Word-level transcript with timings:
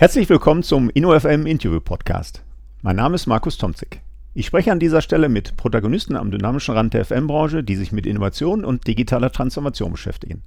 Herzlich 0.00 0.28
willkommen 0.28 0.62
zum 0.62 0.90
InnoFM 0.90 1.44
Interview 1.44 1.80
Podcast. 1.80 2.44
Mein 2.82 2.94
Name 2.94 3.16
ist 3.16 3.26
Markus 3.26 3.58
Tomzig. 3.58 4.00
Ich 4.32 4.46
spreche 4.46 4.70
an 4.70 4.78
dieser 4.78 5.02
Stelle 5.02 5.28
mit 5.28 5.56
Protagonisten 5.56 6.14
am 6.14 6.30
dynamischen 6.30 6.76
Rand 6.76 6.94
der 6.94 7.04
FM-Branche, 7.04 7.64
die 7.64 7.74
sich 7.74 7.90
mit 7.90 8.06
Innovation 8.06 8.64
und 8.64 8.86
digitaler 8.86 9.32
Transformation 9.32 9.90
beschäftigen. 9.90 10.44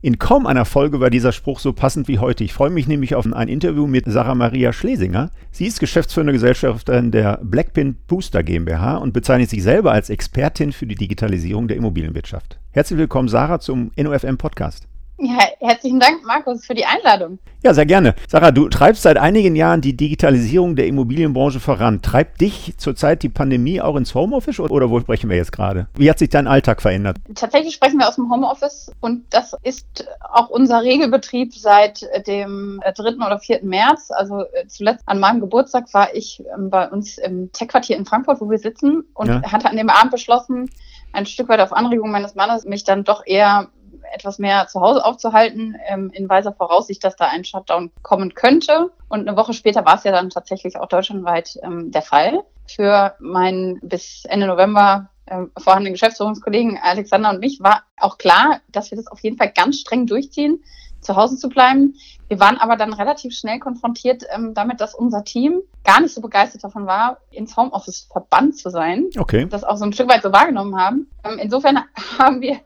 In 0.00 0.18
kaum 0.18 0.46
einer 0.46 0.64
Folge 0.64 0.98
war 0.98 1.10
dieser 1.10 1.32
Spruch 1.32 1.60
so 1.60 1.74
passend 1.74 2.08
wie 2.08 2.20
heute. 2.20 2.42
Ich 2.42 2.54
freue 2.54 2.70
mich 2.70 2.88
nämlich 2.88 3.14
auf 3.14 3.30
ein 3.30 3.48
Interview 3.48 3.86
mit 3.86 4.06
Sarah 4.06 4.34
Maria 4.34 4.72
Schlesinger. 4.72 5.30
Sie 5.50 5.66
ist 5.66 5.78
geschäftsführende 5.78 6.32
Gesellschafterin 6.32 7.10
der 7.10 7.38
Blackpin 7.42 7.96
Booster 8.06 8.42
GmbH 8.42 8.96
und 8.96 9.12
bezeichnet 9.12 9.50
sich 9.50 9.62
selber 9.62 9.92
als 9.92 10.08
Expertin 10.08 10.72
für 10.72 10.86
die 10.86 10.94
Digitalisierung 10.94 11.68
der 11.68 11.76
Immobilienwirtschaft. 11.76 12.58
Herzlich 12.70 12.98
willkommen, 12.98 13.28
Sarah, 13.28 13.60
zum 13.60 13.90
InnoFM 13.94 14.38
Podcast. 14.38 14.88
Ja, 15.18 15.38
herzlichen 15.60 15.98
Dank, 15.98 16.24
Markus, 16.26 16.66
für 16.66 16.74
die 16.74 16.84
Einladung. 16.84 17.38
Ja, 17.62 17.72
sehr 17.72 17.86
gerne. 17.86 18.14
Sarah, 18.28 18.50
du 18.50 18.68
treibst 18.68 19.02
seit 19.02 19.16
einigen 19.16 19.56
Jahren 19.56 19.80
die 19.80 19.96
Digitalisierung 19.96 20.76
der 20.76 20.86
Immobilienbranche 20.86 21.58
voran. 21.58 22.02
Treibt 22.02 22.42
dich 22.42 22.74
zurzeit 22.76 23.22
die 23.22 23.30
Pandemie 23.30 23.80
auch 23.80 23.96
ins 23.96 24.14
Homeoffice 24.14 24.60
oder 24.60 24.90
wo 24.90 25.00
sprechen 25.00 25.30
wir 25.30 25.36
jetzt 25.36 25.52
gerade? 25.52 25.88
Wie 25.94 26.10
hat 26.10 26.18
sich 26.18 26.28
dein 26.28 26.46
Alltag 26.46 26.82
verändert? 26.82 27.16
Tatsächlich 27.34 27.74
sprechen 27.74 27.98
wir 27.98 28.08
aus 28.08 28.16
dem 28.16 28.30
Homeoffice 28.30 28.92
und 29.00 29.24
das 29.30 29.56
ist 29.62 30.06
auch 30.20 30.50
unser 30.50 30.82
Regelbetrieb 30.82 31.54
seit 31.54 32.06
dem 32.26 32.82
3. 32.84 33.14
oder 33.26 33.38
4. 33.38 33.60
März. 33.64 34.10
Also 34.10 34.42
äh, 34.42 34.66
zuletzt 34.68 35.02
an 35.06 35.18
meinem 35.18 35.40
Geburtstag 35.40 35.92
war 35.94 36.14
ich 36.14 36.44
ähm, 36.54 36.68
bei 36.68 36.88
uns 36.90 37.16
im 37.16 37.50
Tech-Quartier 37.52 37.96
in 37.96 38.04
Frankfurt, 38.04 38.42
wo 38.42 38.50
wir 38.50 38.58
sitzen 38.58 39.04
und 39.14 39.28
ja. 39.28 39.42
hatte 39.50 39.70
an 39.70 39.78
dem 39.78 39.88
Abend 39.88 40.12
beschlossen, 40.12 40.70
ein 41.12 41.24
Stück 41.24 41.48
weit 41.48 41.60
auf 41.60 41.72
Anregung 41.72 42.10
meines 42.10 42.34
Mannes, 42.34 42.64
mich 42.66 42.84
dann 42.84 43.02
doch 43.02 43.22
eher 43.24 43.68
etwas 44.12 44.38
mehr 44.38 44.66
zu 44.68 44.80
Hause 44.80 45.04
aufzuhalten, 45.04 45.76
ähm, 45.86 46.10
in 46.12 46.28
weiser 46.28 46.52
Voraussicht, 46.52 47.02
dass 47.04 47.16
da 47.16 47.26
ein 47.26 47.44
Shutdown 47.44 47.90
kommen 48.02 48.34
könnte. 48.34 48.90
Und 49.08 49.28
eine 49.28 49.36
Woche 49.36 49.52
später 49.52 49.84
war 49.84 49.96
es 49.96 50.04
ja 50.04 50.12
dann 50.12 50.30
tatsächlich 50.30 50.76
auch 50.78 50.88
deutschlandweit 50.88 51.58
ähm, 51.62 51.90
der 51.90 52.02
Fall. 52.02 52.42
Für 52.66 53.14
meinen 53.20 53.78
bis 53.80 54.24
Ende 54.24 54.46
November 54.46 55.08
ähm, 55.28 55.50
vorhandenen 55.58 55.94
Geschäftsführungskollegen 55.94 56.78
Alexander 56.80 57.30
und 57.30 57.40
mich 57.40 57.60
war 57.60 57.82
auch 57.96 58.18
klar, 58.18 58.60
dass 58.70 58.90
wir 58.90 58.96
das 58.96 59.08
auf 59.08 59.20
jeden 59.20 59.36
Fall 59.36 59.52
ganz 59.52 59.80
streng 59.80 60.06
durchziehen, 60.06 60.62
zu 61.00 61.16
Hause 61.16 61.36
zu 61.36 61.48
bleiben. 61.48 61.94
Wir 62.28 62.40
waren 62.40 62.58
aber 62.58 62.76
dann 62.76 62.92
relativ 62.92 63.34
schnell 63.34 63.58
konfrontiert 63.58 64.24
ähm, 64.34 64.54
damit, 64.54 64.80
dass 64.80 64.94
unser 64.94 65.24
Team 65.24 65.60
gar 65.84 66.00
nicht 66.00 66.14
so 66.14 66.20
begeistert 66.20 66.64
davon 66.64 66.86
war, 66.86 67.18
ins 67.30 67.56
Homeoffice 67.56 68.08
verbannt 68.10 68.56
zu 68.56 68.70
sein. 68.70 69.06
Okay. 69.16 69.46
Das 69.46 69.64
auch 69.64 69.76
so 69.76 69.84
ein 69.84 69.92
Stück 69.92 70.08
weit 70.08 70.22
so 70.22 70.32
wahrgenommen 70.32 70.76
haben. 70.76 71.08
Ähm, 71.24 71.38
insofern 71.38 71.78
haben 72.18 72.40
wir 72.40 72.58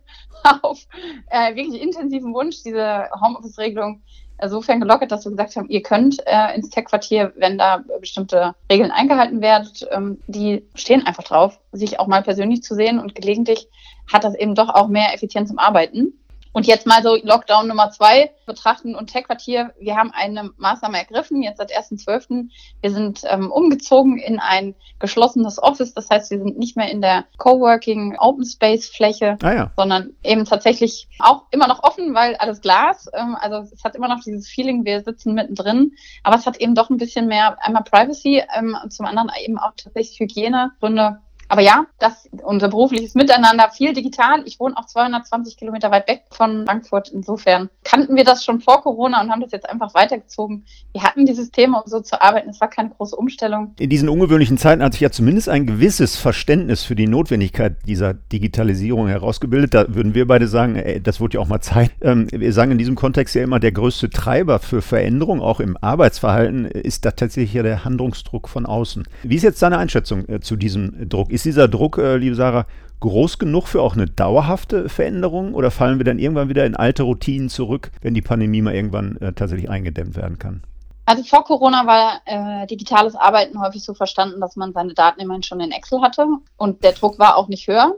auf 0.63 0.87
äh, 1.31 1.55
wirklich 1.55 1.81
intensiven 1.81 2.35
Wunsch 2.35 2.63
diese 2.63 3.09
Homeoffice-Regelung 3.21 4.03
insofern 4.43 4.81
gelockert, 4.81 5.13
dass 5.13 5.25
wir 5.25 5.31
gesagt 5.31 5.57
haben, 5.57 5.69
ihr 5.69 5.83
könnt 5.83 6.17
äh, 6.27 6.55
ins 6.55 6.71
Tech-Quartier, 6.71 7.33
wenn 7.37 7.59
da 7.59 7.85
bestimmte 8.01 8.55
Regeln 8.71 8.91
eingehalten 8.91 9.41
werden. 9.41 9.71
Ähm, 9.91 10.19
die 10.27 10.65
stehen 10.75 11.07
einfach 11.07 11.25
drauf, 11.25 11.61
sich 11.73 12.01
auch 12.01 12.07
mal 12.07 12.23
persönlich 12.23 12.63
zu 12.63 12.75
sehen 12.75 12.99
und 12.99 13.15
gelegentlich 13.15 13.69
hat 14.11 14.25
das 14.25 14.35
eben 14.35 14.55
doch 14.55 14.69
auch 14.69 14.89
mehr 14.89 15.15
Effizienz 15.15 15.51
im 15.51 15.59
Arbeiten. 15.59 16.15
Und 16.53 16.67
jetzt 16.67 16.87
mal 16.87 17.03
so 17.03 17.17
Lockdown 17.17 17.69
Nummer 17.69 17.91
zwei 17.91 18.33
betrachten 18.45 18.97
und 18.97 19.09
Tech-Quartier. 19.09 19.73
Wir 19.79 19.97
haben 19.97 20.11
eine 20.13 20.51
Maßnahme 20.57 20.99
ergriffen, 20.99 21.43
jetzt 21.43 21.59
seit 21.59 21.73
1.12. 21.73 22.49
Wir 22.81 22.91
sind 22.91 23.23
ähm, 23.29 23.53
umgezogen 23.53 24.19
in 24.19 24.41
ein 24.41 24.75
geschlossenes 24.99 25.63
Office. 25.63 25.95
Das 25.95 26.11
heißt, 26.11 26.31
wir 26.33 26.39
sind 26.39 26.59
nicht 26.59 26.77
mehr 26.77 26.91
in 26.91 27.01
der 27.01 27.25
Coworking 27.39 28.17
Open 28.19 28.45
Space 28.45 28.89
Fläche, 28.89 29.39
ah 29.43 29.53
ja. 29.53 29.71
sondern 29.77 30.15
eben 30.25 30.45
tatsächlich 30.45 31.09
auch 31.21 31.45
immer 31.53 31.69
noch 31.69 31.85
offen, 31.85 32.15
weil 32.15 32.35
alles 32.37 32.61
Glas. 32.61 33.09
Ähm, 33.13 33.37
also 33.41 33.73
es 33.73 33.85
hat 33.85 33.95
immer 33.95 34.09
noch 34.09 34.21
dieses 34.25 34.49
Feeling, 34.49 34.85
wir 34.85 35.03
sitzen 35.03 35.35
mittendrin. 35.35 35.93
Aber 36.25 36.37
es 36.37 36.47
hat 36.47 36.57
eben 36.57 36.75
doch 36.75 36.91
ein 36.91 36.97
bisschen 36.97 37.29
mehr 37.29 37.59
einmal 37.65 37.85
Privacy 37.85 38.43
ähm, 38.59 38.77
zum 38.89 39.07
anderen 39.07 39.31
eben 39.41 39.59
auch 39.59 39.73
tatsächlich 39.77 40.19
Hygienegründe 40.19 41.21
aber 41.51 41.63
ja, 41.63 41.87
das 41.99 42.29
unser 42.45 42.69
berufliches 42.69 43.17
Miteinander 43.17 43.71
viel 43.71 43.93
digital. 43.93 44.43
Ich 44.45 44.61
wohne 44.61 44.77
auch 44.77 44.87
220 44.87 45.57
Kilometer 45.57 45.91
weit 45.91 46.09
weg 46.09 46.23
von 46.31 46.65
Frankfurt. 46.65 47.09
Insofern 47.09 47.69
kannten 47.83 48.15
wir 48.15 48.23
das 48.23 48.45
schon 48.45 48.61
vor 48.61 48.83
Corona 48.83 49.21
und 49.21 49.33
haben 49.33 49.41
das 49.41 49.51
jetzt 49.51 49.69
einfach 49.69 49.93
weitergezogen. 49.93 50.65
Wir 50.93 51.03
hatten 51.03 51.27
dieses 51.27 51.51
Thema, 51.51 51.79
um 51.79 51.91
so 51.91 52.01
zu 52.01 52.23
arbeiten. 52.23 52.51
Es 52.51 52.61
war 52.61 52.71
keine 52.71 52.91
große 52.91 53.17
Umstellung. 53.17 53.75
In 53.81 53.91
diesen 53.91 54.09
ungewöhnlichen 54.09 54.59
Zeiten 54.59 54.81
hat 54.81 54.93
sich 54.93 55.01
ja 55.01 55.11
zumindest 55.11 55.49
ein 55.49 55.67
gewisses 55.67 56.17
Verständnis 56.17 56.85
für 56.85 56.95
die 56.95 57.09
Notwendigkeit 57.09 57.79
dieser 57.85 58.15
Digitalisierung 58.15 59.09
herausgebildet. 59.09 59.75
Da 59.75 59.93
würden 59.93 60.15
wir 60.15 60.29
beide 60.29 60.47
sagen, 60.47 60.77
ey, 60.77 61.03
das 61.03 61.21
wurde 61.21 61.35
ja 61.35 61.41
auch 61.41 61.49
mal 61.49 61.61
Zeit. 61.61 61.91
Ähm, 62.01 62.29
wir 62.31 62.53
sagen 62.53 62.71
in 62.71 62.79
diesem 62.79 62.95
Kontext 62.95 63.35
ja 63.35 63.43
immer, 63.43 63.59
der 63.59 63.73
größte 63.73 64.09
Treiber 64.09 64.61
für 64.61 64.83
Veränderung, 64.83 65.41
auch 65.41 65.59
im 65.59 65.77
Arbeitsverhalten, 65.81 66.67
ist 66.67 67.05
da 67.05 67.11
tatsächlich 67.11 67.55
ja 67.55 67.65
der 67.65 67.85
Handlungsdruck 67.85 68.49
von 68.49 68.67
außen. 68.67 69.03
Wie 69.25 69.35
ist 69.35 69.43
jetzt 69.43 69.61
deine 69.63 69.79
Einschätzung 69.79 70.29
äh, 70.29 70.39
zu 70.39 70.55
diesem 70.55 71.09
Druck? 71.09 71.33
Ist 71.33 71.40
dieser 71.45 71.69
Druck, 71.69 71.99
äh, 71.99 72.17
liebe 72.17 72.35
Sarah, 72.35 72.67
groß 73.01 73.39
genug 73.39 73.67
für 73.67 73.81
auch 73.83 73.95
eine 73.95 74.07
dauerhafte 74.07 74.89
Veränderung 74.89 75.55
oder 75.55 75.71
fallen 75.71 75.99
wir 75.99 76.05
dann 76.05 76.19
irgendwann 76.19 76.49
wieder 76.49 76.67
in 76.67 76.77
alte 76.77 77.03
Routinen 77.03 77.49
zurück, 77.49 77.91
wenn 78.03 78.15
die 78.15 78.23
Pandemie 78.23 78.63
mal 78.63 78.75
irgendwann 78.75 79.17
äh, 79.17 79.33
tatsächlich 79.33 79.71
eingedämmt 79.71 80.17
werden 80.17 80.39
kann? 80.39 80.63
Also 81.07 81.25
vor 81.25 81.45
Corona 81.45 81.87
war 81.87 82.21
äh, 82.27 82.67
digitales 82.67 83.17
Arbeiten 83.17 83.61
häufig 83.61 83.83
so 83.83 83.95
verstanden, 83.95 84.41
dass 84.41 84.55
man 84.55 84.73
seine 84.73 84.95
Daten 84.95 85.21
immerhin 85.21 85.43
schon 85.43 85.61
in 85.61 85.73
Excel 85.73 86.03
hatte 86.03 86.27
und 86.57 86.85
der 86.85 86.93
Druck 86.93 87.19
war 87.19 87.37
auch 87.37 87.49
nicht 87.49 87.67
höher. 87.67 87.97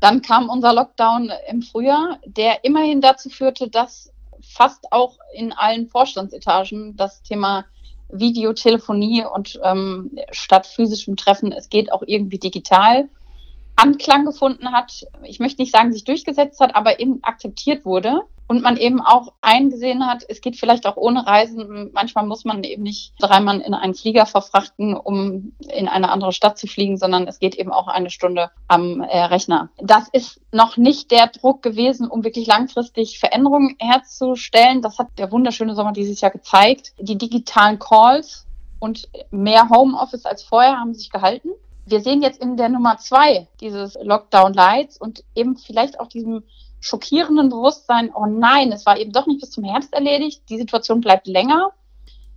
Dann 0.00 0.22
kam 0.22 0.48
unser 0.48 0.72
Lockdown 0.72 1.30
im 1.48 1.62
Frühjahr, 1.62 2.18
der 2.24 2.64
immerhin 2.64 3.02
dazu 3.02 3.28
führte, 3.28 3.68
dass 3.68 4.10
fast 4.42 4.90
auch 4.90 5.18
in 5.34 5.52
allen 5.52 5.86
Vorstandsetagen 5.86 6.96
das 6.96 7.22
Thema 7.22 7.66
Videotelefonie 8.12 9.24
und 9.24 9.58
ähm, 9.62 10.10
statt 10.30 10.66
physischem 10.66 11.16
Treffen, 11.16 11.52
es 11.52 11.68
geht 11.68 11.92
auch 11.92 12.02
irgendwie 12.06 12.38
digital, 12.38 13.08
Anklang 13.76 14.26
gefunden 14.26 14.72
hat. 14.72 15.06
Ich 15.24 15.38
möchte 15.40 15.62
nicht 15.62 15.72
sagen, 15.72 15.92
sich 15.92 16.04
durchgesetzt 16.04 16.60
hat, 16.60 16.74
aber 16.74 17.00
eben 17.00 17.22
akzeptiert 17.22 17.84
wurde 17.84 18.20
und 18.50 18.62
man 18.62 18.76
eben 18.76 19.00
auch 19.00 19.34
eingesehen 19.42 20.08
hat, 20.08 20.24
es 20.28 20.40
geht 20.40 20.56
vielleicht 20.56 20.84
auch 20.84 20.96
ohne 20.96 21.24
Reisen. 21.24 21.92
Manchmal 21.92 22.26
muss 22.26 22.44
man 22.44 22.64
eben 22.64 22.82
nicht 22.82 23.12
dreimal 23.20 23.60
in 23.60 23.74
einen 23.74 23.94
Flieger 23.94 24.26
verfrachten, 24.26 24.96
um 24.96 25.52
in 25.68 25.86
eine 25.86 26.10
andere 26.10 26.32
Stadt 26.32 26.58
zu 26.58 26.66
fliegen, 26.66 26.96
sondern 26.96 27.28
es 27.28 27.38
geht 27.38 27.54
eben 27.54 27.70
auch 27.70 27.86
eine 27.86 28.10
Stunde 28.10 28.50
am 28.66 29.02
äh, 29.02 29.22
Rechner. 29.22 29.70
Das 29.78 30.08
ist 30.10 30.40
noch 30.50 30.76
nicht 30.76 31.12
der 31.12 31.28
Druck 31.28 31.62
gewesen, 31.62 32.08
um 32.08 32.24
wirklich 32.24 32.48
langfristig 32.48 33.20
Veränderungen 33.20 33.76
herzustellen. 33.78 34.82
Das 34.82 34.98
hat 34.98 35.16
der 35.16 35.30
wunderschöne 35.30 35.76
Sommer 35.76 35.92
dieses 35.92 36.20
Jahr 36.20 36.32
gezeigt. 36.32 36.92
Die 36.98 37.18
digitalen 37.18 37.78
Calls 37.78 38.48
und 38.80 39.08
mehr 39.30 39.68
Homeoffice 39.68 40.24
als 40.26 40.42
vorher 40.42 40.76
haben 40.76 40.92
sich 40.92 41.10
gehalten. 41.10 41.50
Wir 41.86 42.00
sehen 42.00 42.20
jetzt 42.20 42.42
in 42.42 42.56
der 42.56 42.68
Nummer 42.68 42.98
zwei 42.98 43.46
dieses 43.60 43.96
Lockdown 44.02 44.54
Lights 44.54 44.98
und 44.98 45.22
eben 45.36 45.56
vielleicht 45.56 46.00
auch 46.00 46.08
diesem 46.08 46.42
schockierenden 46.80 47.50
Bewusstsein, 47.50 48.10
oh 48.14 48.26
nein, 48.26 48.72
es 48.72 48.86
war 48.86 48.98
eben 48.98 49.12
doch 49.12 49.26
nicht 49.26 49.40
bis 49.40 49.50
zum 49.50 49.64
Herbst 49.64 49.92
erledigt, 49.92 50.42
die 50.48 50.58
Situation 50.58 51.00
bleibt 51.00 51.26
länger. 51.26 51.70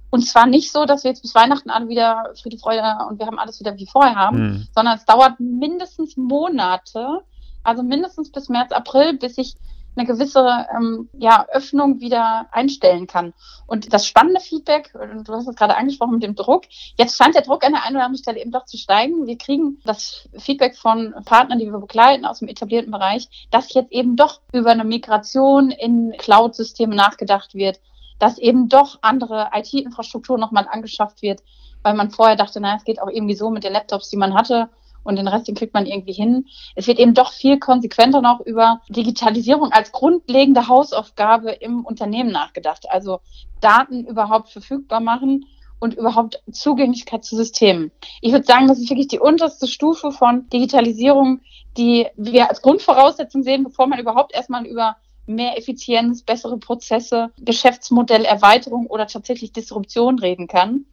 Und 0.10 0.28
zwar 0.28 0.46
nicht 0.46 0.72
so, 0.72 0.86
dass 0.86 1.04
wir 1.04 1.10
jetzt 1.10 1.24
bis 1.24 1.34
Weihnachten 1.34 1.72
alle 1.72 1.88
wieder 1.88 2.34
Friede, 2.40 2.60
Freude 2.60 2.84
und 3.10 3.18
wir 3.18 3.26
haben 3.26 3.40
alles 3.40 3.60
wieder 3.60 3.76
wie 3.78 3.88
vorher 3.88 4.16
haben, 4.16 4.38
mhm. 4.38 4.68
sondern 4.76 4.96
es 4.98 5.06
dauert 5.06 5.40
mindestens 5.40 6.18
Monate, 6.18 7.22
also 7.64 7.82
mindestens 7.82 8.32
bis 8.32 8.48
März, 8.48 8.72
April, 8.72 9.18
bis 9.18 9.36
sich 9.36 9.56
eine 9.96 10.08
gewisse 10.08 10.66
ähm, 10.76 11.10
ja, 11.18 11.46
Öffnung 11.52 12.00
wieder 12.00 12.48
einstellen 12.52 13.08
kann. 13.08 13.34
Und 13.68 13.94
das 13.94 14.08
spannende 14.08 14.40
Feedback, 14.40 14.92
du 14.94 15.34
hast 15.34 15.48
es 15.48 15.56
gerade 15.56 15.76
angesprochen 15.76 16.16
mit 16.16 16.24
dem 16.24 16.36
Druck, 16.36 16.64
jetzt 16.98 17.18
scheint 17.18 17.36
der 17.36 17.44
Druck 17.44 17.64
an 17.64 17.74
der 17.74 17.84
einen 17.84 17.96
oder 17.96 18.06
anderen 18.06 18.22
Stelle 18.22 18.42
eben 18.42 18.52
doch 18.52 18.66
zu 18.66 18.78
steigen. 18.78 19.28
Wir 19.28 19.38
kriegen 19.38 19.80
das 19.86 20.28
Feedback 20.38 20.76
von 20.76 21.14
Partnern, 21.26 21.60
die 21.60 21.72
wir 21.72 21.80
begleiten 21.80 22.26
aus 22.26 22.40
dem 22.40 22.48
etablierten 22.48 22.92
Bereich, 22.92 23.48
dass 23.52 23.74
jetzt 23.74 23.92
eben 23.92 24.16
doch 24.16 24.42
über 24.52 24.72
eine 24.72 24.84
Migration 24.84 25.72
in 25.72 26.14
Cloud-Systeme 26.18 26.96
nachgedacht 26.96 27.54
wird, 27.54 27.80
dass 28.20 28.38
eben 28.38 28.70
doch 28.70 29.00
andere 29.02 29.50
IT-Infrastruktur 29.54 30.38
nochmal 30.38 30.68
angeschafft 30.70 31.22
wird, 31.22 31.44
weil 31.84 31.94
man 31.94 32.12
vorher 32.12 32.36
dachte, 32.36 32.60
naja, 32.60 32.78
es 32.78 32.84
geht 32.84 33.02
auch 33.02 33.10
irgendwie 33.10 33.36
so 33.36 33.50
mit 33.50 33.64
den 33.64 33.74
Laptops, 33.74 34.10
die 34.10 34.18
man 34.18 34.34
hatte 34.34 34.70
und 35.04 35.16
den 35.18 35.28
Rest, 35.28 35.48
den 35.48 35.56
kriegt 35.56 35.74
man 35.74 35.86
irgendwie 35.86 36.14
hin. 36.14 36.46
Es 36.76 36.88
wird 36.88 37.00
eben 37.00 37.14
doch 37.14 37.32
viel 37.34 37.60
konsequenter 37.60 38.22
noch 38.22 38.42
über 38.42 38.82
Digitalisierung 38.90 39.72
als 39.72 39.92
grundlegende 39.92 40.68
Hausaufgabe 40.68 41.52
im 41.52 41.86
Unternehmen 41.86 42.32
nachgedacht. 42.32 42.90
Also 42.90 43.20
Daten 43.62 44.06
überhaupt 44.06 44.50
verfügbar 44.50 45.00
machen 45.00 45.46
und 45.80 45.96
überhaupt 45.96 46.42
Zugänglichkeit 46.52 47.26
zu 47.26 47.36
Systemen. 47.36 47.92
Ich 48.22 48.32
würde 48.32 48.46
sagen, 48.46 48.68
das 48.68 48.80
ist 48.80 48.90
wirklich 48.90 49.10
die 49.10 49.20
unterste 49.20 49.68
Stufe 49.68 50.12
von 50.12 50.48
Digitalisierung, 50.50 51.42
die 51.78 52.08
wir 52.16 52.50
als 52.50 52.62
Grundvoraussetzung 52.62 53.44
sehen, 53.44 53.64
bevor 53.64 53.88
man 53.88 54.00
überhaupt 54.00 54.34
erstmal 54.34 54.66
über 54.66 54.96
mehr 55.26 55.58
Effizienz, 55.58 56.24
bessere 56.24 56.58
Prozesse, 56.58 57.32
Geschäftsmodellerweiterung 57.40 58.88
oder 58.88 59.08
tatsächlich 59.08 59.52
Disruption 59.52 60.20
reden 60.20 60.48
kann. 60.48 60.86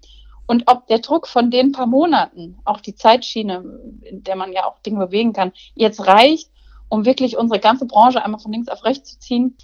Und 0.50 0.64
ob 0.66 0.88
der 0.88 0.98
Druck 0.98 1.28
von 1.28 1.52
den 1.52 1.70
paar 1.70 1.86
Monaten, 1.86 2.58
auch 2.64 2.80
die 2.80 2.96
Zeitschiene, 2.96 3.62
in 4.02 4.24
der 4.24 4.34
man 4.34 4.52
ja 4.52 4.64
auch 4.64 4.80
Dinge 4.80 5.06
bewegen 5.06 5.32
kann, 5.32 5.52
jetzt 5.76 6.04
reicht, 6.08 6.50
um 6.88 7.04
wirklich 7.04 7.36
unsere 7.36 7.60
ganze 7.60 7.86
Branche 7.86 8.24
einmal 8.24 8.40
von 8.40 8.50
links 8.50 8.66
auf 8.66 8.84
rechts 8.84 9.12
zu 9.12 9.20
ziehen, 9.20 9.56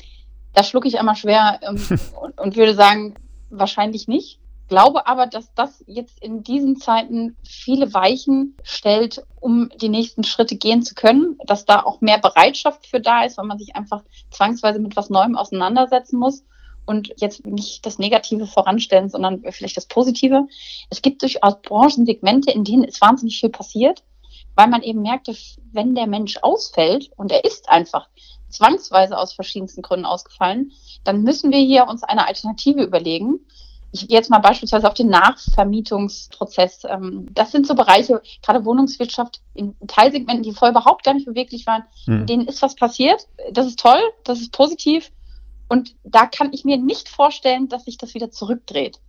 da 0.53 0.63
schlucke 0.63 0.87
ich 0.87 1.01
einmal 1.01 1.17
schwer 1.17 1.59
ähm, 1.63 1.75
und, 2.23 2.41
und, 2.41 2.55
würde 2.55 2.77
sagen, 2.77 3.17
wahrscheinlich 3.51 4.07
nicht. 4.07 4.39
glaube 4.69 5.09
aber, 5.09 5.27
dass 5.27 5.53
das 5.55 5.83
jetzt 5.89 6.23
in 6.23 6.45
diesen 6.45 6.77
Zeiten 6.77 7.37
viele 7.43 7.93
Weichen 7.93 8.57
stellt, 8.63 9.27
um 9.41 9.71
die 9.81 9.89
nächsten 9.89 10.23
Schritte 10.23 10.55
gehen 10.55 10.83
zu 10.83 10.95
können, 10.95 11.37
dass 11.49 11.65
da 11.65 11.83
auch 11.83 12.01
mehr 12.01 12.19
Bereitschaft 12.19 12.87
für 12.87 13.01
da 13.01 13.25
ist, 13.25 13.39
weil 13.39 13.47
man 13.47 13.59
sich 13.59 13.75
einfach 13.75 14.05
zwangsweise 14.31 14.79
mit 14.79 14.95
was 14.95 15.11
Neuem 15.11 15.35
auseinandersetzen 15.35 16.17
muss 16.17 16.45
und 16.87 17.13
jetzt 17.17 17.45
nicht 17.47 17.85
das 17.85 17.99
Negative 17.99 18.47
voranstellen, 18.47 19.09
sondern 19.09 19.43
vielleicht 19.51 19.77
das 19.77 19.87
Positive. 19.87 20.47
Es 20.91 21.03
gibt 21.03 21.23
durchaus 21.23 21.61
Branchensegmente, 21.63 22.51
in 22.51 22.65
denen 22.65 22.85
ist 22.85 23.01
wahnsinnig 23.01 23.39
viel 23.41 23.51
passiert, 23.51 24.03
weil 24.55 24.69
man 24.69 24.83
eben 24.83 25.03
merkte, 25.03 25.37
wenn 25.73 25.95
der 25.95 26.07
Mensch 26.07 26.39
ausfällt 26.43 27.11
und 27.17 27.33
er 27.33 27.45
ist 27.45 27.69
einfach 27.69 28.09
zwangsweise 28.49 29.19
aus 29.19 29.33
verschiedensten 29.33 29.83
Gründen 29.83 30.07
ausgefallen, 30.07 30.73
dann 31.05 31.23
müssen 31.23 31.51
wir 31.51 31.59
hier 31.59 31.89
uns 31.89 32.03
eine 32.03 32.27
Alternative 32.27 32.83
überlegen 32.83 33.41
ich 33.93 34.09
gehe 34.09 34.17
jetzt 34.17 34.31
mal 34.31 34.39
beispielsweise 34.39 34.87
auf 34.87 34.95
den 34.95 35.09
Nachvermietungsprozess. 35.09 36.85
Ähm, 36.89 37.27
das 37.33 37.53
sind 37.53 37.67
so 37.67 37.75
Bereiche, 37.75 38.21
gerade 38.43 38.65
Wohnungswirtschaft 38.65 39.41
in 39.55 39.75
Teilsegmenten, 39.87 40.43
die 40.43 40.53
vorher 40.53 40.77
überhaupt 40.77 41.05
gar 41.05 41.15
nicht 41.15 41.27
beweglich 41.27 41.67
waren. 41.67 41.85
Hm. 42.05 42.21
In 42.21 42.27
denen 42.27 42.47
ist 42.47 42.63
was 42.63 42.75
passiert. 42.75 43.27
Das 43.53 43.67
ist 43.67 43.79
toll, 43.79 44.01
das 44.25 44.41
ist 44.41 44.53
positiv. 44.53 45.11
Und 45.69 45.95
da 46.05 46.27
kann 46.27 46.53
ich 46.53 46.65
mir 46.65 46.79
nicht 46.79 47.09
vorstellen, 47.09 47.69
dass 47.69 47.85
sich 47.85 47.99
das 47.99 48.15
wieder 48.15 48.31
zurückdreht. 48.31 49.01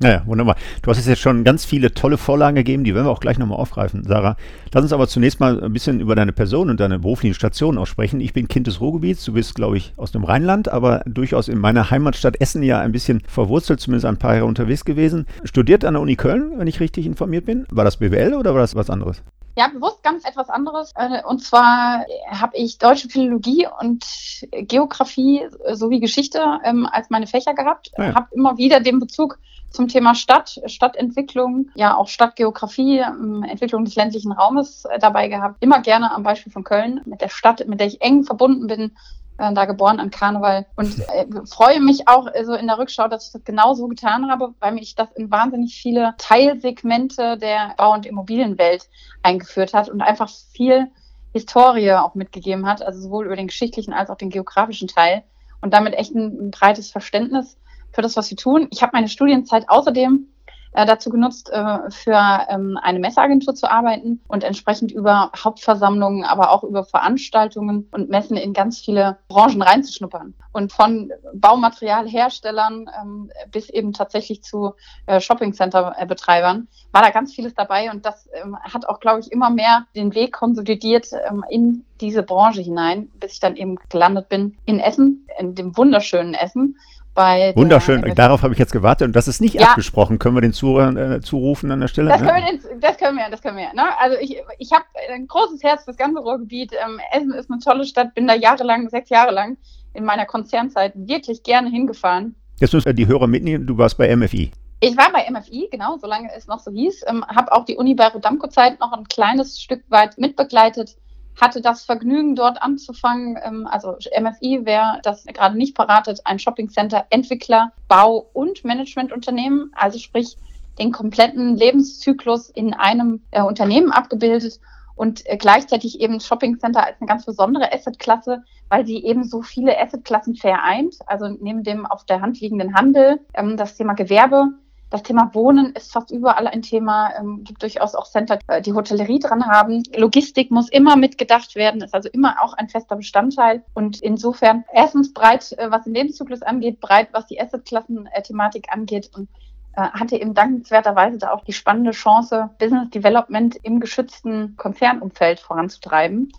Naja, 0.00 0.22
wunderbar. 0.26 0.56
Du 0.82 0.90
hast 0.90 1.06
jetzt 1.06 1.20
schon 1.20 1.44
ganz 1.44 1.64
viele 1.64 1.94
tolle 1.94 2.18
Vorlagen 2.18 2.56
gegeben, 2.56 2.82
die 2.82 2.94
werden 2.94 3.06
wir 3.06 3.12
auch 3.12 3.20
gleich 3.20 3.38
nochmal 3.38 3.58
aufgreifen, 3.58 4.02
Sarah. 4.02 4.36
Lass 4.72 4.82
uns 4.82 4.92
aber 4.92 5.06
zunächst 5.06 5.38
mal 5.38 5.62
ein 5.62 5.72
bisschen 5.72 6.00
über 6.00 6.16
deine 6.16 6.32
Person 6.32 6.68
und 6.68 6.80
deine 6.80 6.98
beruflichen 6.98 7.34
Stationen 7.34 7.78
auch 7.78 7.86
sprechen. 7.86 8.20
Ich 8.20 8.32
bin 8.32 8.48
Kind 8.48 8.66
des 8.66 8.80
Ruhrgebiets, 8.80 9.24
du 9.24 9.34
bist, 9.34 9.54
glaube 9.54 9.76
ich, 9.76 9.94
aus 9.96 10.10
dem 10.10 10.24
Rheinland, 10.24 10.68
aber 10.68 11.04
durchaus 11.06 11.46
in 11.46 11.58
meiner 11.58 11.90
Heimatstadt 11.90 12.40
Essen 12.40 12.64
ja 12.64 12.80
ein 12.80 12.90
bisschen 12.90 13.22
verwurzelt, 13.28 13.78
zumindest 13.78 14.06
ein 14.06 14.18
paar 14.18 14.34
Jahre 14.34 14.46
unterwegs 14.46 14.84
gewesen. 14.84 15.26
Studiert 15.44 15.84
an 15.84 15.94
der 15.94 16.02
Uni 16.02 16.16
Köln, 16.16 16.58
wenn 16.58 16.66
ich 16.66 16.80
richtig 16.80 17.06
informiert 17.06 17.46
bin. 17.46 17.64
War 17.70 17.84
das 17.84 17.98
BWL 17.98 18.34
oder 18.34 18.52
war 18.52 18.60
das 18.60 18.74
was 18.74 18.90
anderes? 18.90 19.22
Ja, 19.56 19.68
bewusst 19.68 20.02
ganz 20.02 20.24
etwas 20.24 20.48
anderes. 20.48 20.92
Äh, 20.96 21.22
und 21.24 21.40
zwar 21.40 22.04
habe 22.28 22.56
ich 22.56 22.78
deutsche 22.78 23.08
Philologie 23.08 23.68
und 23.80 24.04
Geografie 24.50 25.46
sowie 25.72 26.00
Geschichte 26.00 26.58
ähm, 26.64 26.88
als 26.90 27.10
meine 27.10 27.26
Fächer 27.26 27.54
gehabt. 27.54 27.92
Ah 27.96 28.04
ja. 28.04 28.14
Habe 28.14 28.28
immer 28.32 28.56
wieder 28.58 28.80
den 28.80 28.98
Bezug 28.98 29.38
zum 29.70 29.88
Thema 29.88 30.14
Stadt, 30.14 30.60
Stadtentwicklung, 30.66 31.70
ja 31.74 31.96
auch 31.96 32.08
Stadtgeografie, 32.08 32.98
ähm, 32.98 33.42
Entwicklung 33.42 33.84
des 33.84 33.96
ländlichen 33.96 34.32
Raumes 34.32 34.84
äh, 34.86 34.98
dabei 34.98 35.28
gehabt. 35.28 35.56
Immer 35.60 35.80
gerne 35.80 36.12
am 36.12 36.22
Beispiel 36.22 36.52
von 36.52 36.64
Köln, 36.64 37.00
mit 37.04 37.20
der 37.20 37.28
Stadt, 37.28 37.66
mit 37.66 37.80
der 37.80 37.88
ich 37.88 38.00
eng 38.00 38.22
verbunden 38.22 38.66
bin, 38.66 38.80
äh, 38.82 38.90
da 39.36 39.64
geboren 39.64 40.00
an 40.00 40.10
Karneval 40.10 40.66
und 40.76 40.98
äh, 41.08 41.26
freue 41.50 41.80
mich 41.80 42.06
auch 42.08 42.26
äh, 42.32 42.44
so 42.44 42.54
in 42.54 42.66
der 42.66 42.78
Rückschau, 42.78 43.08
dass 43.08 43.26
ich 43.26 43.32
das 43.32 43.44
genau 43.44 43.74
so 43.74 43.88
getan 43.88 44.30
habe, 44.30 44.54
weil 44.60 44.72
mich 44.72 44.94
das 44.94 45.08
in 45.16 45.30
wahnsinnig 45.30 45.74
viele 45.74 46.14
Teilsegmente 46.18 47.36
der 47.38 47.74
Bau- 47.76 47.94
und 47.94 48.06
Immobilienwelt 48.06 48.88
eingeführt 49.22 49.74
hat 49.74 49.88
und 49.88 50.02
einfach 50.02 50.30
viel 50.52 50.88
Historie 51.32 51.92
auch 51.92 52.14
mitgegeben 52.14 52.66
hat, 52.66 52.82
also 52.82 53.00
sowohl 53.00 53.26
über 53.26 53.36
den 53.36 53.48
geschichtlichen 53.48 53.92
als 53.92 54.08
auch 54.08 54.16
den 54.16 54.30
geografischen 54.30 54.86
Teil 54.86 55.24
und 55.60 55.74
damit 55.74 55.94
echt 55.94 56.14
ein, 56.14 56.46
ein 56.46 56.50
breites 56.50 56.90
Verständnis 56.90 57.56
für 57.92 58.02
das, 58.02 58.16
was 58.16 58.30
wir 58.30 58.36
tun. 58.36 58.68
Ich 58.70 58.82
habe 58.82 58.90
meine 58.94 59.08
Studienzeit 59.08 59.68
außerdem 59.68 60.28
äh, 60.74 60.86
dazu 60.86 61.08
genutzt, 61.08 61.50
äh, 61.50 61.90
für 61.90 62.46
ähm, 62.48 62.78
eine 62.82 62.98
Messeagentur 62.98 63.54
zu 63.54 63.70
arbeiten 63.70 64.20
und 64.28 64.44
entsprechend 64.44 64.92
über 64.92 65.30
Hauptversammlungen, 65.36 66.24
aber 66.24 66.50
auch 66.50 66.64
über 66.64 66.84
Veranstaltungen 66.84 67.88
und 67.92 68.10
Messen 68.10 68.36
in 68.36 68.52
ganz 68.52 68.80
viele 68.80 69.18
Branchen 69.28 69.62
reinzuschnuppern. 69.62 70.34
Und 70.52 70.72
von 70.72 71.12
Baumaterialherstellern 71.32 72.90
ähm, 73.00 73.30
bis 73.50 73.70
eben 73.70 73.92
tatsächlich 73.92 74.42
zu 74.42 74.74
äh, 75.06 75.20
Shoppingcenter-Betreibern 75.20 76.68
war 76.92 77.02
da 77.02 77.10
ganz 77.10 77.32
vieles 77.32 77.54
dabei 77.54 77.90
und 77.90 78.04
das 78.04 78.28
ähm, 78.34 78.56
hat 78.60 78.88
auch, 78.88 79.00
glaube 79.00 79.20
ich, 79.20 79.30
immer 79.30 79.50
mehr 79.50 79.86
den 79.94 80.14
Weg 80.14 80.32
konsolidiert 80.32 81.08
in 81.50 81.84
diese 82.00 82.22
Branche 82.22 82.60
hinein, 82.60 83.10
bis 83.20 83.34
ich 83.34 83.40
dann 83.40 83.56
eben 83.56 83.76
gelandet 83.88 84.28
bin 84.28 84.56
in 84.64 84.80
Essen, 84.80 85.26
in 85.38 85.54
dem 85.54 85.76
wunderschönen 85.76 86.34
Essen 86.34 86.76
bei 87.14 87.52
Wunderschön, 87.54 88.02
darauf 88.14 88.42
habe 88.42 88.52
ich 88.52 88.58
jetzt 88.58 88.72
gewartet 88.72 89.06
und 89.06 89.16
das 89.16 89.28
ist 89.28 89.40
nicht 89.40 89.54
ja. 89.54 89.68
abgesprochen. 89.68 90.18
Können 90.18 90.36
wir 90.36 90.40
den 90.40 90.52
Zuhörern 90.52 90.96
äh, 90.96 91.20
zurufen 91.20 91.70
an 91.70 91.80
der 91.80 91.88
Stelle? 91.88 92.08
Das, 92.08 92.20
können, 92.20 92.34
wir 92.34 92.58
den, 92.58 92.80
das 92.80 92.96
können 92.98 93.16
wir, 93.16 93.30
das 93.30 93.40
können 93.40 93.56
wir. 93.56 93.72
Ne? 93.72 93.84
Also 93.98 94.16
ich, 94.20 94.42
ich 94.58 94.72
habe 94.72 94.84
ein 95.12 95.26
großes 95.26 95.62
Herz 95.62 95.84
für 95.84 95.90
das 95.90 95.96
ganze 95.96 96.20
Ruhrgebiet. 96.20 96.72
Ähm, 96.72 97.00
Essen 97.12 97.32
ist 97.32 97.50
eine 97.50 97.60
tolle 97.60 97.84
Stadt, 97.84 98.14
bin 98.14 98.26
da 98.26 98.34
jahrelang, 98.34 98.88
sechs 98.88 99.10
Jahre 99.10 99.32
lang 99.32 99.56
in 99.92 100.04
meiner 100.04 100.26
Konzernzeit 100.26 100.92
wirklich 100.96 101.42
gerne 101.42 101.70
hingefahren. 101.70 102.34
Jetzt 102.60 102.72
müssen 102.72 102.86
wir 102.86 102.94
die 102.94 103.06
Hörer 103.06 103.26
mitnehmen, 103.26 103.66
du 103.66 103.78
warst 103.78 103.96
bei 103.96 104.14
MFI. 104.14 104.50
Ich 104.80 104.96
war 104.96 105.10
bei 105.12 105.30
MFI, 105.30 105.68
genau, 105.70 105.96
solange 105.98 106.30
es 106.36 106.46
noch 106.46 106.58
so 106.58 106.70
hieß. 106.70 107.04
Ähm, 107.08 107.24
habe 107.26 107.52
auch 107.52 107.64
die 107.64 107.76
Uni 107.76 107.94
bei 107.94 108.08
Rodamco-Zeit 108.08 108.80
noch 108.80 108.92
ein 108.92 109.04
kleines 109.04 109.60
Stück 109.60 109.82
weit 109.88 110.18
mitbegleitet 110.18 110.96
hatte 111.40 111.60
das 111.60 111.84
Vergnügen, 111.84 112.36
dort 112.36 112.60
anzufangen. 112.62 113.38
Ähm, 113.42 113.66
also 113.66 113.96
MFI, 114.18 114.60
wer 114.64 115.00
das 115.02 115.24
gerade 115.24 115.56
nicht 115.56 115.76
verratet, 115.76 116.20
ein 116.24 116.38
Shoppingcenter, 116.38 117.06
Entwickler, 117.10 117.72
Bau- 117.88 118.28
und 118.32 118.64
Managementunternehmen, 118.64 119.72
also 119.74 119.98
sprich 119.98 120.36
den 120.78 120.92
kompletten 120.92 121.56
Lebenszyklus 121.56 122.50
in 122.50 122.74
einem 122.74 123.22
äh, 123.30 123.42
Unternehmen 123.42 123.92
abgebildet 123.92 124.60
und 124.96 125.26
äh, 125.26 125.36
gleichzeitig 125.36 126.00
eben 126.00 126.20
Shoppingcenter 126.20 126.84
als 126.84 127.00
eine 127.00 127.08
ganz 127.08 127.24
besondere 127.24 127.72
Assetklasse, 127.72 128.42
weil 128.68 128.86
sie 128.86 129.04
eben 129.04 129.24
so 129.24 129.42
viele 129.42 129.78
Assetklassen 129.78 130.36
vereint. 130.36 130.96
Also 131.06 131.28
neben 131.28 131.62
dem 131.62 131.86
auf 131.86 132.04
der 132.04 132.20
Hand 132.20 132.40
liegenden 132.40 132.74
Handel, 132.74 133.20
ähm, 133.34 133.56
das 133.56 133.76
Thema 133.76 133.94
Gewerbe, 133.94 134.48
das 134.90 135.02
Thema 135.02 135.30
Wohnen 135.34 135.72
ist 135.72 135.92
fast 135.92 136.10
überall 136.10 136.46
ein 136.46 136.62
Thema. 136.62 137.10
Ähm, 137.18 137.42
gibt 137.44 137.62
durchaus 137.62 137.94
auch 137.94 138.06
Center, 138.06 138.38
äh, 138.46 138.62
die 138.62 138.72
Hotellerie 138.72 139.18
dran 139.18 139.46
haben. 139.46 139.82
Logistik 139.96 140.50
muss 140.50 140.68
immer 140.68 140.96
mitgedacht 140.96 141.54
werden, 141.56 141.82
ist 141.82 141.94
also 141.94 142.08
immer 142.10 142.36
auch 142.42 142.54
ein 142.54 142.68
fester 142.68 142.96
Bestandteil. 142.96 143.64
Und 143.74 144.00
insofern 144.02 144.64
erstens 144.72 145.12
breit, 145.12 145.52
äh, 145.58 145.70
was 145.70 145.84
den 145.84 145.94
Lebenszyklus 145.94 146.42
angeht, 146.42 146.80
breit, 146.80 147.08
was 147.12 147.26
die 147.26 147.40
Assetklassen-Thematik 147.40 148.66
angeht 148.70 149.10
und 149.14 149.28
äh, 149.76 149.82
hatte 149.82 150.16
eben 150.16 150.34
dankenswerterweise 150.34 151.18
da 151.18 151.32
auch 151.32 151.44
die 151.44 151.52
spannende 151.52 151.90
Chance, 151.90 152.50
Business 152.58 152.90
Development 152.90 153.56
im 153.62 153.80
geschützten 153.80 154.56
Konzernumfeld 154.56 155.40
voranzutreiben 155.40 156.32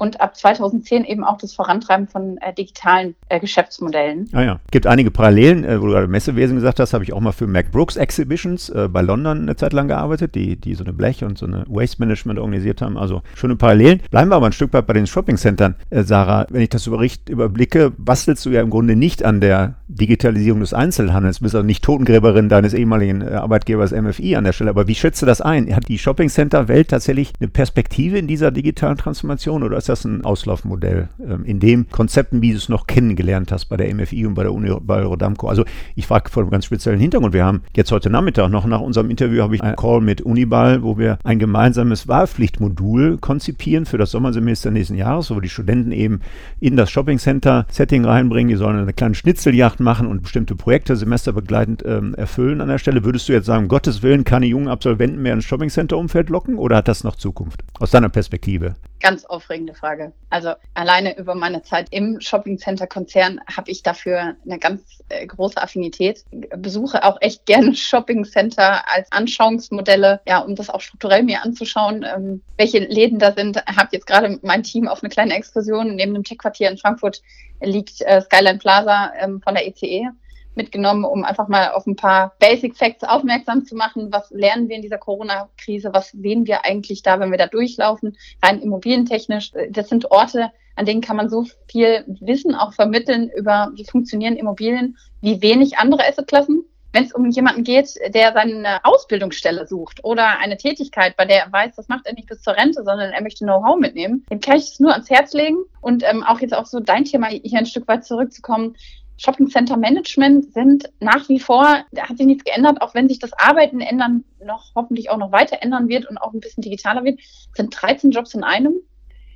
und 0.00 0.20
ab 0.20 0.34
2010 0.34 1.04
eben 1.04 1.24
auch 1.24 1.36
das 1.36 1.52
Vorantreiben 1.52 2.08
von 2.08 2.38
äh, 2.38 2.54
digitalen 2.54 3.14
äh, 3.28 3.38
Geschäftsmodellen. 3.38 4.30
Ah 4.32 4.42
ja, 4.42 4.60
gibt 4.70 4.86
einige 4.86 5.10
Parallelen, 5.10 5.62
äh, 5.62 5.80
wo 5.80 5.86
du 5.86 5.92
gerade 5.92 6.08
Messewesen 6.08 6.56
gesagt 6.56 6.80
hast, 6.80 6.94
habe 6.94 7.04
ich 7.04 7.12
auch 7.12 7.20
mal 7.20 7.32
für 7.32 7.46
Mac 7.46 7.70
Brooks 7.70 7.96
Exhibitions 7.96 8.70
äh, 8.70 8.88
bei 8.88 9.02
London 9.02 9.42
eine 9.42 9.56
Zeit 9.56 9.74
lang 9.74 9.88
gearbeitet, 9.88 10.34
die, 10.34 10.56
die 10.56 10.74
so 10.74 10.84
eine 10.84 10.94
Blech 10.94 11.22
und 11.22 11.36
so 11.36 11.44
eine 11.44 11.64
Waste 11.68 11.98
Management 11.98 12.38
organisiert 12.38 12.80
haben, 12.80 12.96
also 12.96 13.20
schöne 13.34 13.56
Parallelen. 13.56 14.00
Bleiben 14.10 14.30
wir 14.30 14.36
aber 14.36 14.46
ein 14.46 14.52
Stück 14.52 14.72
weit 14.72 14.86
bei 14.86 14.94
den 14.94 15.06
Shopping-Centern, 15.06 15.74
äh, 15.90 16.02
Sarah. 16.02 16.46
Wenn 16.48 16.62
ich 16.62 16.70
das 16.70 16.88
Bericht 16.88 17.28
überblicke, 17.28 17.90
bastelst 17.90 18.46
du 18.46 18.50
ja 18.50 18.62
im 18.62 18.70
Grunde 18.70 18.96
nicht 18.96 19.22
an 19.22 19.42
der 19.42 19.74
Digitalisierung 19.88 20.60
des 20.60 20.72
Einzelhandels, 20.72 21.40
bist 21.40 21.54
also 21.54 21.66
nicht 21.66 21.84
Totengräberin 21.84 22.48
deines 22.48 22.72
ehemaligen 22.72 23.20
äh, 23.20 23.32
Arbeitgebers 23.34 23.92
MFI 23.92 24.36
an 24.36 24.44
der 24.44 24.54
Stelle, 24.54 24.70
aber 24.70 24.88
wie 24.88 24.94
schätzt 24.94 25.20
du 25.20 25.26
das 25.26 25.42
ein? 25.42 25.74
Hat 25.76 25.88
die 25.88 25.98
Shopping-Center-Welt 25.98 26.88
tatsächlich 26.88 27.34
eine 27.38 27.48
Perspektive 27.48 28.16
in 28.16 28.26
dieser 28.26 28.50
digitalen 28.50 28.96
Transformation 28.96 29.62
oder 29.62 29.76
ist 29.76 29.89
das 29.90 30.04
ein 30.04 30.24
Auslaufmodell 30.24 31.08
ähm, 31.22 31.44
in 31.44 31.60
dem 31.60 31.88
Konzepten, 31.90 32.40
wie 32.42 32.52
du 32.52 32.56
es 32.56 32.68
noch 32.68 32.86
kennengelernt 32.86 33.52
hast 33.52 33.66
bei 33.66 33.76
der 33.76 33.94
MFI 33.94 34.26
und 34.26 34.34
bei 34.34 34.44
der 34.44 34.52
Uni 34.52 34.72
bei 34.80 35.02
Rodamco. 35.02 35.48
Also 35.48 35.64
ich 35.94 36.06
frage 36.06 36.30
vor 36.30 36.42
einem 36.42 36.50
ganz 36.50 36.64
speziellen 36.64 37.00
Hintergrund. 37.00 37.34
Wir 37.34 37.44
haben 37.44 37.62
jetzt 37.74 37.92
heute 37.92 38.10
Nachmittag 38.10 38.50
noch 38.50 38.66
nach 38.66 38.80
unserem 38.80 39.10
Interview 39.10 39.42
habe 39.42 39.56
ich 39.56 39.62
einen 39.62 39.76
Call 39.76 40.00
mit 40.00 40.22
Uniball, 40.22 40.82
wo 40.82 40.98
wir 40.98 41.18
ein 41.24 41.38
gemeinsames 41.38 42.08
Wahlpflichtmodul 42.08 43.18
konzipieren 43.18 43.86
für 43.86 43.98
das 43.98 44.12
Sommersemester 44.12 44.70
nächsten 44.70 44.94
Jahres, 44.94 45.30
wo 45.30 45.40
die 45.40 45.48
Studenten 45.48 45.92
eben 45.92 46.20
in 46.60 46.76
das 46.76 46.90
Shopping 46.90 47.18
Center 47.18 47.66
Setting 47.70 48.04
reinbringen. 48.04 48.48
Die 48.48 48.56
sollen 48.56 48.78
eine 48.78 48.92
kleine 48.92 49.14
Schnitzeljacht 49.14 49.80
machen 49.80 50.06
und 50.06 50.22
bestimmte 50.22 50.54
Projekte 50.54 50.96
semesterbegleitend 50.96 51.84
ähm, 51.84 52.14
erfüllen 52.14 52.60
an 52.60 52.68
der 52.68 52.78
Stelle. 52.78 53.04
Würdest 53.04 53.28
du 53.28 53.32
jetzt 53.32 53.46
sagen, 53.46 53.64
um 53.64 53.68
Gottes 53.68 54.02
Willen, 54.02 54.24
keine 54.24 54.46
jungen 54.46 54.68
Absolventen 54.68 55.20
mehr 55.22 55.34
ins 55.34 55.44
Shopping 55.44 55.70
Center 55.70 55.98
Umfeld 55.98 56.30
locken 56.30 56.56
oder 56.56 56.76
hat 56.76 56.88
das 56.88 57.04
noch 57.04 57.16
Zukunft? 57.16 57.64
Aus 57.78 57.90
deiner 57.90 58.08
Perspektive? 58.08 58.76
Ganz 59.00 59.24
aufregende 59.24 59.74
Frage. 59.74 60.12
Also 60.28 60.52
alleine 60.74 61.16
über 61.16 61.34
meine 61.34 61.62
Zeit 61.62 61.88
im 61.90 62.20
Shopping 62.20 62.58
Center 62.58 62.86
Konzern 62.86 63.40
habe 63.46 63.70
ich 63.70 63.82
dafür 63.82 64.36
eine 64.44 64.58
ganz 64.58 65.02
äh, 65.08 65.26
große 65.26 65.60
Affinität. 65.60 66.24
Besuche 66.56 67.02
auch 67.04 67.16
echt 67.20 67.46
gerne 67.46 67.74
Shopping 67.74 68.24
Center 68.24 68.82
als 68.88 69.10
Anschauungsmodelle, 69.10 70.20
ja, 70.26 70.40
um 70.40 70.54
das 70.54 70.70
auch 70.70 70.80
strukturell 70.80 71.22
mir 71.22 71.42
anzuschauen, 71.42 72.04
ähm, 72.04 72.42
welche 72.58 72.80
Läden 72.80 73.18
da 73.18 73.32
sind. 73.32 73.56
Habe 73.64 73.88
jetzt 73.92 74.06
gerade 74.06 74.38
mein 74.42 74.62
Team 74.62 74.86
auf 74.86 75.02
eine 75.02 75.10
kleine 75.10 75.34
Exkursion 75.34 75.96
neben 75.96 76.14
dem 76.14 76.24
Tech-Quartier 76.24 76.70
in 76.70 76.78
Frankfurt 76.78 77.22
liegt 77.62 78.00
äh, 78.02 78.20
Skyline 78.22 78.58
Plaza 78.58 79.12
ähm, 79.18 79.40
von 79.42 79.54
der 79.54 79.66
ECE 79.66 80.10
mitgenommen, 80.54 81.04
um 81.04 81.24
einfach 81.24 81.48
mal 81.48 81.70
auf 81.72 81.86
ein 81.86 81.96
paar 81.96 82.34
Basic 82.38 82.76
Facts 82.76 83.04
aufmerksam 83.04 83.64
zu 83.64 83.74
machen. 83.74 84.12
Was 84.12 84.30
lernen 84.30 84.68
wir 84.68 84.76
in 84.76 84.82
dieser 84.82 84.98
Corona-Krise? 84.98 85.90
Was 85.92 86.10
sehen 86.10 86.46
wir 86.46 86.64
eigentlich 86.64 87.02
da, 87.02 87.20
wenn 87.20 87.30
wir 87.30 87.38
da 87.38 87.46
durchlaufen? 87.46 88.16
Rein 88.42 88.60
immobilientechnisch. 88.60 89.52
Das 89.70 89.88
sind 89.88 90.10
Orte, 90.10 90.50
an 90.76 90.86
denen 90.86 91.00
kann 91.00 91.16
man 91.16 91.28
so 91.28 91.46
viel 91.68 92.04
Wissen 92.20 92.54
auch 92.54 92.72
vermitteln 92.72 93.30
über, 93.36 93.70
wie 93.74 93.84
funktionieren 93.84 94.36
Immobilien, 94.36 94.96
wie 95.20 95.42
wenig 95.42 95.78
andere 95.78 96.06
Assetklassen. 96.06 96.64
wenn 96.92 97.04
es 97.04 97.12
um 97.12 97.30
jemanden 97.30 97.64
geht, 97.64 97.94
der 98.08 98.32
seine 98.32 98.84
Ausbildungsstelle 98.84 99.66
sucht 99.66 100.02
oder 100.04 100.38
eine 100.38 100.56
Tätigkeit, 100.56 101.16
bei 101.16 101.24
der 101.24 101.44
er 101.44 101.52
weiß, 101.52 101.76
das 101.76 101.88
macht 101.88 102.06
er 102.06 102.14
nicht 102.14 102.28
bis 102.28 102.42
zur 102.42 102.56
Rente, 102.56 102.82
sondern 102.82 103.12
er 103.12 103.22
möchte 103.22 103.44
Know-how 103.44 103.78
mitnehmen, 103.78 104.24
dem 104.30 104.40
kann 104.40 104.56
ich 104.56 104.64
es 104.64 104.80
nur 104.80 104.92
ans 104.92 105.10
Herz 105.10 105.32
legen. 105.32 105.58
Und 105.80 106.02
ähm, 106.02 106.22
auch 106.24 106.40
jetzt 106.40 106.54
auch 106.54 106.66
so 106.66 106.80
dein 106.80 107.04
Thema 107.04 107.28
hier 107.28 107.58
ein 107.58 107.66
Stück 107.66 107.88
weit 107.88 108.04
zurückzukommen. 108.04 108.76
Shopping 109.20 109.48
Center 109.48 109.76
Management 109.76 110.54
sind 110.54 110.90
nach 110.98 111.28
wie 111.28 111.40
vor, 111.40 111.84
da 111.92 112.08
hat 112.08 112.16
sich 112.16 112.26
nichts 112.26 112.44
geändert, 112.44 112.80
auch 112.80 112.94
wenn 112.94 113.06
sich 113.06 113.18
das 113.18 113.34
Arbeiten 113.34 113.82
ändern, 113.82 114.24
noch 114.42 114.74
hoffentlich 114.74 115.10
auch 115.10 115.18
noch 115.18 115.30
weiter 115.30 115.58
ändern 115.60 115.88
wird 115.88 116.08
und 116.08 116.16
auch 116.16 116.32
ein 116.32 116.40
bisschen 116.40 116.62
digitaler 116.62 117.04
wird, 117.04 117.20
sind 117.54 117.70
13 117.70 118.12
Jobs 118.12 118.32
in 118.32 118.44
einem. 118.44 118.76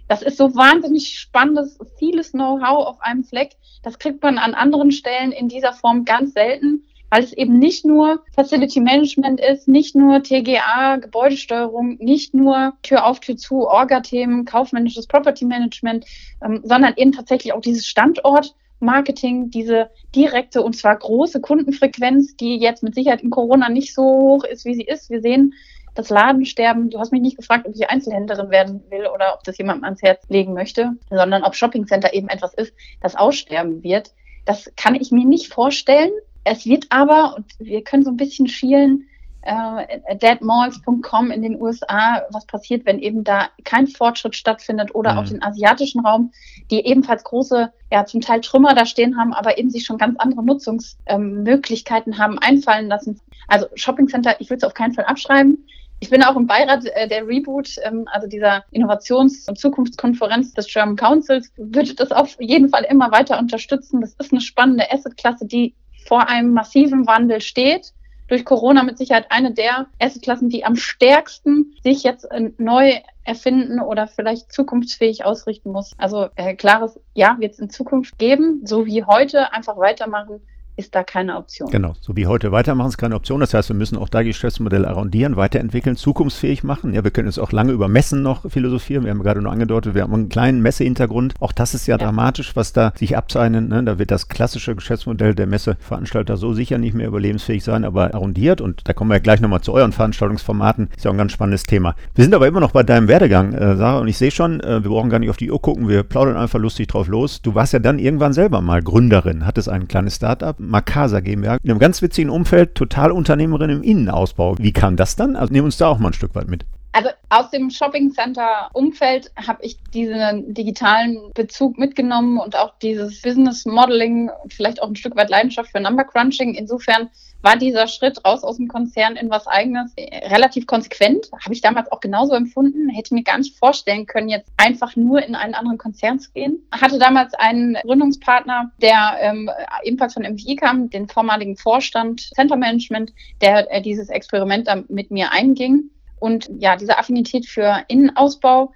Das 0.08 0.22
ist 0.22 0.38
so 0.38 0.54
wahnsinnig 0.54 1.18
spannendes, 1.18 1.78
vieles 1.98 2.32
Know-how 2.32 2.86
auf 2.86 3.02
einem 3.02 3.24
Fleck. 3.24 3.56
Das 3.82 3.98
kriegt 3.98 4.22
man 4.22 4.38
an 4.38 4.54
anderen 4.54 4.90
Stellen 4.90 5.32
in 5.32 5.48
dieser 5.48 5.74
Form 5.74 6.06
ganz 6.06 6.32
selten 6.32 6.84
weil 7.14 7.22
es 7.22 7.32
eben 7.32 7.60
nicht 7.60 7.84
nur 7.84 8.24
Facility 8.32 8.80
Management 8.80 9.40
ist, 9.40 9.68
nicht 9.68 9.94
nur 9.94 10.20
TGA, 10.24 10.96
Gebäudesteuerung, 10.96 11.96
nicht 12.00 12.34
nur 12.34 12.72
Tür 12.82 13.06
auf, 13.06 13.20
Tür 13.20 13.36
zu, 13.36 13.68
Orga-Themen, 13.68 14.44
kaufmännisches 14.44 15.06
Property 15.06 15.44
Management, 15.44 16.06
ähm, 16.44 16.62
sondern 16.64 16.94
eben 16.96 17.12
tatsächlich 17.12 17.52
auch 17.52 17.60
dieses 17.60 17.86
Standort. 17.86 18.56
Marketing, 18.80 19.50
diese 19.50 19.90
direkte 20.14 20.62
und 20.62 20.76
zwar 20.76 20.96
große 20.96 21.40
Kundenfrequenz, 21.40 22.36
die 22.36 22.56
jetzt 22.56 22.82
mit 22.82 22.94
Sicherheit 22.94 23.22
in 23.22 23.30
Corona 23.30 23.68
nicht 23.68 23.94
so 23.94 24.02
hoch 24.02 24.44
ist, 24.44 24.64
wie 24.64 24.74
sie 24.74 24.84
ist. 24.84 25.10
Wir 25.10 25.20
sehen 25.20 25.54
das 25.94 26.10
Ladensterben. 26.10 26.90
Du 26.90 26.98
hast 26.98 27.12
mich 27.12 27.22
nicht 27.22 27.36
gefragt, 27.36 27.66
ob 27.66 27.74
ich 27.74 27.88
Einzelhändlerin 27.88 28.50
werden 28.50 28.82
will 28.90 29.06
oder 29.06 29.34
ob 29.34 29.44
das 29.44 29.58
jemandem 29.58 29.84
ans 29.84 30.02
Herz 30.02 30.28
legen 30.28 30.52
möchte, 30.52 30.92
sondern 31.08 31.44
ob 31.44 31.54
Shopping 31.54 31.86
Center 31.86 32.12
eben 32.12 32.28
etwas 32.28 32.54
ist, 32.54 32.74
das 33.00 33.16
aussterben 33.16 33.82
wird. 33.82 34.12
Das 34.44 34.70
kann 34.76 34.94
ich 34.94 35.10
mir 35.10 35.24
nicht 35.24 35.52
vorstellen. 35.52 36.10
Es 36.42 36.66
wird 36.66 36.86
aber, 36.90 37.36
und 37.36 37.46
wir 37.58 37.82
können 37.82 38.04
so 38.04 38.10
ein 38.10 38.16
bisschen 38.16 38.48
schielen, 38.48 39.08
äh, 39.44 40.16
deadmalls.com 40.16 41.30
in 41.30 41.42
den 41.42 41.60
USA, 41.60 42.22
was 42.30 42.46
passiert, 42.46 42.86
wenn 42.86 42.98
eben 42.98 43.24
da 43.24 43.48
kein 43.64 43.86
Fortschritt 43.86 44.34
stattfindet 44.34 44.94
oder 44.94 45.12
mhm. 45.12 45.18
auch 45.18 45.24
den 45.24 45.42
asiatischen 45.42 46.04
Raum, 46.04 46.32
die 46.70 46.84
ebenfalls 46.84 47.24
große, 47.24 47.72
ja 47.92 48.04
zum 48.06 48.20
Teil 48.20 48.40
Trümmer 48.40 48.74
da 48.74 48.86
stehen 48.86 49.16
haben, 49.18 49.32
aber 49.32 49.58
eben 49.58 49.70
sich 49.70 49.84
schon 49.84 49.98
ganz 49.98 50.18
andere 50.18 50.44
Nutzungsmöglichkeiten 50.44 52.12
ähm, 52.14 52.18
haben 52.18 52.38
einfallen 52.38 52.88
lassen. 52.88 53.20
Also 53.48 53.66
Shopping 53.74 54.08
Center, 54.08 54.36
ich 54.40 54.50
würde 54.50 54.58
es 54.58 54.64
auf 54.64 54.74
keinen 54.74 54.94
Fall 54.94 55.04
abschreiben. 55.04 55.66
Ich 56.00 56.10
bin 56.10 56.22
auch 56.22 56.36
im 56.36 56.46
Beirat 56.46 56.84
äh, 56.84 57.08
der 57.08 57.26
Reboot, 57.26 57.76
ähm, 57.82 58.06
also 58.12 58.26
dieser 58.26 58.64
Innovations- 58.72 59.48
und 59.48 59.58
Zukunftskonferenz 59.58 60.52
des 60.52 60.66
German 60.66 60.96
Councils, 60.96 61.50
würde 61.56 61.94
das 61.94 62.12
auf 62.12 62.36
jeden 62.40 62.68
Fall 62.68 62.84
immer 62.84 63.10
weiter 63.10 63.38
unterstützen. 63.38 64.02
Das 64.02 64.14
ist 64.14 64.32
eine 64.32 64.42
spannende 64.42 64.90
Assetklasse, 64.92 65.46
die 65.46 65.74
vor 66.06 66.28
einem 66.28 66.52
massiven 66.52 67.06
Wandel 67.06 67.40
steht. 67.40 67.93
Durch 68.28 68.44
Corona 68.44 68.82
mit 68.82 68.98
Sicherheit 68.98 69.26
eine 69.30 69.52
der 69.52 69.86
Assetklassen, 70.00 70.48
die 70.48 70.64
am 70.64 70.76
stärksten 70.76 71.74
sich 71.82 72.02
jetzt 72.02 72.24
äh, 72.30 72.50
neu 72.58 73.00
erfinden 73.24 73.80
oder 73.80 74.06
vielleicht 74.06 74.52
zukunftsfähig 74.52 75.24
ausrichten 75.24 75.70
muss. 75.70 75.92
Also 75.98 76.28
äh, 76.36 76.54
klares 76.54 77.00
Ja 77.14 77.36
wird 77.38 77.54
es 77.54 77.58
in 77.58 77.70
Zukunft 77.70 78.18
geben, 78.18 78.62
so 78.64 78.86
wie 78.86 79.04
heute 79.04 79.52
einfach 79.52 79.76
weitermachen 79.76 80.40
ist 80.76 80.94
da 80.94 81.04
keine 81.04 81.36
Option. 81.36 81.70
Genau, 81.70 81.94
so 82.00 82.16
wie 82.16 82.26
heute 82.26 82.50
weitermachen 82.52 82.88
ist 82.88 82.98
keine 82.98 83.14
Option. 83.14 83.40
Das 83.40 83.54
heißt, 83.54 83.68
wir 83.68 83.76
müssen 83.76 83.96
auch 83.96 84.08
da 84.08 84.22
Geschäftsmodelle 84.22 84.88
arrondieren, 84.88 85.36
weiterentwickeln, 85.36 85.96
zukunftsfähig 85.96 86.64
machen. 86.64 86.94
Ja, 86.94 87.04
wir 87.04 87.10
können 87.10 87.28
jetzt 87.28 87.38
auch 87.38 87.52
lange 87.52 87.72
über 87.72 87.88
Messen 87.88 88.22
noch 88.22 88.50
philosophieren. 88.50 89.04
Wir 89.04 89.10
haben 89.10 89.22
gerade 89.22 89.40
nur 89.40 89.52
angedeutet, 89.52 89.94
wir 89.94 90.02
haben 90.02 90.14
einen 90.14 90.28
kleinen 90.28 90.62
Messehintergrund. 90.62 91.34
Auch 91.40 91.52
das 91.52 91.74
ist 91.74 91.86
ja, 91.86 91.96
ja. 91.96 92.04
dramatisch, 92.04 92.56
was 92.56 92.72
da 92.72 92.92
sich 92.96 93.16
abzeichnet. 93.16 93.68
Ne? 93.68 93.84
Da 93.84 93.98
wird 93.98 94.10
das 94.10 94.28
klassische 94.28 94.74
Geschäftsmodell 94.74 95.34
der 95.34 95.46
Messeveranstalter 95.46 96.36
so 96.36 96.54
sicher 96.54 96.78
nicht 96.78 96.94
mehr 96.94 97.06
überlebensfähig 97.06 97.62
sein, 97.62 97.84
aber 97.84 98.14
arrondiert. 98.14 98.60
Und 98.60 98.88
da 98.88 98.92
kommen 98.92 99.10
wir 99.10 99.16
ja 99.16 99.22
gleich 99.22 99.40
nochmal 99.40 99.60
zu 99.60 99.72
euren 99.72 99.92
Veranstaltungsformaten. 99.92 100.88
Ist 100.96 101.04
ja 101.04 101.10
auch 101.10 101.14
ein 101.14 101.18
ganz 101.18 101.32
spannendes 101.32 101.62
Thema. 101.62 101.94
Wir 102.14 102.24
sind 102.24 102.34
aber 102.34 102.48
immer 102.48 102.60
noch 102.60 102.72
bei 102.72 102.82
deinem 102.82 103.06
Werdegang, 103.06 103.54
äh, 103.54 103.76
Sarah. 103.76 104.00
Und 104.00 104.08
ich 104.08 104.18
sehe 104.18 104.30
schon, 104.32 104.60
äh, 104.60 104.82
wir 104.82 104.90
brauchen 104.90 105.10
gar 105.10 105.20
nicht 105.20 105.30
auf 105.30 105.36
die 105.36 105.50
Uhr 105.50 105.62
gucken. 105.62 105.88
Wir 105.88 106.02
plaudern 106.02 106.36
einfach 106.36 106.58
lustig 106.58 106.88
drauf 106.88 107.06
los. 107.06 107.42
Du 107.42 107.54
warst 107.54 107.72
ja 107.72 107.78
dann 107.78 107.98
irgendwann 108.00 108.32
selber 108.32 108.60
mal 108.60 108.82
Gründerin, 108.82 109.46
hattest 109.46 109.68
ein 109.68 109.86
kleines 109.86 110.16
Startup 110.16 110.58
Makasa 110.68 111.20
GmbH, 111.20 111.58
in 111.62 111.70
einem 111.70 111.78
ganz 111.78 112.02
witzigen 112.02 112.30
Umfeld, 112.30 112.74
Totalunternehmerin 112.74 113.70
im 113.70 113.82
Innenausbau. 113.82 114.56
Wie 114.58 114.72
kam 114.72 114.96
das 114.96 115.16
dann? 115.16 115.36
Also 115.36 115.52
nehmen 115.52 115.66
uns 115.66 115.76
da 115.76 115.88
auch 115.88 115.98
mal 115.98 116.08
ein 116.08 116.14
Stück 116.14 116.34
weit 116.34 116.48
mit. 116.48 116.64
Also 116.92 117.10
aus 117.28 117.50
dem 117.50 117.70
Shopping 117.70 118.12
Center 118.12 118.70
Umfeld 118.72 119.32
habe 119.36 119.64
ich 119.64 119.82
diesen 119.92 120.54
digitalen 120.54 121.32
Bezug 121.34 121.76
mitgenommen 121.76 122.38
und 122.38 122.54
auch 122.54 122.72
dieses 122.80 123.20
Business 123.20 123.66
Modeling, 123.66 124.30
vielleicht 124.48 124.80
auch 124.80 124.86
ein 124.86 124.94
Stück 124.94 125.16
weit 125.16 125.28
Leidenschaft 125.28 125.72
für 125.72 125.80
Number 125.80 126.04
Crunching. 126.04 126.54
Insofern 126.54 127.10
war 127.44 127.56
dieser 127.56 127.86
Schritt 127.88 128.24
raus 128.24 128.42
aus 128.42 128.56
dem 128.56 128.68
Konzern 128.68 129.16
in 129.16 129.28
was 129.28 129.46
eigenes 129.46 129.92
relativ 129.96 130.66
konsequent. 130.66 131.30
Habe 131.44 131.52
ich 131.52 131.60
damals 131.60 131.92
auch 131.92 132.00
genauso 132.00 132.34
empfunden. 132.34 132.88
Hätte 132.88 133.14
mir 133.14 133.22
gar 133.22 133.36
nicht 133.36 133.58
vorstellen 133.58 134.06
können, 134.06 134.30
jetzt 134.30 134.50
einfach 134.56 134.96
nur 134.96 135.22
in 135.22 135.34
einen 135.34 135.54
anderen 135.54 135.76
Konzern 135.76 136.18
zu 136.18 136.32
gehen. 136.32 136.66
Hatte 136.72 136.98
damals 136.98 137.34
einen 137.34 137.74
Gründungspartner, 137.82 138.72
der 138.80 139.18
ähm, 139.20 139.50
ebenfalls 139.82 140.14
von 140.14 140.22
MVI 140.22 140.56
kam, 140.56 140.88
den 140.88 141.06
vormaligen 141.06 141.56
Vorstand 141.56 142.22
Center 142.34 142.56
Management, 142.56 143.12
der 143.42 143.70
äh, 143.70 143.82
dieses 143.82 144.08
Experiment 144.08 144.66
dann 144.66 144.86
mit 144.88 145.10
mir 145.10 145.30
einging. 145.30 145.90
Und 146.20 146.48
ja, 146.58 146.76
diese 146.76 146.98
Affinität 146.98 147.46
für 147.46 147.84
Innenausbau 147.88 148.72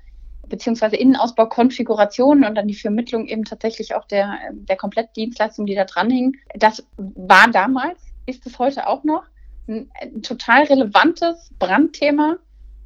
beziehungsweise 0.48 0.96
Innenausbaukonfigurationen 0.96 2.44
und 2.44 2.54
dann 2.54 2.68
die 2.68 2.74
Vermittlung 2.74 3.26
eben 3.26 3.44
tatsächlich 3.44 3.94
auch 3.94 4.06
der, 4.06 4.38
der 4.52 4.76
Komplettdienstleistung, 4.76 5.66
die 5.66 5.74
da 5.74 5.84
dran 5.84 6.10
hing. 6.10 6.36
Das 6.54 6.86
war 6.96 7.50
damals, 7.50 7.98
ist 8.28 8.46
es 8.46 8.58
heute 8.58 8.86
auch 8.86 9.04
noch, 9.04 9.24
ein, 9.66 9.90
ein 10.00 10.22
total 10.22 10.64
relevantes 10.64 11.50
Brandthema. 11.58 12.36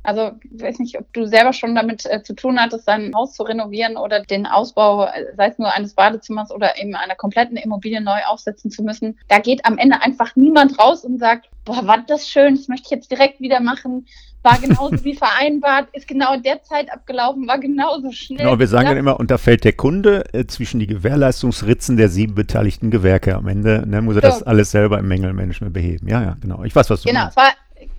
Also 0.03 0.33
ich 0.55 0.63
weiß 0.63 0.79
nicht, 0.79 0.99
ob 0.99 1.13
du 1.13 1.27
selber 1.27 1.53
schon 1.53 1.75
damit 1.75 2.05
äh, 2.07 2.23
zu 2.23 2.35
tun 2.35 2.61
hattest, 2.61 2.89
dein 2.89 3.15
Haus 3.15 3.35
zu 3.35 3.43
renovieren 3.43 3.97
oder 3.97 4.21
den 4.21 4.47
Ausbau, 4.47 5.05
äh, 5.05 5.27
sei 5.37 5.49
es 5.49 5.59
nur 5.59 5.73
eines 5.73 5.95
Badezimmers 5.95 6.51
oder 6.51 6.79
eben 6.79 6.95
einer 6.95 7.15
kompletten 7.15 7.57
Immobilie 7.57 8.01
neu 8.01 8.19
aufsetzen 8.27 8.71
zu 8.71 8.83
müssen. 8.83 9.19
Da 9.29 9.39
geht 9.39 9.65
am 9.65 9.79
Ende 9.79 10.03
einfach 10.03 10.35
niemand 10.37 10.79
raus 10.79 11.05
und 11.05 11.19
sagt, 11.19 11.49
boah, 11.65 11.87
war 11.87 12.05
das 12.07 12.29
schön, 12.29 12.57
das 12.57 12.69
möchte 12.69 12.87
ich 12.87 12.91
jetzt 12.91 13.11
direkt 13.11 13.41
wieder 13.41 13.61
machen 13.61 14.07
war 14.43 14.59
genauso 14.59 14.93
wie 15.05 15.15
vereinbart, 15.15 15.89
ist 15.93 16.09
genau 16.09 16.35
in 16.35 16.43
der 16.43 16.63
Zeit 16.63 16.93
abgelaufen, 16.93 17.47
war 17.47 17.59
genauso 17.59 18.13
schnell. 18.13 18.39
Genau, 18.39 18.59
wir 18.59 18.69
sagen 18.69 18.89
dann 18.89 18.97
immer, 18.97 19.19
und 19.19 19.31
da 19.31 19.39
fällt 19.39 19.65
der 19.65 19.73
Kunde 19.73 20.25
äh, 20.33 20.47
zwischen 20.47 20.81
die 20.81 20.87
Gewährleistungsritzen 20.87 21.97
der 21.97 22.09
sieben 22.09 22.35
beteiligten 22.35 22.91
Gewerke. 22.91 23.37
Am 23.37 23.49
Ende 23.49 23.85
ne, 23.87 24.03
muss 24.03 24.17
er 24.17 24.23
so. 24.23 24.29
das 24.29 24.43
alles 24.43 24.71
selber 24.71 24.99
im 24.99 25.09
Mängelmanagement 25.09 25.73
beheben. 25.73 26.09
Ja, 26.09 26.23
ja, 26.23 26.37
genau. 26.41 26.65
Ich 26.65 26.75
weiß, 26.75 26.91
was 26.91 27.03
du 27.03 27.09
genau, 27.09 27.23
meinst. 27.23 27.37
War, 27.37 27.53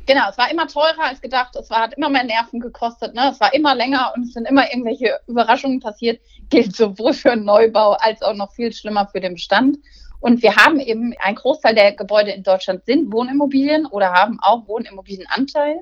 genau, 0.05 0.29
es 0.29 0.37
war 0.37 0.51
immer 0.51 0.67
teurer 0.67 1.05
als 1.09 1.21
gedacht, 1.21 1.55
es 1.55 1.69
war, 1.69 1.81
hat 1.81 1.93
immer 1.95 2.09
mehr 2.09 2.23
Nerven 2.23 2.59
gekostet, 2.59 3.13
ne? 3.13 3.29
es 3.31 3.39
war 3.39 3.53
immer 3.53 3.75
länger 3.75 4.13
und 4.15 4.23
es 4.23 4.33
sind 4.33 4.47
immer 4.47 4.69
irgendwelche 4.71 5.19
Überraschungen 5.27 5.79
passiert. 5.79 6.21
Gilt 6.49 6.75
sowohl 6.75 7.13
für 7.13 7.31
einen 7.31 7.45
Neubau 7.45 7.93
als 7.93 8.21
auch 8.21 8.35
noch 8.35 8.51
viel 8.53 8.71
schlimmer 8.73 9.07
für 9.07 9.19
den 9.19 9.33
Bestand. 9.33 9.77
Und 10.19 10.41
wir 10.41 10.55
haben 10.55 10.79
eben, 10.79 11.13
ein 11.19 11.35
Großteil 11.35 11.75
der 11.75 11.93
Gebäude 11.93 12.31
in 12.31 12.43
Deutschland 12.43 12.85
sind 12.85 13.11
Wohnimmobilien 13.11 13.85
oder 13.85 14.13
haben 14.13 14.39
auch 14.41 14.67
Wohnimmobilienanteil. 14.67 15.81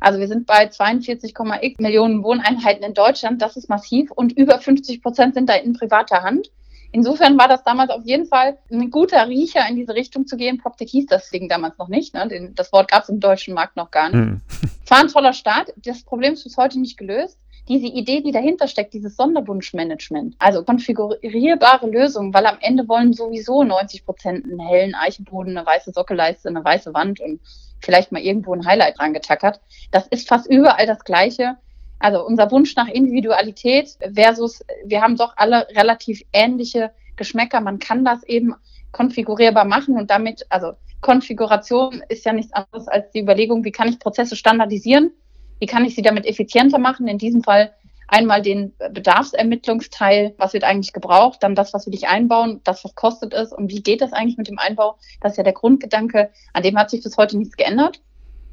Also 0.00 0.20
wir 0.20 0.28
sind 0.28 0.46
bei 0.46 0.66
42,x 0.66 1.80
Millionen 1.80 2.22
Wohneinheiten 2.22 2.84
in 2.84 2.94
Deutschland. 2.94 3.40
Das 3.42 3.56
ist 3.56 3.68
massiv 3.68 4.10
und 4.10 4.32
über 4.32 4.58
50 4.58 5.02
Prozent 5.02 5.34
sind 5.34 5.48
da 5.48 5.54
in 5.54 5.72
privater 5.72 6.22
Hand. 6.22 6.50
Insofern 6.90 7.38
war 7.38 7.48
das 7.48 7.62
damals 7.64 7.90
auf 7.90 8.04
jeden 8.04 8.26
Fall 8.26 8.58
ein 8.70 8.90
guter 8.90 9.28
Riecher, 9.28 9.60
in 9.68 9.76
diese 9.76 9.94
Richtung 9.94 10.26
zu 10.26 10.36
gehen. 10.36 10.58
PropTech 10.58 10.90
hieß 10.90 11.06
das 11.06 11.30
Ding 11.30 11.48
damals 11.48 11.76
noch 11.78 11.88
nicht. 11.88 12.14
Ne? 12.14 12.52
Das 12.54 12.72
Wort 12.72 12.90
gab 12.90 13.02
es 13.02 13.08
im 13.08 13.20
deutschen 13.20 13.54
Markt 13.54 13.76
noch 13.76 13.90
gar 13.90 14.08
nicht. 14.08 14.18
Hm. 14.18 14.40
War 14.88 15.00
ein 15.00 15.08
toller 15.08 15.34
Start. 15.34 15.72
Das 15.76 16.02
Problem 16.02 16.32
ist 16.32 16.44
bis 16.44 16.56
heute 16.56 16.80
nicht 16.80 16.96
gelöst. 16.96 17.38
Diese 17.68 17.86
Idee, 17.86 18.22
die 18.22 18.32
dahinter 18.32 18.66
steckt, 18.66 18.94
dieses 18.94 19.16
Sonderwunschmanagement, 19.16 20.36
also 20.38 20.64
konfigurierbare 20.64 21.86
Lösungen, 21.86 22.32
weil 22.32 22.46
am 22.46 22.56
Ende 22.60 22.88
wollen 22.88 23.12
sowieso 23.12 23.62
90 23.62 24.06
Prozent 24.06 24.44
einen 24.44 24.58
hellen 24.58 24.94
Eichenboden, 24.94 25.54
eine 25.54 25.66
weiße 25.66 25.92
Sockelleiste, 25.92 26.48
eine 26.48 26.64
weiße 26.64 26.94
Wand 26.94 27.20
und 27.20 27.40
vielleicht 27.80 28.10
mal 28.10 28.22
irgendwo 28.22 28.54
ein 28.54 28.64
Highlight 28.64 28.98
dran 28.98 29.12
getackert. 29.12 29.60
Das 29.90 30.06
ist 30.08 30.26
fast 30.26 30.48
überall 30.48 30.86
das 30.86 31.04
Gleiche. 31.04 31.58
Also 31.98 32.24
unser 32.24 32.50
Wunsch 32.50 32.76
nach 32.76 32.88
Individualität 32.88 33.96
versus, 34.14 34.64
wir 34.84 35.02
haben 35.02 35.16
doch 35.16 35.34
alle 35.36 35.66
relativ 35.70 36.22
ähnliche 36.32 36.92
Geschmäcker. 37.16 37.60
Man 37.60 37.78
kann 37.78 38.04
das 38.04 38.22
eben 38.24 38.54
konfigurierbar 38.92 39.64
machen 39.64 39.96
und 39.96 40.10
damit, 40.10 40.46
also 40.48 40.72
Konfiguration 41.00 42.02
ist 42.08 42.24
ja 42.24 42.32
nichts 42.32 42.52
anderes 42.52 42.88
als 42.88 43.10
die 43.12 43.20
Überlegung, 43.20 43.64
wie 43.64 43.72
kann 43.72 43.88
ich 43.88 43.98
Prozesse 43.98 44.36
standardisieren? 44.36 45.12
Wie 45.60 45.66
kann 45.66 45.84
ich 45.84 45.94
sie 45.94 46.02
damit 46.02 46.26
effizienter 46.26 46.78
machen? 46.78 47.08
In 47.08 47.18
diesem 47.18 47.42
Fall 47.42 47.72
einmal 48.08 48.42
den 48.42 48.74
Bedarfsermittlungsteil, 48.90 50.34
was 50.38 50.54
wird 50.54 50.64
eigentlich 50.64 50.92
gebraucht, 50.92 51.42
dann 51.42 51.54
das, 51.54 51.74
was 51.74 51.86
will 51.86 51.94
ich 51.94 52.08
einbauen, 52.08 52.60
das, 52.64 52.82
was 52.84 52.94
kostet 52.94 53.34
es 53.34 53.52
und 53.52 53.70
wie 53.70 53.82
geht 53.82 54.00
das 54.00 54.12
eigentlich 54.12 54.38
mit 54.38 54.48
dem 54.48 54.58
Einbau. 54.58 54.96
Das 55.20 55.32
ist 55.32 55.36
ja 55.36 55.44
der 55.44 55.52
Grundgedanke, 55.52 56.30
an 56.52 56.62
dem 56.62 56.78
hat 56.78 56.90
sich 56.90 57.02
bis 57.02 57.16
heute 57.16 57.36
nichts 57.36 57.56
geändert. 57.56 58.00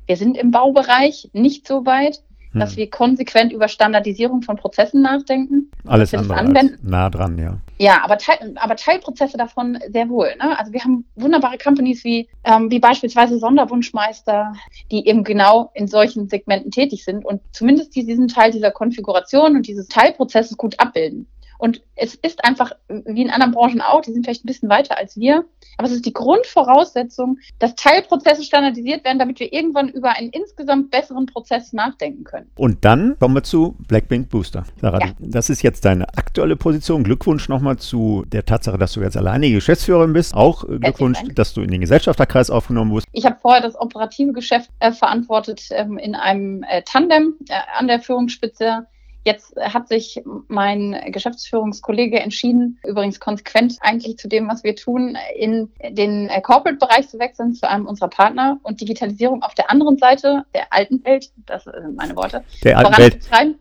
Wir 0.07 0.17
sind 0.17 0.37
im 0.37 0.51
Baubereich 0.51 1.29
nicht 1.33 1.67
so 1.67 1.85
weit. 1.85 2.21
Hm. 2.55 2.61
dass 2.61 2.77
wir 2.77 2.89
konsequent 2.89 3.53
über 3.53 3.67
Standardisierung 3.67 4.41
von 4.41 4.55
Prozessen 4.55 5.01
nachdenken. 5.01 5.69
Alles 5.85 6.13
andere 6.13 6.37
anwenden. 6.37 6.79
nah 6.81 7.09
dran, 7.09 7.37
ja. 7.37 7.57
Ja, 7.77 8.03
aber, 8.03 8.17
Teil, 8.17 8.53
aber 8.55 8.77
Teilprozesse 8.77 9.37
davon 9.37 9.77
sehr 9.89 10.07
wohl. 10.09 10.29
Ne? 10.41 10.57
Also 10.57 10.71
wir 10.71 10.81
haben 10.81 11.05
wunderbare 11.15 11.57
Companies 11.57 12.03
wie, 12.05 12.29
ähm, 12.45 12.71
wie 12.71 12.79
beispielsweise 12.79 13.37
Sonderwunschmeister, 13.37 14.53
die 14.91 15.05
eben 15.07 15.25
genau 15.25 15.71
in 15.73 15.87
solchen 15.87 16.29
Segmenten 16.29 16.71
tätig 16.71 17.03
sind 17.03 17.25
und 17.25 17.41
zumindest 17.51 17.95
diesen 17.95 18.29
Teil 18.29 18.51
dieser 18.51 18.71
Konfiguration 18.71 19.57
und 19.57 19.67
dieses 19.67 19.87
Teilprozesses 19.89 20.55
gut 20.55 20.79
abbilden. 20.79 21.27
Und 21.57 21.81
es 21.95 22.15
ist 22.15 22.43
einfach, 22.43 22.71
wie 22.87 23.21
in 23.21 23.29
anderen 23.29 23.53
Branchen 23.53 23.81
auch, 23.81 24.01
die 24.01 24.11
sind 24.11 24.25
vielleicht 24.25 24.43
ein 24.43 24.47
bisschen 24.47 24.69
weiter 24.69 24.97
als 24.97 25.17
wir, 25.17 25.45
aber 25.77 25.87
es 25.87 25.93
ist 25.93 26.05
die 26.05 26.13
Grundvoraussetzung, 26.13 27.37
dass 27.59 27.75
Teilprozesse 27.75 28.43
standardisiert 28.43 29.03
werden, 29.03 29.19
damit 29.19 29.39
wir 29.39 29.51
irgendwann 29.51 29.89
über 29.89 30.11
einen 30.11 30.29
insgesamt 30.29 30.91
besseren 30.91 31.25
Prozess 31.25 31.73
nachdenken 31.73 32.23
können. 32.23 32.49
Und 32.55 32.85
dann 32.85 33.17
kommen 33.19 33.35
wir 33.35 33.43
zu 33.43 33.75
Blackpink 33.87 34.29
Booster. 34.29 34.65
Sarah, 34.81 34.99
ja. 34.99 35.11
das 35.19 35.49
ist 35.49 35.61
jetzt 35.61 35.85
deine 35.85 36.07
aktuelle 36.17 36.55
Position. 36.55 37.03
Glückwunsch 37.03 37.49
nochmal 37.49 37.77
zu 37.77 38.23
der 38.27 38.45
Tatsache, 38.45 38.77
dass 38.77 38.93
du 38.93 39.01
jetzt 39.01 39.17
alleinige 39.17 39.55
Geschäftsführerin 39.55 40.13
bist. 40.13 40.33
Auch 40.33 40.63
äh, 40.63 40.79
Glückwunsch, 40.79 41.19
dass 41.33 41.53
du 41.53 41.61
in 41.61 41.71
den 41.71 41.81
Gesellschafterkreis 41.81 42.49
aufgenommen 42.49 42.91
wurdest. 42.91 43.07
Ich 43.11 43.25
habe 43.25 43.37
vorher 43.41 43.61
das 43.61 43.79
operative 43.79 44.33
Geschäft 44.33 44.69
äh, 44.79 44.91
verantwortet 44.91 45.67
ähm, 45.71 45.97
in 45.97 46.15
einem 46.15 46.63
äh, 46.63 46.81
Tandem 46.83 47.35
äh, 47.49 47.53
an 47.77 47.87
der 47.87 47.99
Führungsspitze 47.99 48.87
Jetzt 49.25 49.55
hat 49.59 49.87
sich 49.87 50.21
mein 50.47 50.95
Geschäftsführungskollege 51.07 52.19
entschieden, 52.19 52.77
übrigens 52.85 53.19
konsequent 53.19 53.77
eigentlich 53.81 54.17
zu 54.17 54.27
dem, 54.27 54.47
was 54.47 54.63
wir 54.63 54.75
tun, 54.75 55.17
in 55.35 55.69
den 55.89 56.29
Corporate-Bereich 56.43 57.09
zu 57.09 57.17
wechseln, 57.17 57.53
zu 57.53 57.67
einem 57.67 57.87
unserer 57.87 58.09
Partner 58.09 58.59
und 58.63 58.79
Digitalisierung 58.79 59.41
auf 59.41 59.55
der 59.55 59.71
anderen 59.71 59.97
Seite 59.97 60.43
der 60.53 60.67
alten 60.69 61.03
Welt, 61.03 61.31
das 61.47 61.63
sind 61.63 61.95
meine 61.95 62.15
Worte, 62.15 62.43
der 62.63 62.77
alten 62.77 62.97
Welt. 62.97 63.19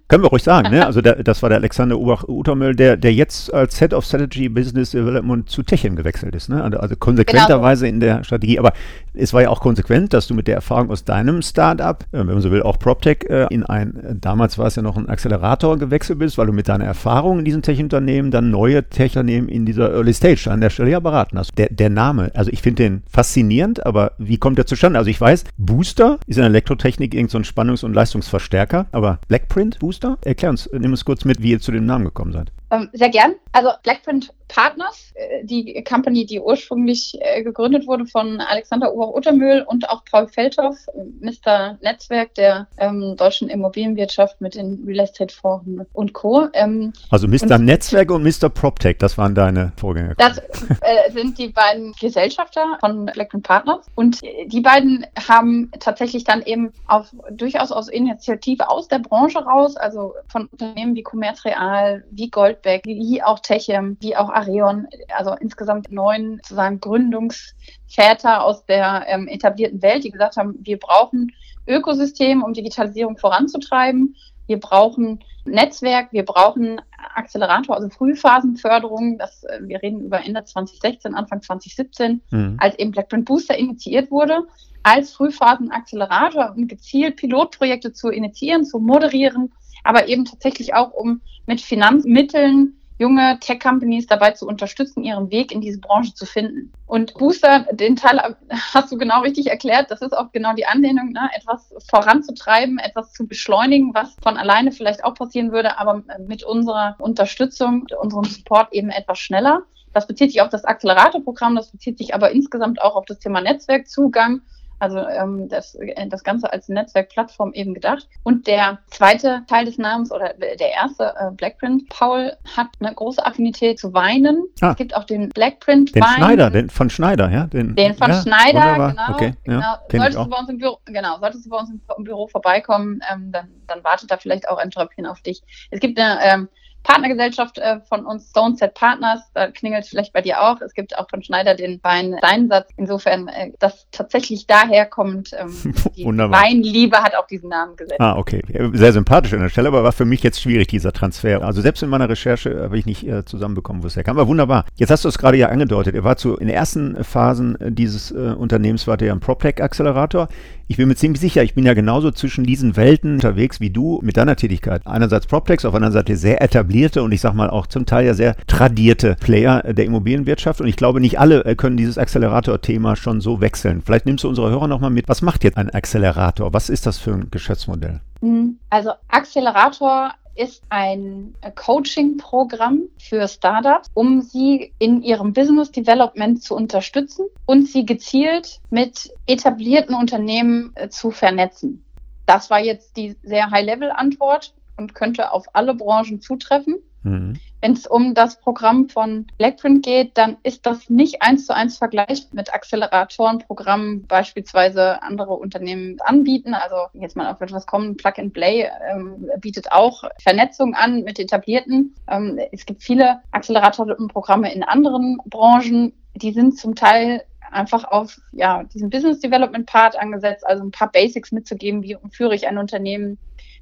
Können 0.09 0.23
wir 0.23 0.29
ruhig 0.29 0.43
sagen, 0.43 0.71
ne? 0.71 0.85
Also 0.85 1.01
der, 1.01 1.23
das 1.23 1.43
war 1.43 1.49
der 1.49 1.59
Alexander 1.59 1.99
Ubach-Utermüll, 1.99 2.75
der, 2.77 2.97
der 2.99 3.15
jetzt 3.15 3.53
als 3.53 3.79
Head 3.79 3.95
of 3.95 4.05
Strategy 4.05 4.51
Business 4.51 4.91
Development 4.91 5.49
zu 5.49 5.63
Techem 5.63 5.97
gewechselt 5.97 6.35
ist, 6.35 6.51
ne? 6.51 6.63
Also, 6.63 6.79
also 6.79 6.95
konsequenterweise 6.97 7.87
genau 7.87 7.95
in 7.95 8.01
der 8.01 8.25
Strategie. 8.25 8.59
Aber 8.59 8.75
es 9.15 9.33
war 9.33 9.43
ja 9.43 9.49
auch 9.49 9.61
konsequent, 9.61 10.13
dass 10.13 10.27
du 10.27 10.35
mit 10.35 10.47
der 10.47 10.57
Erfahrung 10.57 10.91
aus 10.91 11.05
deinem 11.05 11.41
Startup, 11.41 12.03
äh, 12.13 12.19
wenn 12.19 12.27
man 12.27 12.41
so 12.41 12.51
will, 12.51 12.63
auch 12.63 12.79
PropTech, 12.79 13.25
äh, 13.31 13.47
in 13.51 13.65
ein, 13.65 13.97
äh, 13.97 14.15
damals 14.15 14.59
war 14.59 14.67
es 14.67 14.77
ja 14.77 14.83
noch 14.83 14.97
ein 14.97 15.09
Accelerator, 15.09 15.54
Accelerator 15.55 15.79
gewechselt 15.79 16.19
bist, 16.19 16.37
weil 16.39 16.47
du 16.47 16.53
mit 16.53 16.69
deiner 16.69 16.85
Erfahrung 16.85 17.39
in 17.39 17.45
diesen 17.45 17.63
Tech-Unternehmen 17.63 18.31
dann 18.31 18.51
neue 18.51 18.89
Tech-Unternehmen 18.89 19.49
in 19.49 19.65
dieser 19.65 19.93
Early 19.93 20.13
Stage 20.13 20.51
an 20.51 20.61
der 20.61 20.71
Stelle 20.71 20.91
ja 20.91 21.01
beraten 21.01 21.39
hast. 21.39 21.57
Der, 21.57 21.69
der 21.71 21.91
Name, 21.91 22.31
also 22.35 22.51
ich 22.51 22.63
finde 22.63 22.83
den 22.83 23.03
faszinierend, 23.09 23.85
aber 23.87 24.13
wie 24.19 24.39
kommt 24.39 24.59
der 24.59 24.67
zustande? 24.67 24.99
Also 24.99 25.11
ich 25.11 25.21
weiß, 25.21 25.45
Booster 25.57 26.19
ist 26.27 26.39
in 26.39 26.45
Elektrotechnik 26.45 27.15
irgendein 27.15 27.45
so 27.45 27.49
Spannungs- 27.49 27.85
und 27.85 27.95
Leistungsverstärker, 27.95 28.87
aber 28.93 29.21
Blackprint 29.29 29.79
Booster? 29.79 30.19
Erklär 30.25 30.51
uns, 30.51 30.69
nimm 30.73 30.91
uns 30.91 31.05
kurz 31.05 31.25
mit, 31.25 31.41
wie 31.43 31.53
ihr 31.53 31.61
zu 31.61 31.73
dem 31.73 31.87
Namen 31.87 32.05
gekommen 32.05 32.33
seid. 32.33 32.51
Ähm, 32.75 32.89
sehr 32.93 33.11
gern. 33.11 33.35
Also 33.53 33.71
Blackprint 33.83 34.33
Partners, 34.49 35.13
äh, 35.15 35.45
die 35.45 35.83
Company, 35.85 36.27
die 36.27 36.41
ursprünglich 36.41 37.17
äh, 37.21 37.43
gegründet 37.43 37.87
wurde 37.87 38.07
von 38.07 38.41
Alexander 38.41 38.93
Ober-Uttermühl 38.95 39.65
und 39.67 39.89
auch 39.89 40.05
Paul 40.05 40.29
Feldhoff, 40.29 40.77
Mr. 41.21 41.79
Netzwerk 41.83 42.35
der 42.35 42.69
ähm, 42.79 43.17
deutschen 43.17 43.49
Immobilienwirtschaft 43.49 44.41
mit 44.41 44.55
den 44.55 44.85
Real 44.87 45.01
Estate 45.01 45.35
Fonds 45.35 45.89
und 45.93 46.13
Co. 46.13 46.49
Ähm, 46.53 46.93
also 47.11 47.27
Mr. 47.27 47.57
Und 47.57 47.65
Netzwerk 47.65 48.11
und 48.11 48.23
Mr. 48.23 48.49
PropTech, 48.49 48.99
das 48.99 49.19
waren 49.19 49.35
deine 49.35 49.73
Vorgänger. 49.77 50.15
Das 50.17 50.39
äh, 50.39 51.11
sind 51.13 51.39
die 51.39 51.49
beiden 51.49 51.93
Gesellschafter 52.01 52.79
von 52.81 53.07
Blackprint 53.07 53.45
Partners 53.45 53.87
und 53.95 54.21
die 54.23 54.61
beiden 54.61 55.07
haben 55.29 55.71
tatsächlich 55.81 56.25
dann 56.25 56.43
eben 56.43 56.73
auf, 56.87 57.15
durchaus 57.31 57.73
aus 57.73 57.89
Initiative 57.89 58.69
aus 58.69 58.89
der 58.89 58.99
Branche 58.99 59.39
raus, 59.39 59.77
also 59.77 60.15
von 60.29 60.47
Unternehmen 60.47 60.95
wie 60.95 61.03
Commerz 61.03 61.45
Real, 61.45 62.05
wie 62.11 62.31
Goldbeck, 62.65 62.85
wie 62.87 63.23
auch 63.23 63.39
Techem, 63.41 63.97
wie 64.01 64.17
auch 64.17 64.31
Areon, 64.31 64.87
also 65.17 65.35
insgesamt 65.35 65.93
neun 65.93 66.39
sozusagen 66.43 66.81
Gründungsväter 66.81 68.43
aus 68.43 68.65
der 68.67 69.05
ähm, 69.07 69.29
etablierten 69.29 69.83
Welt, 69.83 70.05
die 70.05 70.11
gesagt 70.11 70.37
haben, 70.37 70.57
wir 70.61 70.79
brauchen 70.79 71.33
Ökosystem, 71.67 72.43
um 72.43 72.53
Digitalisierung 72.53 73.17
voranzutreiben. 73.17 74.17
Wir 74.47 74.61
brauchen 74.61 75.21
Netzwerk, 75.47 76.13
wir 76.13 76.25
brauchen 76.25 76.81
Accelerator, 77.15 77.77
also 77.77 77.89
Frühphasenförderung. 77.89 79.19
Das, 79.19 79.45
äh, 79.45 79.61
wir 79.63 79.83
reden 79.83 80.01
über 80.01 80.25
Ende 80.25 80.45
2016, 80.45 81.15
Anfang 81.15 81.41
2017, 81.41 82.21
mhm. 82.31 82.57
als 82.59 82.79
eben 82.79 82.91
Blackprint 82.91 83.25
Booster 83.25 83.57
initiiert 83.57 84.11
wurde, 84.11 84.43
als 84.83 85.13
Frühphasenaccelerator, 85.13 86.55
um 86.57 86.69
gezielt 86.69 87.17
Pilotprojekte 87.17 87.95
zu 87.95 88.11
initiieren, 88.11 88.67
zu 88.67 88.79
moderieren, 88.79 89.53
aber 89.85 90.09
eben 90.09 90.25
tatsächlich 90.25 90.75
auch, 90.75 90.93
um 90.93 91.21
mit 91.47 91.61
Finanzmitteln 91.61 92.81
junge 92.99 93.39
Tech-Companies 93.41 94.07
dabei 94.07 94.33
zu 94.33 94.47
unterstützen, 94.47 95.03
ihren 95.03 95.31
Weg 95.31 95.53
in 95.53 95.61
diese 95.61 95.81
Branche 95.81 96.15
zu 96.15 96.27
finden. 96.27 96.73
Und 96.87 97.15
Booster, 97.15 97.67
den 97.73 97.97
Teil 97.97 98.37
hast 98.73 98.93
du 98.93 98.99
genau 98.99 99.23
richtig 99.23 99.49
erklärt, 99.49 99.91
das 99.91 100.01
ist 100.01 100.17
auch 100.17 100.31
genau 100.33 100.55
die 100.55 100.67
Anlehnung, 100.67 101.11
ne? 101.11 101.29
etwas 101.35 101.75
voranzutreiben, 101.91 102.79
etwas 102.79 103.13
zu 103.13 103.27
beschleunigen, 103.27 103.93
was 103.95 104.17
von 104.23 104.37
alleine 104.37 104.71
vielleicht 104.71 105.05
auch 105.05 105.15
passieren 105.15 105.51
würde, 105.51 105.79
aber 105.79 106.05
mit 106.27 106.45
unserer 106.45 106.95
Unterstützung, 106.99 107.87
unserem 108.01 108.25
Support 108.25 108.73
eben 108.73 108.91
etwas 108.91 109.19
schneller. 109.19 109.63
Das 109.93 110.07
bezieht 110.07 110.31
sich 110.31 110.41
auf 110.41 110.49
das 110.49 110.65
Accelerator-Programm, 110.65 111.57
das 111.57 111.71
bezieht 111.71 111.99
sich 111.99 112.15
aber 112.15 112.31
insgesamt 112.31 112.81
auch 112.81 112.97
auf 112.97 113.07
das 113.07 113.19
Thema 113.19 113.41
Netzwerkzugang 113.41 114.43
also 114.85 114.99
ähm, 114.99 115.49
das, 115.49 115.75
äh, 115.77 116.07
das 116.09 116.23
Ganze 116.23 116.53
als 116.53 116.69
Netzwerkplattform 116.69 117.53
eben 117.55 117.73
gedacht. 117.73 118.07
Und 118.23 118.47
der 118.47 118.79
zweite 118.89 119.43
Teil 119.49 119.65
des 119.65 119.79
Namens 119.79 120.13
oder 120.13 120.35
der 120.35 120.73
erste, 120.73 121.15
äh, 121.19 121.31
Blackprint, 121.33 121.89
Paul 121.89 122.33
hat 122.57 122.69
eine 122.81 122.95
große 122.95 123.25
Affinität 123.25 123.79
zu 123.79 123.95
Weinen. 123.95 124.45
Ah. 124.61 124.73
Es 124.73 124.77
gibt 124.77 124.95
auch 124.95 125.05
den 125.05 125.31
Blackprint 125.31 125.95
Den 125.95 126.03
Wein. 126.03 126.17
Schneider, 126.17 126.51
den 126.51 126.69
von 126.69 126.91
Schneider, 126.91 127.31
ja? 127.31 127.47
Den, 127.47 127.75
den 127.75 127.95
von 127.95 128.11
ja, 128.11 128.21
Schneider, 128.21 128.61
wunderbar. 128.61 128.91
genau. 128.91 129.15
Okay, 129.15 129.35
ja, 129.47 129.81
genau. 129.89 130.03
Solltest, 130.05 130.19
du 130.19 130.29
bei 130.29 130.39
uns 130.39 130.49
im 130.51 130.59
Büro, 130.59 130.79
genau, 130.85 131.19
solltest 131.19 131.47
du 131.47 131.51
bei 131.51 131.57
uns 131.59 131.71
im 131.71 132.05
Büro 132.05 132.27
vorbeikommen, 132.27 133.01
ähm, 133.11 133.33
dann, 133.33 133.49
dann 133.67 133.83
wartet 133.83 134.11
da 134.11 134.19
vielleicht 134.19 134.49
auch 134.49 134.59
ein 134.59 134.71
Tröpfchen 134.71 135.07
auf 135.07 135.23
dich. 135.23 135.43
Es 135.71 135.81
gibt 135.81 135.99
eine 135.99 136.19
ähm, 136.23 136.49
Partnergesellschaft 136.85 137.59
äh, 137.59 137.81
von 137.89 138.07
uns, 138.07 138.31
Stoneset 138.31 138.75
Partners, 138.75 139.21
da 139.33 139.51
klingelt 139.51 139.85
es 139.85 139.89
vielleicht 139.89 140.13
bei 140.13 140.21
dir 140.21 140.43
auch. 140.43 140.61
Es 140.61 140.75
gibt 140.75 140.97
auch 140.97 141.09
von 141.09 141.23
Schneider 141.23 141.55
den 141.55 141.81
Wein 141.83 142.15
Seinsatz. 142.21 142.69
Insofern, 142.77 143.29
äh, 143.29 143.51
das 143.59 143.87
tatsächlich 143.91 144.47
daher 144.47 144.87
kommt, 144.87 145.31
ähm, 145.33 145.75
die 145.97 146.05
Weinliebe 146.05 146.99
hat 146.99 147.17
auch 147.17 147.27
diesen 147.27 147.49
Namen 147.49 147.75
gesetzt. 147.77 148.01
Ah, 148.01 148.17
okay. 148.17 148.43
Sehr 148.75 148.93
sympathisch 148.93 149.33
an 149.33 149.41
der 149.41 149.49
Stelle, 149.49 149.69
aber 149.69 149.83
war 149.83 149.93
für 149.93 150.05
mich 150.05 150.23
jetzt 150.23 150.41
schwierig, 150.41 150.69
dieser 150.69 150.93
Transfer. 150.93 151.43
Also 151.43 151.63
selbst 151.63 151.83
in 151.83 151.89
meiner 151.89 152.09
Recherche 152.09 152.63
habe 152.63 152.79
ich 152.79 152.85
nicht 152.85 153.07
äh, 153.07 153.25
zusammenbekommen, 153.25 153.83
wo 153.83 153.87
es 153.87 153.97
herkam. 153.97 154.19
Aber 154.19 154.29
wunderbar. 154.29 154.67
Jetzt 154.77 154.91
hast 154.91 155.05
du 155.05 155.09
es 155.09 155.19
gerade 155.19 155.39
ja 155.39 155.49
angedeutet. 155.49 155.95
Ihr 155.95 156.05
wart 156.05 156.21
so 156.21 156.37
in 156.37 156.49
den 156.49 156.55
ersten 156.55 157.03
Phasen 157.03 157.57
dieses 157.61 158.13
Unternehmens, 158.13 158.87
ihr 158.87 159.07
ja 159.07 159.13
ein 159.13 159.21
PropTech-Accelerator. 159.21 160.29
Ich 160.67 160.79
bin 160.79 160.89
mir 160.89 160.95
ziemlich 160.95 161.21
sicher, 161.21 161.43
ich 161.43 161.55
bin 161.55 161.67
ja 161.67 161.75
genauso 161.75 162.11
zwischen 162.11 162.45
diesen 162.45 162.77
Welten 162.77 163.15
unterwegs 163.15 163.61
wie 163.61 163.69
du 163.69 164.01
mit 164.03 164.17
deiner 164.17 164.35
Tätigkeit. 164.35 164.81
Einerseits 164.87 165.27
PropTechs, 165.27 165.65
auf 165.65 165.73
der 165.73 165.77
anderen 165.77 165.93
Seite 165.93 166.17
sehr 166.17 166.41
etablierte 166.75 167.03
und 167.03 167.13
ich 167.13 167.21
sag 167.21 167.35
mal 167.35 167.51
auch 167.51 167.67
zum 167.67 167.87
Teil 167.87 168.07
ja 168.07 168.15
sehr 168.15 168.37
tradierte 168.47 169.17
Player 169.21 169.63
der 169.63 169.85
Immobilienwirtschaft. 169.85 170.61
Und 170.61 170.67
ich 170.67 170.77
glaube, 170.77 171.01
nicht 171.01 171.19
alle 171.21 171.45
äh, 171.45 171.55
können 171.55 171.77
dieses 171.77 171.99
Accelerator-Thema 171.99 172.97
schon 172.97 173.21
so 173.21 173.41
wechseln. 173.41 173.83
Vielleicht 173.83 174.07
nimmst 174.07 174.25
du 174.25 174.29
unsere 174.29 174.51
Hörer 174.51 174.67
nochmal 174.67 174.91
mit. 174.91 175.09
Was 175.09 175.23
macht 175.23 175.45
jetzt 175.45 175.57
ein 175.57 175.71
Accelerator? 175.71 176.53
Was 176.53 176.69
ist 176.69 176.87
das 176.87 176.99
für 176.99 177.13
ein 177.13 177.31
Geschäftsmodell? 177.31 178.01
Mhm. 178.21 178.59
Also 178.71 178.91
Accelerator 179.09 180.13
ist 180.37 180.63
ein 180.69 181.33
Coaching-Programm 181.55 182.83
für 182.99 183.29
Startups, 183.29 183.89
um 183.95 184.21
sie 184.21 184.73
in 184.81 185.01
ihrem 185.03 185.33
Business 185.33 185.71
Development 185.71 186.43
zu 186.43 186.57
unterstützen 186.57 187.27
und 187.47 187.69
sie 187.69 187.87
gezielt 187.87 188.59
mit 188.71 189.13
etablierten 189.27 189.95
Unternehmen 189.95 190.73
äh, 190.75 190.89
zu 190.89 191.13
vernetzen. 191.13 191.85
Das 192.27 192.51
war 192.51 192.59
jetzt 192.59 192.97
die 192.97 193.15
sehr 193.23 193.51
High-Level-Antwort 193.51 194.55
und 194.77 194.95
könnte 194.95 195.33
auf 195.33 195.47
alle 195.53 195.75
Branchen 195.75 196.21
zutreffen. 196.21 196.77
Mhm. 197.05 197.35
Wenn 197.61 197.73
es 197.73 197.87
um 197.87 198.15
das 198.15 198.41
Programm 198.41 198.89
von 198.89 199.27
Blackprint 199.39 199.85
geht, 199.85 200.19
dann 200.19 200.37
ist 200.43 200.67
das 200.67 200.91
nicht 200.91 201.23
eins 201.23 201.47
zu 201.47 201.55
eins 201.55 201.79
vergleichbar 201.79 202.31
mit 202.33 202.53
Acceleratorenprogrammen, 202.53 204.07
beispielsweise 204.07 205.03
andere 205.03 205.35
Unternehmen 205.35 205.99
anbieten. 206.01 206.55
Also 206.55 206.77
jetzt 206.95 207.17
mal 207.17 207.31
auf 207.31 207.41
etwas 207.41 207.67
kommen, 207.67 207.97
Plug 207.97 208.15
and 208.19 208.33
Play 208.35 208.69
ähm, 208.91 209.31
bietet 209.39 209.71
auch 209.73 210.05
Vernetzung 210.23 210.75
an 210.75 211.05
mit 211.05 211.19
etablierten. 211.19 211.95
Ähm, 212.11 212.39
es 212.53 212.67
gibt 212.67 212.83
viele 212.83 213.21
Acceleratorenprogramme 213.31 214.53
in 214.53 214.63
anderen 214.63 215.19
Branchen, 215.27 215.93
die 216.17 216.33
sind 216.33 216.59
zum 216.59 216.75
Teil 216.75 217.23
einfach 217.55 217.85
auf 217.85 218.21
ja, 218.33 218.65
diesen 218.65 218.91
Business 218.91 219.21
Development 219.21 219.67
Part 219.67 219.97
angesetzt, 219.97 220.47
also 220.47 220.63
ein 220.63 220.71
paar 220.71 220.91
Basics 220.91 221.33
mitzugeben, 221.33 221.83
wie 221.83 221.97
führe 222.11 222.35
ich 222.35 222.47
ein 222.47 222.59
Unternehmen, 222.59 223.19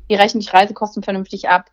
wie 0.09 0.15
rechne 0.15 0.41
ich 0.41 0.53
Reisekosten 0.53 1.03
vernünftig 1.03 1.49
ab, 1.49 1.71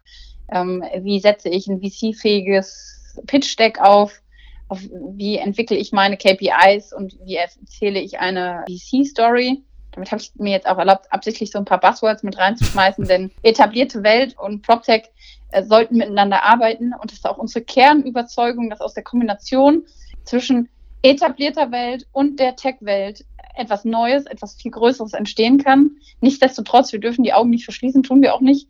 ähm, 0.51 0.83
wie 1.01 1.19
setze 1.19 1.49
ich 1.49 1.67
ein 1.67 1.81
VC-fähiges 1.81 3.21
Pitch-Deck 3.27 3.79
auf? 3.79 4.21
auf? 4.67 4.81
Wie 5.15 5.37
entwickle 5.37 5.77
ich 5.77 5.91
meine 5.91 6.17
KPIs 6.17 6.93
und 6.93 7.17
wie 7.25 7.35
erzähle 7.35 7.99
ich 7.99 8.19
eine 8.19 8.65
VC-Story? 8.67 9.63
damit 9.91 10.11
habe 10.11 10.21
ich 10.21 10.31
mir 10.35 10.51
jetzt 10.51 10.67
auch 10.67 10.77
erlaubt, 10.77 11.11
absichtlich 11.11 11.51
so 11.51 11.59
ein 11.59 11.65
paar 11.65 11.79
Buzzwords 11.79 12.23
mit 12.23 12.37
reinzuschmeißen, 12.37 13.05
denn 13.05 13.31
etablierte 13.43 14.03
Welt 14.03 14.35
und 14.37 14.61
PropTech 14.61 15.09
äh, 15.51 15.63
sollten 15.63 15.97
miteinander 15.97 16.43
arbeiten 16.43 16.93
und 16.93 17.11
es 17.11 17.19
ist 17.19 17.27
auch 17.27 17.37
unsere 17.37 17.65
Kernüberzeugung, 17.65 18.69
dass 18.69 18.81
aus 18.81 18.93
der 18.93 19.03
Kombination 19.03 19.85
zwischen 20.23 20.69
etablierter 21.01 21.71
Welt 21.71 22.07
und 22.11 22.39
der 22.39 22.55
Tech-Welt 22.55 23.25
etwas 23.55 23.85
Neues, 23.85 24.25
etwas 24.25 24.55
viel 24.55 24.71
Größeres 24.71 25.13
entstehen 25.13 25.57
kann. 25.57 25.91
Nichtsdestotrotz, 26.21 26.91
wir 26.91 26.99
dürfen 26.99 27.23
die 27.23 27.33
Augen 27.33 27.49
nicht 27.49 27.65
verschließen, 27.65 28.03
tun 28.03 28.21
wir 28.21 28.33
auch 28.33 28.41
nicht, 28.41 28.67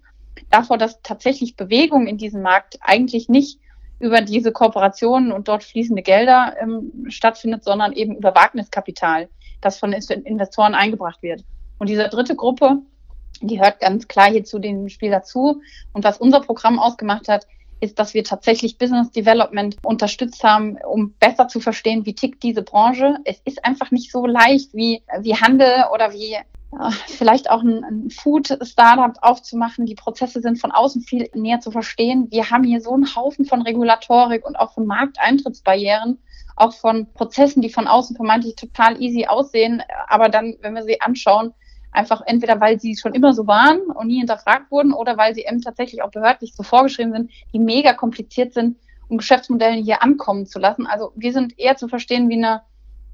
davor, 0.49 0.77
dass 0.77 1.01
tatsächlich 1.01 1.55
Bewegung 1.55 2.07
in 2.07 2.17
diesem 2.17 2.41
Markt 2.41 2.77
eigentlich 2.81 3.29
nicht 3.29 3.59
über 3.99 4.21
diese 4.21 4.51
Kooperationen 4.51 5.31
und 5.31 5.47
dort 5.47 5.63
fließende 5.63 6.01
Gelder 6.01 6.55
ähm, 6.61 7.05
stattfindet, 7.09 7.63
sondern 7.63 7.93
eben 7.93 8.15
über 8.15 8.33
Wagniskapital, 8.33 9.29
das 9.61 9.77
von 9.77 9.91
Investoren 9.91 10.73
eingebracht 10.73 11.21
wird. 11.21 11.43
Und 11.79 11.89
diese 11.89 12.07
dritte 12.07 12.35
Gruppe, 12.35 12.81
die 13.41 13.59
hört 13.59 13.79
ganz 13.79 14.07
klar 14.07 14.29
hier 14.29 14.43
zu 14.43 14.59
dem 14.59 14.89
Spiel 14.89 15.11
dazu. 15.11 15.61
Und 15.93 16.03
was 16.03 16.17
unser 16.17 16.39
Programm 16.41 16.79
ausgemacht 16.79 17.27
hat, 17.27 17.45
ist, 17.79 17.99
dass 17.99 18.13
wir 18.13 18.23
tatsächlich 18.23 18.77
Business 18.77 19.11
Development 19.11 19.77
unterstützt 19.83 20.43
haben, 20.43 20.77
um 20.87 21.13
besser 21.13 21.47
zu 21.47 21.59
verstehen, 21.59 22.05
wie 22.05 22.13
tickt 22.13 22.43
diese 22.43 22.61
Branche. 22.61 23.17
Es 23.25 23.39
ist 23.45 23.63
einfach 23.65 23.91
nicht 23.91 24.11
so 24.11 24.25
leicht 24.25 24.73
wie, 24.73 25.03
wie 25.21 25.35
Handel 25.35 25.85
oder 25.93 26.13
wie 26.13 26.37
vielleicht 27.07 27.49
auch 27.49 27.61
ein, 27.63 27.83
ein 27.83 28.09
Food-Startup 28.09 29.17
aufzumachen. 29.21 29.85
Die 29.85 29.95
Prozesse 29.95 30.41
sind 30.41 30.59
von 30.59 30.71
außen 30.71 31.01
viel 31.01 31.29
näher 31.33 31.59
zu 31.59 31.71
verstehen. 31.71 32.27
Wir 32.29 32.49
haben 32.51 32.63
hier 32.63 32.81
so 32.81 32.93
einen 32.93 33.15
Haufen 33.15 33.45
von 33.45 33.61
Regulatorik 33.63 34.45
und 34.45 34.55
auch 34.55 34.73
von 34.73 34.85
Markteintrittsbarrieren, 34.85 36.19
auch 36.55 36.73
von 36.73 37.11
Prozessen, 37.13 37.61
die 37.61 37.69
von 37.69 37.87
außen 37.87 38.15
vermeintlich 38.15 38.55
total 38.55 39.01
easy 39.01 39.25
aussehen, 39.25 39.81
aber 40.07 40.29
dann, 40.29 40.57
wenn 40.61 40.75
wir 40.75 40.83
sie 40.83 41.01
anschauen, 41.01 41.53
Einfach 41.91 42.21
entweder, 42.25 42.61
weil 42.61 42.79
sie 42.79 42.95
schon 42.95 43.13
immer 43.13 43.33
so 43.33 43.47
waren 43.47 43.81
und 43.81 44.07
nie 44.07 44.19
hinterfragt 44.19 44.69
wurden 44.71 44.93
oder 44.93 45.17
weil 45.17 45.33
sie 45.33 45.45
eben 45.45 45.61
tatsächlich 45.61 46.03
auch 46.03 46.11
behördlich 46.11 46.53
so 46.55 46.63
vorgeschrieben 46.63 47.13
sind, 47.13 47.31
die 47.53 47.59
mega 47.59 47.93
kompliziert 47.93 48.53
sind, 48.53 48.77
um 49.07 49.17
Geschäftsmodelle 49.17 49.81
hier 49.81 50.03
ankommen 50.03 50.45
zu 50.45 50.59
lassen. 50.59 50.85
Also 50.85 51.11
wir 51.15 51.33
sind 51.33 51.57
eher 51.57 51.75
zu 51.77 51.87
verstehen 51.87 52.29
wie 52.29 52.37
eine, 52.37 52.61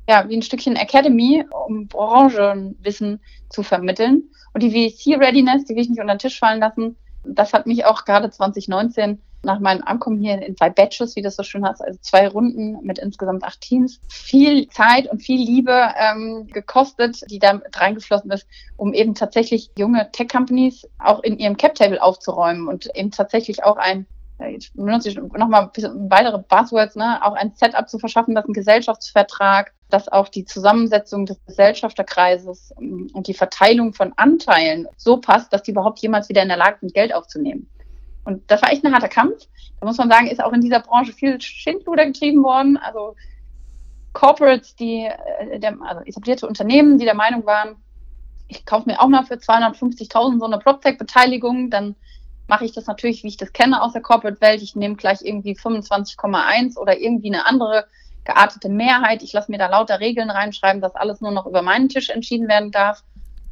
ja, 0.10 0.28
wie 0.28 0.36
ein 0.36 0.42
Stückchen 0.42 0.76
Academy, 0.76 1.46
um 1.68 1.88
Branchenwissen 1.88 3.22
zu 3.50 3.64
vermitteln. 3.64 4.24
Und 4.54 4.62
die 4.62 4.72
VC-Readiness, 4.72 5.66
die 5.66 5.76
will 5.76 5.84
ich 5.84 5.90
nicht 5.90 6.02
unter 6.02 6.14
den 6.14 6.20
Tisch 6.20 6.38
fallen 6.38 6.60
lassen, 6.60 6.98
das 7.24 7.54
hat 7.54 7.66
mich 7.66 7.86
auch 7.86 8.06
gerade 8.06 8.30
2019 8.30 9.22
nach 9.46 9.60
meinem 9.60 9.84
Ankommen 9.84 10.20
hier 10.20 10.42
in 10.42 10.58
zwei 10.58 10.70
Batches, 10.70 11.16
wie 11.16 11.22
das 11.22 11.36
so 11.36 11.44
schön 11.44 11.66
heißt, 11.66 11.82
also 11.82 12.00
zwei 12.02 12.28
Runden 12.28 12.80
mit 12.84 13.00
insgesamt 13.00 13.44
acht 13.44 13.62
Teams, 13.62 14.02
viel 14.10 14.68
Zeit 14.70 15.10
und 15.10 15.22
viel 15.22 15.40
Liebe 15.40 15.90
ähm, 15.98 16.48
gekostet, 16.48 17.22
die 17.30 17.40
da 17.40 17.62
reingeflossen 17.74 18.32
ist, 18.32 18.48
um 18.78 18.94
eben 18.94 19.16
tatsächlich 19.16 19.72
junge 19.78 20.10
Tech-Companies 20.12 20.88
auch 21.00 21.24
in 21.24 21.38
ihrem 21.38 21.58
Cap-Table 21.58 22.02
aufzuräumen 22.02 22.68
und 22.68 22.90
eben 22.96 23.12
tatsächlich 23.12 23.64
auch 23.64 23.78
ein 23.78 24.06
ich 24.50 24.74
benutze 24.74 25.10
ich 25.10 25.16
nochmal 25.18 25.72
weitere 26.10 26.40
Buzzwords, 26.40 26.96
ne, 26.96 27.24
auch 27.24 27.36
ein 27.36 27.54
Setup 27.56 27.88
zu 27.88 28.00
verschaffen, 28.00 28.36
dass 28.36 28.46
ein 28.46 28.54
Gesellschaftsvertrag, 28.54 29.74
dass 29.90 30.10
auch 30.10 30.28
die 30.28 30.44
Zusammensetzung 30.44 31.26
des 31.26 31.38
Gesellschafterkreises 31.46 32.74
ähm, 32.80 33.10
und 33.14 33.28
die 33.28 33.34
Verteilung 33.34 33.94
von 33.94 34.14
Anteilen 34.18 34.88
so 34.98 35.18
passt, 35.18 35.54
dass 35.54 35.64
die 35.64 35.72
überhaupt 35.72 36.00
jemals 36.00 36.28
wieder 36.28 36.42
in 36.42 36.50
der 36.50 36.58
Lage 36.58 36.80
sind, 36.82 36.94
Geld 36.94 37.14
aufzunehmen. 37.14 37.70
Und 38.26 38.50
das 38.52 38.62
war 38.62 38.72
echt 38.72 38.84
ein 38.84 38.94
harter 38.94 39.08
Kampf. 39.08 39.48
Da 39.80 39.86
muss 39.86 39.98
man 39.98 40.10
sagen, 40.10 40.28
ist 40.28 40.44
auch 40.44 40.52
in 40.52 40.62
dieser 40.62 40.80
Branche 40.80 41.14
viel 41.14 41.40
Schindluder 41.40 42.06
getrieben 42.08 42.44
worden. 42.44 42.78
Also 42.78 43.16
Corporates, 44.14 44.76
die, 44.76 45.06
äh, 45.06 45.60
der, 45.60 45.78
also 45.82 46.02
etablierte 46.04 46.48
Unternehmen, 46.48 46.98
die 46.98 47.06
der 47.06 47.14
Meinung 47.16 47.46
waren, 47.46 47.76
ich 48.48 48.66
kaufe 48.66 48.90
mir 48.90 49.00
auch 49.00 49.08
mal 49.08 49.24
für 49.24 49.36
250.000 49.36 50.40
so 50.40 50.46
eine 50.46 50.60
PropTech-Beteiligung, 50.60 51.70
dann 51.70 51.96
mache 52.48 52.66
ich 52.66 52.74
das 52.74 52.86
natürlich, 52.86 53.24
wie 53.24 53.30
ich 53.30 53.38
das 53.38 53.54
kenne 53.54 53.82
aus 53.82 53.94
der 53.94 54.02
Corporate-Welt. 54.02 54.62
Ich 54.62 54.76
nehme 54.76 54.96
gleich 54.96 55.22
irgendwie 55.22 55.56
25,1 55.56 56.78
oder 56.78 57.00
irgendwie 57.00 57.34
eine 57.34 57.48
andere 57.48 57.86
geartete 58.24 58.70
Mehrheit. 58.70 59.24
Ich 59.24 59.34
lasse 59.34 59.52
mir 59.52 59.58
da 59.58 59.68
lauter 59.68 60.00
Regeln 60.00 60.30
reinschreiben, 60.30 60.82
dass 60.82 60.96
alles 60.96 61.22
nur 61.22 61.32
noch 61.32 61.48
über 61.48 61.62
meinen 61.62 61.90
Tisch 61.90 62.10
entschieden 62.10 62.48
werden 62.48 62.72
darf. 62.72 63.04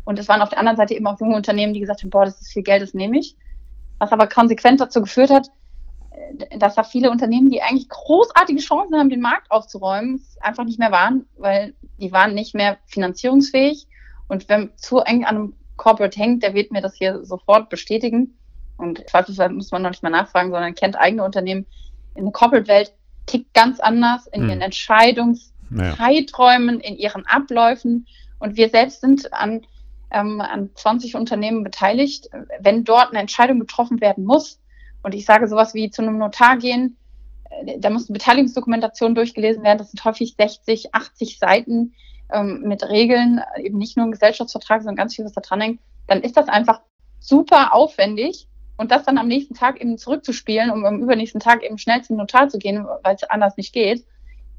Und 0.06 0.20
es 0.20 0.28
waren 0.28 0.42
auf 0.42 0.50
der 0.50 0.60
anderen 0.60 0.78
Seite 0.78 0.94
eben 0.94 1.08
auch 1.08 1.20
junge 1.20 1.36
Unternehmen, 1.36 1.74
die 1.74 1.80
gesagt 1.80 2.04
haben, 2.04 2.10
boah, 2.10 2.26
das 2.26 2.42
ist 2.42 2.54
viel 2.54 2.64
Geld, 2.64 2.82
das 2.82 2.94
nehme 2.94 3.20
ich 3.20 3.36
was 4.00 4.12
aber 4.12 4.28
konsequent 4.28 4.82
dazu 4.82 5.02
geführt 5.02 5.30
hat, 5.30 5.48
äh, 6.12 6.58
dass 6.58 6.76
da 6.76 6.84
viele 6.84 7.12
Unternehmen, 7.12 7.50
die 7.50 7.62
eigentlich 7.62 7.90
großartige 7.90 8.62
Chancen 8.62 8.98
haben, 8.98 9.10
den 9.10 9.22
Markt 9.22 9.52
aufzuräumen, 9.52 10.26
einfach 10.42 10.66
nicht 10.66 10.80
mehr 10.80 10.92
waren, 10.92 11.26
weil 11.38 11.74
die 12.00 12.12
waren 12.12 12.34
nicht 12.34 12.56
mehr 12.56 12.78
finanzierungsfähig. 12.88 13.88
Und 14.28 14.50
wenn 14.50 14.72
zu 14.78 15.00
eng 15.00 15.26
an 15.26 15.36
einem 15.36 15.54
Corporate 15.78 16.20
hängt, 16.20 16.44
der 16.44 16.54
wird 16.54 16.72
mir 16.72 16.82
das 16.82 16.94
hier 16.96 17.26
sofort 17.26 17.70
bestätigen. 17.70 18.38
Und 18.78 19.04
zweifelsfall 19.10 19.50
muss 19.50 19.72
man 19.72 19.82
noch 19.82 19.90
nicht 19.92 20.04
mal 20.04 20.10
nachfragen, 20.10 20.52
sondern 20.52 20.76
kennt 20.76 20.98
eigene 20.98 21.24
Unternehmen. 21.24 21.66
In 22.16 22.26
der 22.26 22.34
Corporate-Welt 22.34 22.94
tickt 23.26 23.54
ganz 23.54 23.80
anders 23.80 24.28
in 24.28 24.44
hm. 24.44 24.50
ihren 24.50 24.62
Entscheidungszeiträumen, 24.62 26.80
in 26.80 26.98
ihren 26.98 27.26
Abläufen. 27.26 28.06
Und 28.40 28.58
wir 28.58 28.70
selbst 28.70 29.02
sind 29.02 29.34
an 29.34 29.66
ähm, 30.14 30.42
an 30.42 30.70
20 30.76 31.16
Unternehmen 31.16 31.64
beteiligt. 31.64 32.30
Wenn 32.60 32.84
dort 32.84 33.10
eine 33.10 33.20
Entscheidung 33.20 33.60
getroffen 33.60 34.02
werden 34.02 34.26
muss, 34.26 34.60
und 35.02 35.14
ich 35.14 35.26
sage 35.26 35.48
sowas 35.48 35.74
wie 35.74 35.90
zu 35.90 36.02
einem 36.02 36.18
Notar 36.18 36.58
gehen, 36.58 36.98
äh, 37.50 37.80
da 37.80 37.90
muss 37.90 38.10
eine 38.10 38.18
Beteiligungsdokumentation 38.18 39.16
durchgelesen 39.16 39.64
werden, 39.64 39.80
das 39.80 39.92
sind 39.92 40.04
häufig 40.06 40.36
60, 40.38 40.96
80 40.96 41.40
Seiten 41.40 41.94
ähm, 42.32 42.62
mit 42.66 42.84
Regeln, 42.84 43.42
eben 43.58 43.78
nicht 43.78 43.98
nur 43.98 44.06
ein 44.06 44.12
Gesellschaftsvertrag, 44.12 44.82
sondern 44.82 44.96
ganz 44.96 45.16
viel, 45.16 45.26
was 45.26 45.34
da 45.34 45.42
dran 45.42 45.62
hängt, 45.62 45.80
dann 46.08 46.22
ist 46.22 46.38
das 46.38 46.48
einfach 46.48 46.82
super 47.20 47.74
aufwendig. 47.74 48.48
Und 48.76 48.90
das 48.92 49.04
dann 49.04 49.20
am 49.20 49.28
nächsten 49.28 49.54
Tag 49.54 49.80
eben 49.80 50.00
zurückzuspielen, 50.00 50.72
um 50.72 50.84
am 50.84 51.00
übernächsten 51.00 51.40
Tag 51.40 51.64
eben 51.64 51.78
schnell 51.78 52.02
zum 52.02 52.18
Notar 52.18 52.50
zu 52.50 52.58
gehen, 52.58 52.86
weil 53.04 53.16
es 53.16 53.24
anders 53.24 53.56
nicht 53.56 53.72
geht, 53.72 54.04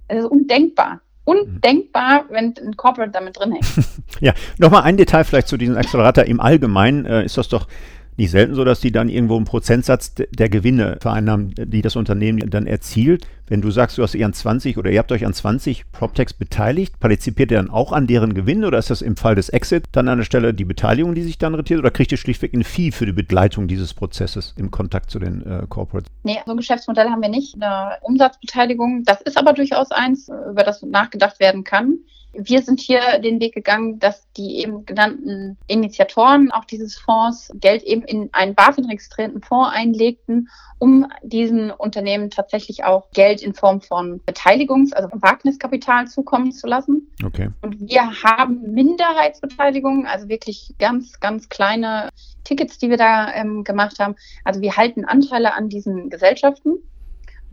das 0.06 0.18
ist 0.18 0.26
undenkbar 0.26 1.00
undenkbar, 1.24 2.26
wenn 2.30 2.54
ein 2.58 2.76
Corporate 2.76 3.12
damit 3.12 3.38
drin 3.38 3.52
hängt. 3.52 3.66
ja, 4.20 4.32
nochmal 4.58 4.82
ein 4.82 4.96
Detail 4.96 5.24
vielleicht 5.24 5.48
zu 5.48 5.56
diesem 5.56 5.76
Accelerator. 5.76 6.24
Im 6.24 6.40
Allgemeinen 6.40 7.06
äh, 7.06 7.24
ist 7.24 7.36
das 7.36 7.48
doch 7.48 7.66
nicht 8.16 8.30
selten 8.30 8.54
so, 8.54 8.64
dass 8.64 8.80
die 8.80 8.92
dann 8.92 9.08
irgendwo 9.08 9.36
einen 9.36 9.44
Prozentsatz 9.44 10.14
der 10.14 10.48
Gewinne 10.48 10.98
vereinnahmen, 11.00 11.54
die 11.56 11.82
das 11.82 11.96
Unternehmen 11.96 12.50
dann 12.50 12.66
erzielt. 12.66 13.26
Wenn 13.46 13.60
du 13.60 13.70
sagst, 13.70 13.98
du 13.98 14.02
hast 14.02 14.14
dich 14.14 14.24
an 14.24 14.32
20 14.32 14.78
oder 14.78 14.90
ihr 14.90 14.98
habt 14.98 15.12
euch 15.12 15.26
an 15.26 15.34
20 15.34 15.92
PropTechs 15.92 16.32
beteiligt, 16.32 16.98
partizipiert 16.98 17.50
ihr 17.50 17.58
dann 17.58 17.70
auch 17.70 17.92
an 17.92 18.06
deren 18.06 18.32
Gewinn 18.32 18.64
oder 18.64 18.78
ist 18.78 18.90
das 18.90 19.02
im 19.02 19.16
Fall 19.16 19.34
des 19.34 19.50
Exit 19.50 19.84
dann 19.92 20.08
an 20.08 20.18
der 20.18 20.24
Stelle 20.24 20.54
die 20.54 20.64
Beteiligung, 20.64 21.14
die 21.14 21.22
sich 21.22 21.38
dann 21.38 21.54
rentiert 21.54 21.80
oder 21.80 21.90
kriegt 21.90 22.12
ihr 22.12 22.18
schlichtweg 22.18 22.54
ein 22.54 22.64
Fee 22.64 22.90
für 22.90 23.04
die 23.04 23.12
Begleitung 23.12 23.68
dieses 23.68 23.92
Prozesses 23.92 24.54
im 24.56 24.70
Kontakt 24.70 25.10
zu 25.10 25.18
den 25.18 25.44
äh, 25.44 25.66
Corporates? 25.68 26.10
Nee, 26.22 26.38
so 26.46 26.52
ein 26.52 26.56
Geschäftsmodell 26.56 27.08
haben 27.08 27.20
wir 27.20 27.28
nicht, 27.28 27.54
eine 27.60 27.96
Umsatzbeteiligung. 28.00 29.02
Das 29.04 29.20
ist 29.22 29.36
aber 29.36 29.52
durchaus 29.52 29.90
eins, 29.90 30.30
über 30.50 30.62
das 30.62 30.82
nachgedacht 30.82 31.38
werden 31.40 31.64
kann. 31.64 31.98
Wir 32.36 32.62
sind 32.62 32.80
hier 32.80 33.18
den 33.20 33.40
Weg 33.40 33.54
gegangen, 33.54 33.98
dass 33.98 34.30
die 34.32 34.58
eben 34.58 34.84
genannten 34.86 35.56
Initiatoren 35.66 36.50
auch 36.50 36.64
dieses 36.64 36.96
Fonds 36.96 37.50
Geld 37.54 37.82
eben 37.82 38.02
in 38.02 38.28
einen 38.32 38.54
BaFin-registrierten 38.54 39.42
Fonds 39.42 39.70
einlegten, 39.72 40.48
um 40.78 41.06
diesen 41.22 41.70
Unternehmen 41.70 42.30
tatsächlich 42.30 42.84
auch 42.84 43.10
Geld 43.12 43.42
in 43.42 43.54
Form 43.54 43.80
von 43.80 44.20
Beteiligungs-, 44.26 44.92
also 44.92 45.08
Wagniskapital 45.12 46.08
zukommen 46.08 46.52
zu 46.52 46.66
lassen. 46.66 47.08
Okay. 47.24 47.50
Und 47.62 47.88
wir 47.88 48.22
haben 48.22 48.72
Minderheitsbeteiligungen, 48.72 50.06
also 50.06 50.28
wirklich 50.28 50.74
ganz, 50.78 51.20
ganz 51.20 51.48
kleine 51.48 52.10
Tickets, 52.44 52.78
die 52.78 52.90
wir 52.90 52.96
da 52.96 53.32
ähm, 53.32 53.64
gemacht 53.64 53.98
haben. 53.98 54.16
Also 54.44 54.60
wir 54.60 54.76
halten 54.76 55.04
Anteile 55.04 55.54
an 55.54 55.68
diesen 55.68 56.10
Gesellschaften 56.10 56.78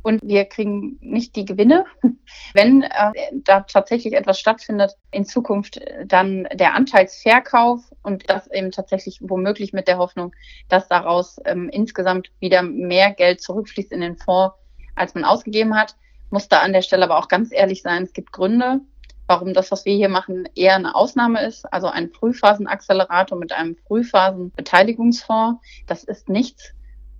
und 0.03 0.21
wir 0.23 0.45
kriegen 0.45 0.97
nicht 1.01 1.35
die 1.35 1.45
Gewinne. 1.45 1.85
Wenn 2.53 2.83
äh, 2.83 3.11
da 3.33 3.61
tatsächlich 3.61 4.13
etwas 4.13 4.39
stattfindet 4.39 4.95
in 5.11 5.25
Zukunft, 5.25 5.79
dann 6.05 6.47
der 6.53 6.75
Anteilsverkauf 6.75 7.81
und 8.03 8.29
das 8.29 8.49
eben 8.51 8.71
tatsächlich 8.71 9.19
womöglich 9.21 9.73
mit 9.73 9.87
der 9.87 9.97
Hoffnung, 9.97 10.33
dass 10.69 10.87
daraus 10.87 11.37
ähm, 11.45 11.69
insgesamt 11.69 12.31
wieder 12.39 12.61
mehr 12.63 13.11
Geld 13.11 13.41
zurückfließt 13.41 13.91
in 13.91 14.01
den 14.01 14.17
Fonds, 14.17 14.55
als 14.95 15.13
man 15.13 15.25
ausgegeben 15.25 15.75
hat. 15.75 15.95
Muss 16.29 16.47
da 16.47 16.59
an 16.59 16.73
der 16.73 16.81
Stelle 16.81 17.05
aber 17.05 17.17
auch 17.17 17.27
ganz 17.27 17.51
ehrlich 17.51 17.81
sein, 17.81 18.03
es 18.03 18.13
gibt 18.13 18.31
Gründe, 18.31 18.81
warum 19.27 19.53
das, 19.53 19.71
was 19.71 19.85
wir 19.85 19.95
hier 19.95 20.09
machen, 20.09 20.47
eher 20.55 20.75
eine 20.75 20.95
Ausnahme 20.95 21.45
ist. 21.45 21.71
Also 21.71 21.87
ein 21.87 22.09
Frühphasenaccelerator 22.09 23.37
mit 23.37 23.51
einem 23.51 23.75
Frühphasenbeteiligungsfonds, 23.87 25.61
das 25.87 26.03
ist 26.03 26.29
nichts, 26.29 26.73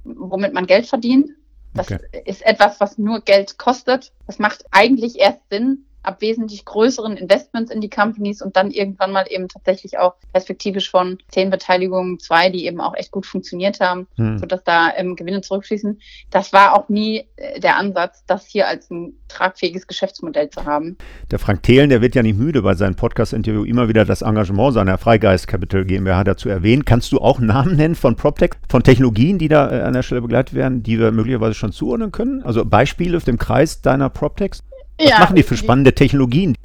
womit 0.03 0.53
man 0.53 0.65
Geld 0.65 0.87
verdient, 0.87 1.29
das 1.73 1.91
okay. 1.91 2.23
ist 2.25 2.45
etwas, 2.45 2.79
was 2.79 2.97
nur 2.97 3.21
Geld 3.21 3.57
kostet. 3.57 4.11
Das 4.27 4.39
macht 4.39 4.65
eigentlich 4.71 5.19
erst 5.19 5.41
Sinn, 5.49 5.85
ab 6.03 6.21
wesentlich 6.21 6.65
größeren 6.65 7.17
Investments 7.17 7.71
in 7.71 7.81
die 7.81 7.89
Companies 7.89 8.41
und 8.41 8.55
dann 8.55 8.71
irgendwann 8.71 9.11
mal 9.11 9.25
eben 9.29 9.47
tatsächlich 9.47 9.97
auch 9.97 10.15
perspektivisch 10.33 10.89
von 10.89 11.17
zehn 11.29 11.49
Beteiligungen 11.49 12.19
zwei, 12.19 12.49
die 12.49 12.65
eben 12.65 12.81
auch 12.81 12.95
echt 12.95 13.11
gut 13.11 13.25
funktioniert 13.25 13.79
haben, 13.79 14.07
hm. 14.15 14.39
sodass 14.39 14.63
da 14.63 14.91
ähm, 14.95 15.15
Gewinne 15.15 15.41
zurückfließen. 15.41 15.99
Das 16.29 16.53
war 16.53 16.75
auch 16.75 16.89
nie 16.89 17.25
äh, 17.35 17.59
der 17.59 17.77
Ansatz, 17.77 18.23
das 18.25 18.45
hier 18.45 18.67
als 18.67 18.89
ein 18.89 19.13
tragfähiges 19.27 19.87
Geschäftsmodell 19.87 20.49
zu 20.49 20.65
haben. 20.65 20.97
Der 21.29 21.39
Frank 21.39 21.63
Thelen, 21.63 21.89
der 21.89 22.01
wird 22.01 22.15
ja 22.15 22.23
nicht 22.23 22.37
müde, 22.37 22.61
bei 22.61 22.75
seinem 22.75 22.95
Podcast-Interview 22.95 23.63
immer 23.63 23.87
wieder 23.87 24.05
das 24.05 24.21
Engagement 24.21 24.73
seiner 24.73 24.97
Freigeist 24.97 25.47
Capital 25.47 25.85
GmbH 25.85 26.23
dazu 26.23 26.49
erwähnen. 26.49 26.85
Kannst 26.85 27.11
du 27.11 27.19
auch 27.19 27.39
Namen 27.39 27.75
nennen 27.75 27.95
von 27.95 28.15
PropTech, 28.15 28.51
von 28.69 28.83
Technologien, 28.83 29.37
die 29.37 29.47
da 29.47 29.71
äh, 29.71 29.81
an 29.81 29.93
der 29.93 30.03
Stelle 30.03 30.21
begleitet 30.21 30.55
werden, 30.55 30.83
die 30.83 30.99
wir 30.99 31.11
möglicherweise 31.11 31.53
schon 31.53 31.71
zuordnen 31.71 32.11
können? 32.11 32.43
Also 32.43 32.65
Beispiele 32.65 33.17
auf 33.17 33.23
dem 33.23 33.37
Kreis 33.37 33.81
deiner 33.81 34.09
PropTechs? 34.09 34.63
Was 35.01 35.09
ja, 35.09 35.19
machen 35.19 35.35
die 35.35 35.43
für 35.43 35.57
spannende 35.57 35.93
Technologien? 35.93 36.55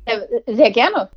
Sehr 0.46 0.70
gerne. 0.70 1.08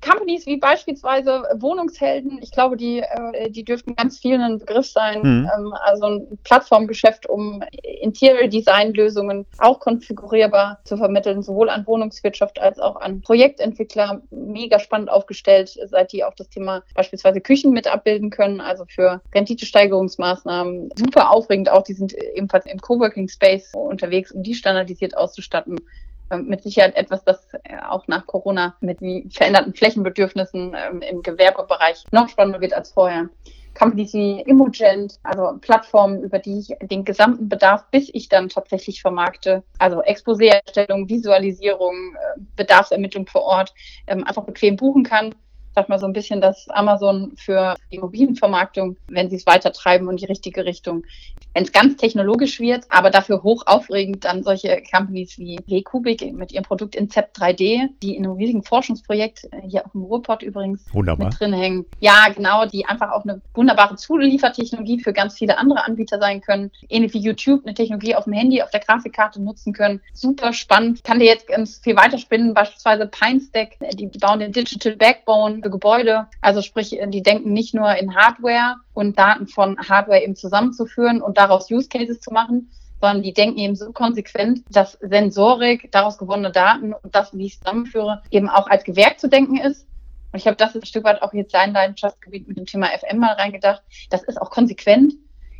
Companies 0.00 0.46
wie 0.46 0.58
beispielsweise 0.58 1.42
Wohnungshelden, 1.56 2.38
ich 2.42 2.52
glaube, 2.52 2.76
die, 2.76 3.00
äh, 3.00 3.50
die 3.50 3.64
dürften 3.64 3.96
ganz 3.96 4.18
vielen 4.18 4.40
ein 4.40 4.58
Begriff 4.58 4.86
sein. 4.86 5.20
Mhm. 5.22 5.50
Ähm, 5.56 5.74
also 5.84 6.06
ein 6.06 6.38
Plattformgeschäft, 6.44 7.28
um 7.28 7.62
Interior 7.82 8.48
Design 8.48 8.94
Lösungen 8.94 9.46
auch 9.58 9.80
konfigurierbar 9.80 10.78
zu 10.84 10.96
vermitteln, 10.96 11.42
sowohl 11.42 11.70
an 11.70 11.86
Wohnungswirtschaft 11.86 12.60
als 12.60 12.78
auch 12.78 12.96
an 12.96 13.22
Projektentwickler. 13.22 14.22
Mega 14.30 14.78
spannend 14.78 15.10
aufgestellt, 15.10 15.76
seit 15.86 16.12
die 16.12 16.22
auch 16.22 16.34
das 16.34 16.48
Thema 16.48 16.82
beispielsweise 16.94 17.40
Küchen 17.40 17.72
mit 17.72 17.92
abbilden 17.92 18.30
können, 18.30 18.60
also 18.60 18.84
für 18.86 19.22
Renditesteigerungsmaßnahmen. 19.34 20.90
Super 20.94 21.30
aufregend 21.30 21.70
auch, 21.70 21.82
die 21.82 21.94
sind 21.94 22.14
ebenfalls 22.34 22.66
im 22.66 22.80
Coworking 22.80 23.28
Space 23.28 23.72
unterwegs, 23.74 24.30
um 24.30 24.42
die 24.42 24.54
standardisiert 24.54 25.16
auszustatten. 25.16 25.80
Ähm, 26.30 26.46
mit 26.46 26.62
Sicherheit 26.62 26.96
etwas, 26.96 27.24
das 27.24 27.46
äh, 27.64 27.78
auch 27.88 28.08
nach 28.08 28.26
Corona 28.26 28.76
mit 28.80 28.98
veränderten 29.32 29.74
Flächenbedürfnissen 29.74 30.74
ähm, 30.74 31.00
im 31.02 31.22
Gewerbebereich 31.22 32.04
noch 32.10 32.28
spannender 32.28 32.60
wird 32.60 32.74
als 32.74 32.92
vorher. 32.92 33.28
Companies 33.78 34.14
wie 34.14 34.40
Immogent, 34.40 35.18
also 35.22 35.58
Plattformen, 35.60 36.22
über 36.22 36.38
die 36.38 36.60
ich 36.60 36.88
den 36.88 37.04
gesamten 37.04 37.48
Bedarf, 37.48 37.84
bis 37.90 38.08
ich 38.12 38.28
dann 38.28 38.48
tatsächlich 38.48 39.02
vermarkte, 39.02 39.62
also 39.78 40.02
Exposé-Erstellung, 40.02 41.08
Visualisierung, 41.08 42.14
äh, 42.14 42.40
Bedarfsermittlung 42.56 43.26
vor 43.26 43.42
Ort, 43.42 43.74
ähm, 44.06 44.24
einfach 44.24 44.44
bequem 44.44 44.76
buchen 44.76 45.04
kann 45.04 45.34
sag 45.76 45.90
mal 45.90 45.98
so 45.98 46.06
ein 46.06 46.14
bisschen 46.14 46.40
das 46.40 46.68
Amazon 46.70 47.32
für 47.36 47.76
die 47.92 47.96
Immobilienvermarktung, 47.96 48.96
wenn 49.08 49.28
sie 49.28 49.36
es 49.36 49.46
weiter 49.46 49.72
treiben 49.72 50.08
und 50.08 50.20
die 50.20 50.24
richtige 50.24 50.64
Richtung. 50.64 51.04
Wenn 51.52 51.64
es 51.64 51.72
ganz 51.72 51.96
technologisch 51.96 52.60
wird, 52.60 52.84
aber 52.88 53.10
dafür 53.10 53.42
hoch 53.42 53.62
aufregend, 53.66 54.24
dann 54.24 54.42
solche 54.42 54.82
Companies 54.90 55.38
wie 55.38 55.58
W-Kubik 55.66 56.32
mit 56.32 56.52
ihrem 56.52 56.64
Produkt 56.64 56.96
Incept 56.96 57.38
3D, 57.38 57.88
die 58.02 58.16
in 58.16 58.24
einem 58.24 58.36
riesigen 58.36 58.62
Forschungsprojekt 58.62 59.48
äh, 59.52 59.68
hier 59.68 59.86
auch 59.86 59.94
im 59.94 60.02
Ruhrpott 60.02 60.42
übrigens 60.42 60.82
Wunderbar. 60.94 61.26
mit 61.28 61.38
drin 61.38 61.52
hängen. 61.52 61.84
Ja, 62.00 62.26
genau, 62.34 62.64
die 62.64 62.86
einfach 62.86 63.12
auch 63.12 63.24
eine 63.24 63.42
wunderbare 63.52 63.96
Zuliefertechnologie 63.96 65.00
für 65.00 65.12
ganz 65.12 65.36
viele 65.36 65.58
andere 65.58 65.84
Anbieter 65.84 66.18
sein 66.18 66.40
können. 66.40 66.70
Ähnlich 66.88 67.12
wie 67.12 67.20
YouTube 67.20 67.64
eine 67.64 67.74
Technologie 67.74 68.14
auf 68.14 68.24
dem 68.24 68.32
Handy, 68.32 68.62
auf 68.62 68.70
der 68.70 68.80
Grafikkarte 68.80 69.42
nutzen 69.42 69.74
können. 69.74 70.00
Super 70.14 70.54
spannend. 70.54 71.04
Kann 71.04 71.18
dir 71.18 71.26
jetzt 71.26 71.48
ganz 71.48 71.78
viel 71.78 71.96
weiterspinnen, 71.96 72.54
beispielsweise 72.54 73.06
PineStack, 73.06 73.76
die, 73.92 74.08
die 74.08 74.18
bauen 74.18 74.40
den 74.40 74.52
Digital 74.52 74.96
Backbone 74.96 75.60
für 75.66 75.70
Gebäude. 75.70 76.26
Also 76.40 76.62
sprich, 76.62 76.96
die 77.08 77.22
denken 77.22 77.52
nicht 77.52 77.74
nur 77.74 77.94
in 77.96 78.14
Hardware 78.14 78.76
und 78.94 79.18
Daten 79.18 79.48
von 79.48 79.76
Hardware 79.78 80.22
eben 80.22 80.36
zusammenzuführen 80.36 81.20
und 81.20 81.38
daraus 81.38 81.70
Use 81.70 81.88
Cases 81.88 82.20
zu 82.20 82.32
machen, 82.32 82.70
sondern 83.00 83.22
die 83.22 83.32
denken 83.32 83.58
eben 83.58 83.74
so 83.74 83.92
konsequent, 83.92 84.62
dass 84.70 84.92
Sensorik, 85.00 85.90
daraus 85.90 86.18
gewonnene 86.18 86.52
Daten 86.52 86.92
und 86.92 87.14
das, 87.14 87.36
wie 87.36 87.46
ich 87.46 87.58
zusammenführe, 87.58 88.22
eben 88.30 88.48
auch 88.48 88.68
als 88.68 88.84
Gewerk 88.84 89.18
zu 89.18 89.28
denken 89.28 89.56
ist. 89.56 89.86
Und 90.32 90.38
ich 90.38 90.46
habe 90.46 90.56
das 90.56 90.74
ein 90.74 90.84
Stück 90.84 91.04
weit 91.04 91.20
auch 91.22 91.32
jetzt 91.32 91.52
sein 91.52 91.72
Leidenschaftsgebiet 91.72 92.46
mit 92.46 92.56
dem 92.56 92.66
Thema 92.66 92.86
FM 92.86 93.18
mal 93.18 93.34
reingedacht. 93.34 93.82
Das 94.10 94.22
ist 94.22 94.40
auch 94.40 94.50
konsequent. 94.50 95.14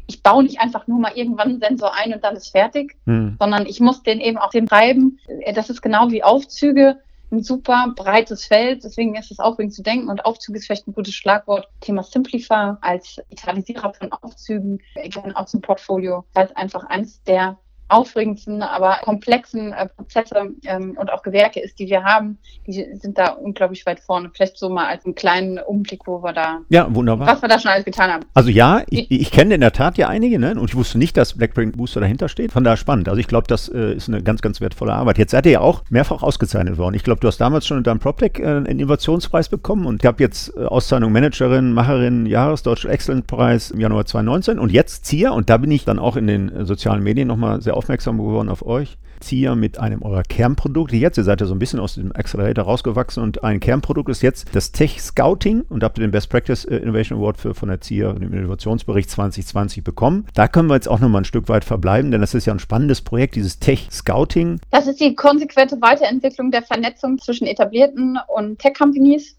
Ich 0.06 0.22
baue 0.22 0.44
nicht 0.44 0.60
einfach 0.60 0.86
nur 0.86 1.00
mal 1.00 1.12
irgendwann 1.16 1.48
einen 1.48 1.60
Sensor 1.60 1.92
ein 1.94 2.14
und 2.14 2.22
dann 2.22 2.36
ist 2.36 2.50
fertig, 2.50 2.96
hm. 3.06 3.36
sondern 3.40 3.66
ich 3.66 3.80
muss 3.80 4.04
den 4.04 4.20
eben 4.20 4.38
auch 4.38 4.50
den 4.50 4.66
treiben. 4.66 5.18
Das 5.54 5.68
ist 5.68 5.82
genau 5.82 6.10
wie 6.12 6.22
Aufzüge 6.22 6.98
ein 7.30 7.42
super 7.42 7.92
breites 7.96 8.46
Feld. 8.46 8.84
Deswegen 8.84 9.14
ist 9.14 9.30
es 9.30 9.38
aufregend 9.38 9.74
zu 9.74 9.82
denken 9.82 10.08
und 10.08 10.24
Aufzug 10.24 10.56
ist 10.56 10.66
vielleicht 10.66 10.86
ein 10.86 10.94
gutes 10.94 11.14
Schlagwort. 11.14 11.68
Thema 11.80 12.02
Simplify 12.02 12.74
als 12.80 13.16
Digitalisierer 13.30 13.92
von 13.94 14.12
Aufzügen, 14.12 14.80
gerne 14.94 15.36
aus 15.36 15.50
dem 15.50 15.60
Portfolio, 15.60 16.24
als 16.34 16.54
einfach 16.56 16.84
eines 16.84 17.22
der 17.24 17.58
aufregendsten, 17.88 18.62
aber 18.62 18.98
komplexen 19.02 19.72
äh, 19.72 19.88
Prozesse 19.88 20.54
ähm, 20.64 20.96
und 20.98 21.12
auch 21.12 21.22
Gewerke 21.22 21.60
ist, 21.60 21.78
die 21.78 21.86
wir 21.86 22.02
haben, 22.02 22.38
die 22.66 22.86
sind 22.94 23.16
da 23.18 23.28
unglaublich 23.28 23.86
weit 23.86 24.00
vorne. 24.00 24.30
Vielleicht 24.34 24.58
so 24.58 24.68
mal 24.68 24.86
als 24.86 25.04
einen 25.04 25.14
kleinen 25.14 25.58
Umblick, 25.58 26.06
wo 26.06 26.22
wir 26.22 26.32
da, 26.32 26.60
ja, 26.68 26.92
wunderbar. 26.92 27.28
was 27.28 27.42
wir 27.42 27.48
da 27.48 27.58
schon 27.58 27.70
alles 27.70 27.84
getan 27.84 28.10
haben. 28.10 28.24
Also 28.34 28.50
ja, 28.50 28.82
ich, 28.90 29.10
ich 29.10 29.30
kenne 29.30 29.54
in 29.54 29.60
der 29.60 29.72
Tat 29.72 29.98
ja 29.98 30.08
einige, 30.08 30.38
ne? 30.38 30.54
Und 30.58 30.68
ich 30.68 30.74
wusste 30.74 30.98
nicht, 30.98 31.16
dass 31.16 31.34
Blackprint 31.34 31.76
Booster 31.76 32.00
dahinter 32.00 32.28
steht. 32.28 32.52
Von 32.52 32.64
daher 32.64 32.76
spannend. 32.76 33.08
Also 33.08 33.20
ich 33.20 33.28
glaube, 33.28 33.46
das 33.46 33.68
äh, 33.68 33.94
ist 33.94 34.08
eine 34.08 34.22
ganz, 34.22 34.42
ganz 34.42 34.60
wertvolle 34.60 34.92
Arbeit. 34.92 35.18
Jetzt 35.18 35.30
seid 35.30 35.46
ihr 35.46 35.52
ja 35.52 35.60
auch 35.60 35.82
mehrfach 35.90 36.22
ausgezeichnet 36.22 36.78
worden. 36.78 36.94
Ich 36.94 37.04
glaube, 37.04 37.20
du 37.20 37.28
hast 37.28 37.38
damals 37.38 37.66
schon 37.66 37.78
in 37.78 37.84
deinem 37.84 38.00
PropTech 38.00 38.38
äh, 38.38 38.46
einen 38.46 38.66
Innovationspreis 38.66 39.48
bekommen 39.48 39.86
und 39.86 40.02
ich 40.02 40.06
habe 40.06 40.22
jetzt 40.22 40.56
äh, 40.56 40.64
Auszeichnung 40.64 41.12
Managerin, 41.12 41.72
Macherin, 41.72 42.26
Jahresdeutsche 42.26 42.88
Excellent 42.88 43.26
Preis 43.26 43.70
im 43.70 43.80
Januar 43.80 44.06
2019 44.06 44.58
und 44.58 44.72
jetzt 44.72 45.04
Zier 45.04 45.32
und 45.32 45.50
da 45.50 45.56
bin 45.56 45.70
ich 45.70 45.84
dann 45.84 45.98
auch 45.98 46.16
in 46.16 46.26
den 46.26 46.48
äh, 46.48 46.64
sozialen 46.64 47.02
Medien 47.02 47.28
nochmal 47.28 47.60
sehr 47.62 47.75
aufmerksam 47.76 48.18
geworden 48.18 48.48
auf 48.48 48.64
euch. 48.64 48.98
Zieher 49.20 49.54
mit 49.54 49.78
einem 49.78 50.02
eurer 50.02 50.22
Kernprodukte 50.22 50.96
jetzt. 50.96 51.16
Ihr 51.16 51.24
seid 51.24 51.40
ja 51.40 51.46
so 51.46 51.54
ein 51.54 51.58
bisschen 51.58 51.80
aus 51.80 51.94
dem 51.94 52.14
Accelerator 52.14 52.64
rausgewachsen 52.64 53.22
und 53.22 53.42
ein 53.44 53.60
Kernprodukt 53.60 54.10
ist 54.10 54.22
jetzt 54.22 54.54
das 54.54 54.72
Tech 54.72 55.00
Scouting 55.00 55.62
und 55.68 55.82
habt 55.82 55.98
ihr 55.98 56.06
den 56.06 56.10
Best 56.10 56.28
Practice 56.30 56.64
äh, 56.64 56.76
Innovation 56.76 57.18
Award 57.18 57.38
für, 57.38 57.54
von 57.54 57.68
der 57.68 57.80
Zieher 57.80 58.16
im 58.20 58.32
Innovationsbericht 58.32 59.10
2020 59.10 59.84
bekommen. 59.84 60.26
Da 60.34 60.48
können 60.48 60.68
wir 60.68 60.74
jetzt 60.74 60.88
auch 60.88 61.00
nochmal 61.00 61.22
ein 61.22 61.26
Stück 61.26 61.48
weit 61.48 61.64
verbleiben, 61.64 62.10
denn 62.10 62.20
das 62.20 62.34
ist 62.34 62.46
ja 62.46 62.52
ein 62.52 62.58
spannendes 62.58 63.00
Projekt, 63.00 63.36
dieses 63.36 63.58
Tech 63.58 63.88
Scouting. 63.90 64.60
Das 64.70 64.86
ist 64.86 65.00
die 65.00 65.14
konsequente 65.14 65.80
Weiterentwicklung 65.80 66.50
der 66.50 66.62
Vernetzung 66.62 67.18
zwischen 67.18 67.46
etablierten 67.46 68.18
und 68.34 68.58
Tech-Companies. 68.58 69.36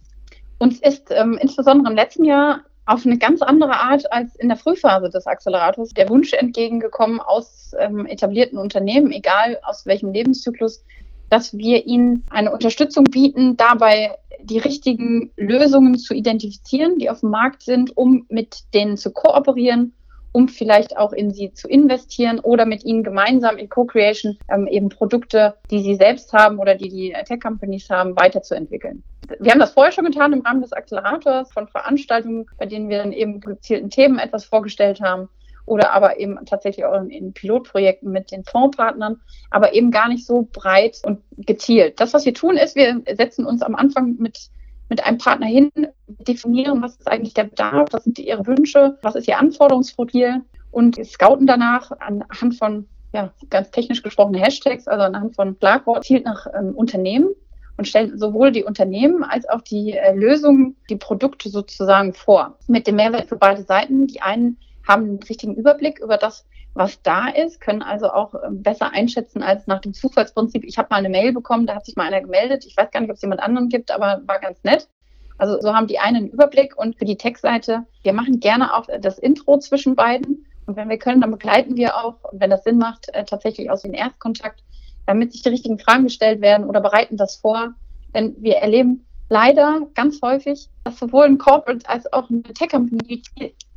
Uns 0.59 0.79
ist 0.79 1.11
ähm, 1.11 1.37
insbesondere 1.39 1.91
im 1.91 1.95
letzten 1.95 2.25
Jahr 2.25 2.61
auf 2.87 3.05
eine 3.05 3.17
ganz 3.17 3.41
andere 3.41 3.73
Art 3.73 4.11
als 4.11 4.35
in 4.37 4.47
der 4.47 4.57
Frühphase 4.57 5.09
des 5.09 5.27
Accelerators. 5.27 5.89
Der 5.89 6.09
Wunsch 6.09 6.33
entgegengekommen 6.33 7.19
aus 7.19 7.73
ähm, 7.77 8.05
etablierten 8.05 8.57
Unternehmen, 8.57 9.11
egal 9.11 9.59
aus 9.63 9.85
welchem 9.85 10.13
Lebenszyklus, 10.13 10.83
dass 11.29 11.57
wir 11.57 11.85
ihnen 11.85 12.23
eine 12.29 12.51
Unterstützung 12.53 13.03
bieten, 13.03 13.57
dabei 13.57 14.15
die 14.41 14.59
richtigen 14.59 15.31
Lösungen 15.35 15.97
zu 15.97 16.13
identifizieren, 16.13 16.97
die 16.97 17.09
auf 17.09 17.19
dem 17.19 17.31
Markt 17.31 17.63
sind, 17.63 17.95
um 17.97 18.25
mit 18.29 18.73
denen 18.73 18.95
zu 18.95 19.11
kooperieren, 19.11 19.93
um 20.31 20.47
vielleicht 20.47 20.97
auch 20.97 21.13
in 21.13 21.31
sie 21.31 21.53
zu 21.53 21.67
investieren 21.67 22.39
oder 22.39 22.65
mit 22.65 22.83
ihnen 22.83 23.03
gemeinsam 23.03 23.57
in 23.57 23.69
Co-Creation 23.69 24.37
ähm, 24.49 24.67
eben 24.67 24.89
Produkte, 24.89 25.55
die 25.71 25.81
sie 25.81 25.95
selbst 25.95 26.33
haben 26.33 26.59
oder 26.59 26.75
die 26.75 26.89
die 26.89 27.15
Tech-Companies 27.25 27.89
haben, 27.89 28.15
weiterzuentwickeln 28.15 29.03
wir 29.39 29.51
haben 29.51 29.59
das 29.59 29.73
vorher 29.73 29.91
schon 29.91 30.05
getan 30.05 30.33
im 30.33 30.41
Rahmen 30.41 30.61
des 30.61 30.73
Accelerators 30.73 31.51
von 31.51 31.67
Veranstaltungen, 31.67 32.45
bei 32.57 32.65
denen 32.65 32.89
wir 32.89 32.99
dann 32.99 33.11
eben 33.11 33.39
gezielten 33.39 33.89
Themen 33.89 34.19
etwas 34.19 34.45
vorgestellt 34.45 35.01
haben 35.01 35.29
oder 35.65 35.91
aber 35.91 36.19
eben 36.19 36.37
tatsächlich 36.45 36.85
auch 36.85 37.03
in, 37.03 37.33
Pilotprojekten 37.33 38.09
mit 38.09 38.31
den 38.31 38.45
Fondspartnern, 38.45 39.19
aber 39.49 39.73
eben 39.73 39.91
gar 39.91 40.07
nicht 40.07 40.25
so 40.25 40.47
breit 40.51 41.01
und 41.03 41.21
gezielt. 41.37 41.99
Das, 41.99 42.13
was 42.13 42.25
wir 42.25 42.33
tun, 42.33 42.55
ist, 42.55 42.75
wir 42.75 43.01
setzen 43.15 43.45
uns 43.45 43.61
am 43.61 43.75
Anfang 43.75 44.15
mit, 44.17 44.49
mit 44.89 45.05
einem 45.05 45.17
Partner 45.17 45.47
hin, 45.47 45.71
definieren, 46.07 46.81
was 46.81 46.95
ist 46.95 47.07
eigentlich 47.07 47.33
der 47.33 47.45
Bedarf, 47.45 47.89
was 47.91 48.03
sind 48.03 48.19
ihre 48.19 48.45
Wünsche, 48.47 48.97
was 49.01 49.15
ist 49.15 49.27
ihr 49.27 49.37
Anforderungsprofil 49.37 50.41
und 50.71 51.03
scouten 51.05 51.47
danach 51.47 51.91
anhand 51.99 52.55
von 52.55 52.87
ja, 53.13 53.31
ganz 53.49 53.71
technisch 53.71 54.03
gesprochene 54.03 54.39
Hashtags, 54.39 54.87
also 54.87 55.03
anhand 55.03 55.35
von 55.35 55.55
Schlagwort, 55.57 56.05
zielt 56.05 56.25
nach 56.25 56.47
ähm, 56.53 56.75
Unternehmen 56.75 57.29
und 57.77 57.87
stellen 57.87 58.17
sowohl 58.17 58.51
die 58.51 58.63
Unternehmen 58.63 59.23
als 59.23 59.47
auch 59.47 59.61
die 59.61 59.93
äh, 59.93 60.13
Lösungen, 60.13 60.75
die 60.89 60.97
Produkte 60.97 61.49
sozusagen 61.49 62.13
vor. 62.13 62.57
Mit 62.67 62.87
dem 62.87 62.95
Mehrwert 62.95 63.29
für 63.29 63.37
beide 63.37 63.63
Seiten. 63.63 64.07
Die 64.07 64.21
einen 64.21 64.57
haben 64.87 65.03
einen 65.03 65.23
richtigen 65.23 65.55
Überblick 65.55 65.99
über 65.99 66.17
das, 66.17 66.45
was 66.77 67.01
da 67.01 67.27
ist, 67.27 67.59
können 67.61 67.81
also 67.81 68.11
auch 68.11 68.33
äh, 68.35 68.49
besser 68.51 68.91
einschätzen 68.91 69.43
als 69.43 69.67
nach 69.67 69.81
dem 69.81 69.93
Zufallsprinzip. 69.93 70.63
Ich 70.63 70.77
habe 70.77 70.87
mal 70.91 70.97
eine 70.97 71.09
Mail 71.09 71.33
bekommen, 71.33 71.65
da 71.65 71.75
hat 71.75 71.85
sich 71.85 71.95
mal 71.95 72.07
einer 72.07 72.21
gemeldet. 72.21 72.65
Ich 72.65 72.77
weiß 72.77 72.91
gar 72.91 73.01
nicht, 73.01 73.09
ob 73.09 73.15
es 73.15 73.21
jemand 73.21 73.41
anderen 73.41 73.69
gibt, 73.69 73.91
aber 73.91 74.21
war 74.25 74.39
ganz 74.39 74.63
nett. 74.63 74.87
Also 75.37 75.59
so 75.61 75.73
haben 75.73 75.87
die 75.87 75.99
einen 75.99 76.17
einen 76.17 76.29
Überblick 76.29 76.77
und 76.77 76.97
für 76.97 77.05
die 77.05 77.17
Tech-Seite, 77.17 77.85
wir 78.03 78.13
machen 78.13 78.39
gerne 78.39 78.75
auch 78.75 78.87
das 79.01 79.19
Intro 79.19 79.59
zwischen 79.59 79.95
beiden. 79.95 80.45
Und 80.65 80.75
wenn 80.75 80.89
wir 80.89 80.97
können, 80.97 81.21
dann 81.21 81.31
begleiten 81.31 81.77
wir 81.77 81.95
auch, 81.95 82.15
wenn 82.31 82.49
das 82.49 82.63
Sinn 82.63 82.77
macht, 82.77 83.07
äh, 83.13 83.23
tatsächlich 83.23 83.69
aus 83.69 83.83
dem 83.83 83.93
Erstkontakt 83.93 84.63
damit 85.07 85.31
sich 85.31 85.41
die 85.41 85.49
richtigen 85.49 85.79
Fragen 85.79 86.03
gestellt 86.03 86.41
werden 86.41 86.67
oder 86.67 86.81
bereiten 86.81 87.17
das 87.17 87.37
vor. 87.37 87.73
Denn 88.13 88.35
wir 88.39 88.57
erleben 88.57 89.05
leider 89.29 89.87
ganz 89.95 90.21
häufig, 90.21 90.69
dass 90.83 90.99
sowohl 90.99 91.25
ein 91.25 91.39
Corporate 91.39 91.89
als 91.89 92.11
auch 92.13 92.29
eine 92.29 92.43
Tech-Company 92.43 93.23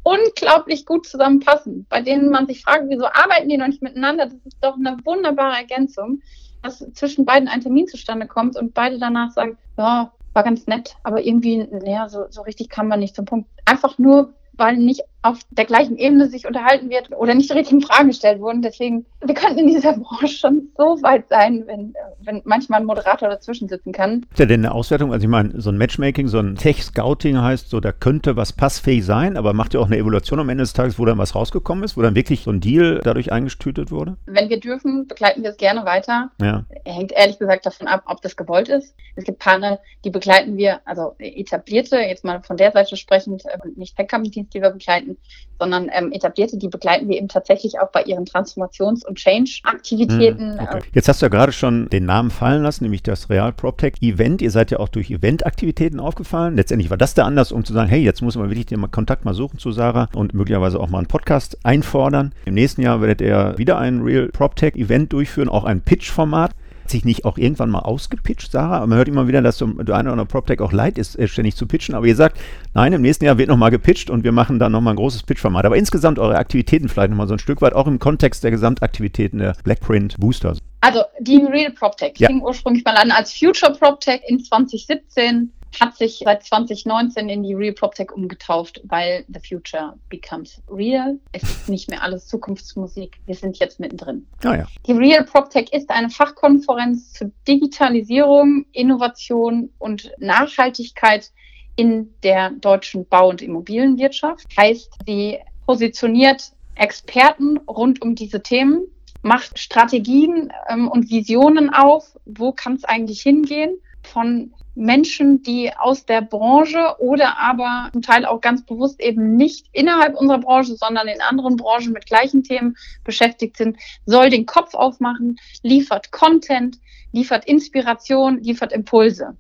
unglaublich 0.03 0.87
gut 0.87 1.07
zusammenpassen, 1.07 1.87
bei 1.89 2.01
denen 2.01 2.31
man 2.31 2.47
sich 2.47 2.63
fragt, 2.63 2.85
wieso 2.89 3.07
arbeiten 3.07 3.49
die 3.49 3.59
noch 3.59 3.67
nicht 3.67 3.83
miteinander? 3.83 4.27
Das 4.27 4.35
ist 4.45 4.57
doch 4.63 4.77
eine 4.77 4.97
wunderbare 5.05 5.57
Ergänzung. 5.57 6.23
dass 6.63 6.87
zwischen 6.93 7.25
beiden 7.25 7.49
ein 7.49 7.61
Termin 7.63 7.87
zustande 7.87 8.27
kommt 8.27 8.57
und 8.57 8.75
beide 8.75 8.99
danach 8.99 9.31
sagen, 9.31 9.57
ja, 9.79 10.13
war 10.33 10.43
ganz 10.43 10.67
nett, 10.67 10.97
aber 11.03 11.25
irgendwie, 11.25 11.57
naja, 11.57 12.09
so, 12.09 12.27
so 12.31 12.43
richtig 12.43 12.69
kam 12.69 12.89
man 12.89 13.01
nicht 13.01 13.17
zum 13.17 13.25
Punkt. 13.25 13.49
Einfach 13.65 13.99
nur, 13.99 14.35
weil 14.53 14.77
nicht 14.77 15.03
auf 15.23 15.39
der 15.51 15.67
gleichen 15.67 15.97
Ebene 15.97 16.29
sich 16.29 16.47
unterhalten 16.47 16.89
wird 16.89 17.11
oder 17.13 17.35
nicht 17.35 17.51
die 17.51 17.55
richtigen 17.55 17.83
Fragen 17.83 18.09
gestellt 18.09 18.41
wurden. 18.41 18.63
Deswegen, 18.63 19.05
wir 19.25 19.35
könnten 19.35 19.59
in 19.59 19.67
dieser 19.67 19.93
Branche 19.99 20.29
schon 20.29 20.69
so 20.77 21.03
weit 21.03 21.29
sein, 21.29 21.65
wenn, 21.67 21.95
wenn 22.21 22.41
manchmal 22.45 22.81
ein 22.81 22.87
Moderator 22.87 23.29
dazwischen 23.29 23.69
sitzen 23.69 23.93
kann. 23.93 24.27
Ist 24.31 24.39
ja 24.39 24.47
denn 24.47 24.65
eine 24.65 24.73
Auswertung? 24.73 25.13
Also 25.13 25.25
ich 25.25 25.31
meine, 25.31 25.61
so 25.61 25.71
ein 25.71 25.79
Matchmaking, 25.79 26.29
so 26.29 26.39
ein 26.39 26.57
Tech-Scouting 26.57 27.41
heißt 27.41 27.69
so, 27.69 27.81
da 27.81 27.93
könnte 27.93 28.37
was 28.37 28.53
passfähig 28.53 29.05
sein, 29.05 29.37
aber 29.37 29.53
macht 29.53 29.75
ja 29.75 29.81
auch 29.81 29.87
eine 29.87 29.99
Evaluation 29.99 30.41
am 30.41 30.49
Ende 30.49 30.63
des 30.63 30.73
Tages, 30.73 30.99
wo 30.99 31.05
dann 31.05 31.19
was 31.19 31.35
rausgekommen 31.35 31.85
ist, 31.85 31.97
wo 31.97 32.03
dann 32.03 32.15
wirklich 32.15 32.41
so 32.41 32.51
ein 32.51 32.61
Deal 32.61 33.01
dadurch 33.05 33.31
eingetütet 33.31 33.91
wurde? 33.91 34.17
Wenn 34.27 34.49
wir 34.49 34.59
dürfen, 34.59 35.07
begleiten 35.07 35.43
wir 35.43 35.51
es 35.51 35.59
gerne 35.59 35.85
weiter. 35.85 36.31
Ja. 36.41 36.65
Hängt 36.85 37.13
ehrlich 37.13 37.39
gesagt 37.39 37.67
davon 37.67 37.89
ab, 37.89 38.05
ob 38.07 38.23
das 38.23 38.37
gewollt 38.37 38.69
ist. 38.69 38.95
Es 39.17 39.25
gibt 39.25 39.39
Partner, 39.39 39.79
die 40.05 40.11
begleiten 40.11 40.57
wir, 40.57 40.81
also 40.87 41.15
etablierte, 41.19 41.97
jetzt 41.97 42.25
mal 42.25 42.43
von 42.43 42.57
der 42.57 42.73
Seite 42.73 42.97
sprechend, 42.97 43.45
nicht 43.77 43.97
Tech-Companies, 43.97 44.49
die 44.49 44.63
wir 44.63 44.71
begleiten, 44.71 45.10
begleiten, 45.11 45.51
sondern 45.59 45.91
ähm, 45.93 46.11
etablierte, 46.13 46.57
die 46.57 46.69
begleiten 46.69 47.09
wir 47.09 47.19
eben 47.19 47.29
tatsächlich 47.29 47.79
auch 47.81 47.91
bei 47.91 48.03
ihren 48.05 48.25
Transformations- 48.25 49.07
und 49.07 49.17
Change-Aktivitäten. 49.17 50.59
Hm, 50.59 50.61
okay. 50.61 50.81
Jetzt 50.95 51.09
hast 51.09 51.21
du 51.21 51.27
ja 51.27 51.31
gerade 51.31 51.53
schon 51.53 51.89
den 51.91 52.07
Namen 52.07 52.31
fallen 52.31 52.63
lassen, 52.63 52.85
nämlich 52.85 53.03
das 53.03 53.29
Real 53.29 53.53
PropTech 53.53 53.95
Event. 54.01 54.41
Ihr 54.41 54.51
seid 54.51 54.71
ja 54.71 54.79
auch 54.79 54.89
durch 54.89 55.11
Event-Aktivitäten 55.11 56.01
aufgefallen. 56.01 56.57
Letztendlich 56.57 56.89
war 56.89 56.97
das 56.97 57.13
der 57.13 57.27
Anlass, 57.27 57.53
um 57.53 57.65
zu 57.65 57.75
sagen, 57.75 57.91
hey, 57.91 58.01
jetzt 58.01 58.23
muss 58.23 58.37
man 58.37 58.49
wirklich 58.49 58.67
den 58.67 58.91
Kontakt 58.91 59.27
mal 59.27 59.35
suchen 59.35 59.59
zu 59.59 59.71
Sarah 59.71 60.09
und 60.15 60.33
möglicherweise 60.33 60.81
auch 60.81 60.89
mal 60.89 60.99
einen 60.99 61.09
Podcast 61.09 61.59
einfordern. 61.63 62.33
Im 62.47 62.55
nächsten 62.55 62.81
Jahr 62.81 63.03
werdet 63.03 63.21
ihr 63.21 63.55
wieder 63.59 63.79
ein 63.79 64.01
Real 64.01 64.29
PropTech 64.29 64.77
Event 64.77 65.13
durchführen, 65.13 65.51
auch 65.51 65.65
ein 65.65 65.83
Pitch-Format 65.83 66.53
sich 66.91 67.05
nicht 67.05 67.25
auch 67.25 67.39
irgendwann 67.39 67.71
mal 67.71 67.81
ausgepitcht, 67.81 68.53
Sarah? 68.53 68.87
Man 68.87 68.99
hört 68.99 69.09
immer 69.09 69.29
wieder, 69.29 69.43
dass 69.43 69.59
so 69.59 69.67
der 69.67 69.97
eine 69.97 70.13
oder 70.13 70.25
PropTech 70.25 70.61
auch 70.61 70.73
leid 70.73 70.99
ist, 70.99 71.19
äh, 71.19 71.29
ständig 71.29 71.57
zu 71.57 71.67
pitchen. 71.67 71.95
Aber 71.95 72.07
ihr 72.07 72.17
sagt, 72.17 72.39
nein, 72.75 72.93
im 72.93 73.03
nächsten 73.03 73.25
Jahr 73.25 73.39
wird 73.39 73.49
nochmal 73.49 73.71
gepitcht 73.71 74.11
und 74.11 74.25
wir 74.25 74.33
machen 74.33 74.59
dann 74.59 74.73
nochmal 74.73 74.95
ein 74.95 74.97
großes 74.97 75.23
Pitch-Format. 75.23 75.65
Aber 75.65 75.77
insgesamt 75.77 76.19
eure 76.19 76.37
Aktivitäten 76.37 76.89
vielleicht 76.89 77.11
nochmal 77.11 77.29
so 77.29 77.35
ein 77.35 77.39
Stück 77.39 77.63
weit, 77.63 77.73
auch 77.73 77.87
im 77.87 77.99
Kontext 77.99 78.45
der 78.45 78.51
Gesamtaktivitäten 78.51 79.39
der 79.39 79.55
Blackprint 79.65 80.17
Boosters. 80.19 80.59
Also 80.81 81.03
die 81.21 81.45
Real 81.45 81.73
PropTech 81.73 82.15
ja. 82.17 82.29
fing 82.29 82.43
ursprünglich 82.43 82.85
mal 82.85 82.97
an 82.97 83.11
als 83.11 83.33
Future 83.33 83.73
PropTech 83.73 84.23
in 84.27 84.43
2017 84.43 85.53
hat 85.79 85.97
sich 85.97 86.23
seit 86.25 86.43
2019 86.43 87.29
in 87.29 87.43
die 87.43 87.55
Real 87.55 87.73
PropTech 87.73 88.13
umgetauft, 88.13 88.81
weil 88.85 89.25
the 89.29 89.41
future 89.41 89.95
becomes 90.09 90.61
real. 90.71 91.19
Es 91.33 91.43
ist 91.43 91.69
nicht 91.69 91.89
mehr 91.89 92.03
alles 92.03 92.27
Zukunftsmusik. 92.27 93.19
Wir 93.27 93.35
sind 93.35 93.59
jetzt 93.59 93.79
mittendrin. 93.79 94.27
Oh 94.45 94.49
ja. 94.49 94.67
Die 94.87 94.93
Real 94.93 95.25
PropTech 95.25 95.73
ist 95.73 95.91
eine 95.91 96.11
Fachkonferenz 96.11 97.13
zur 97.13 97.31
Digitalisierung, 97.47 98.67
Innovation 98.73 99.71
und 99.79 100.11
Nachhaltigkeit 100.19 101.31
in 101.77 102.13
der 102.23 102.51
deutschen 102.51 103.07
Bau- 103.07 103.31
und 103.31 103.43
Immobilienwirtschaft. 103.43 104.47
Heißt, 104.57 104.93
sie 105.07 105.39
positioniert 105.67 106.53
Experten 106.75 107.59
rund 107.59 108.03
um 108.03 108.15
diese 108.15 108.43
Themen, 108.43 108.87
macht 109.23 109.59
Strategien 109.59 110.53
ähm, 110.69 110.89
und 110.89 111.11
Visionen 111.11 111.73
auf, 111.73 112.19
wo 112.25 112.53
kann 112.53 112.75
es 112.75 112.85
eigentlich 112.85 113.21
hingehen, 113.21 113.79
von 114.03 114.53
Menschen, 114.75 115.43
die 115.43 115.73
aus 115.77 116.07
der 116.07 116.23
Branche 116.23 116.97
oder 116.99 117.39
aber 117.39 117.91
zum 117.93 118.03
Teil 118.03 118.25
auch 118.25 118.41
ganz 118.41 118.65
bewusst 118.65 119.01
eben 119.01 119.37
nicht 119.37 119.67
innerhalb 119.73 120.15
unserer 120.15 120.39
Branche, 120.39 120.77
sondern 120.77 121.09
in 121.09 121.21
anderen 121.21 121.57
Branchen 121.57 121.93
mit 121.93 122.07
gleichen 122.07 122.43
Themen 122.43 122.77
beschäftigt 123.05 123.57
sind, 123.57 123.77
soll 124.07 124.31
den 124.31 124.47
Kopf 124.47 124.75
aufmachen, 124.75 125.39
liefert 125.63 126.13
Content, 126.13 126.79
liefert 127.13 127.45
Inspiration, 127.47 128.39
liefert 128.43 128.73
Impulse. 128.73 129.37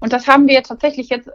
Und 0.00 0.12
das 0.12 0.26
haben 0.26 0.46
wir 0.46 0.62
tatsächlich 0.62 1.08
jetzt 1.08 1.28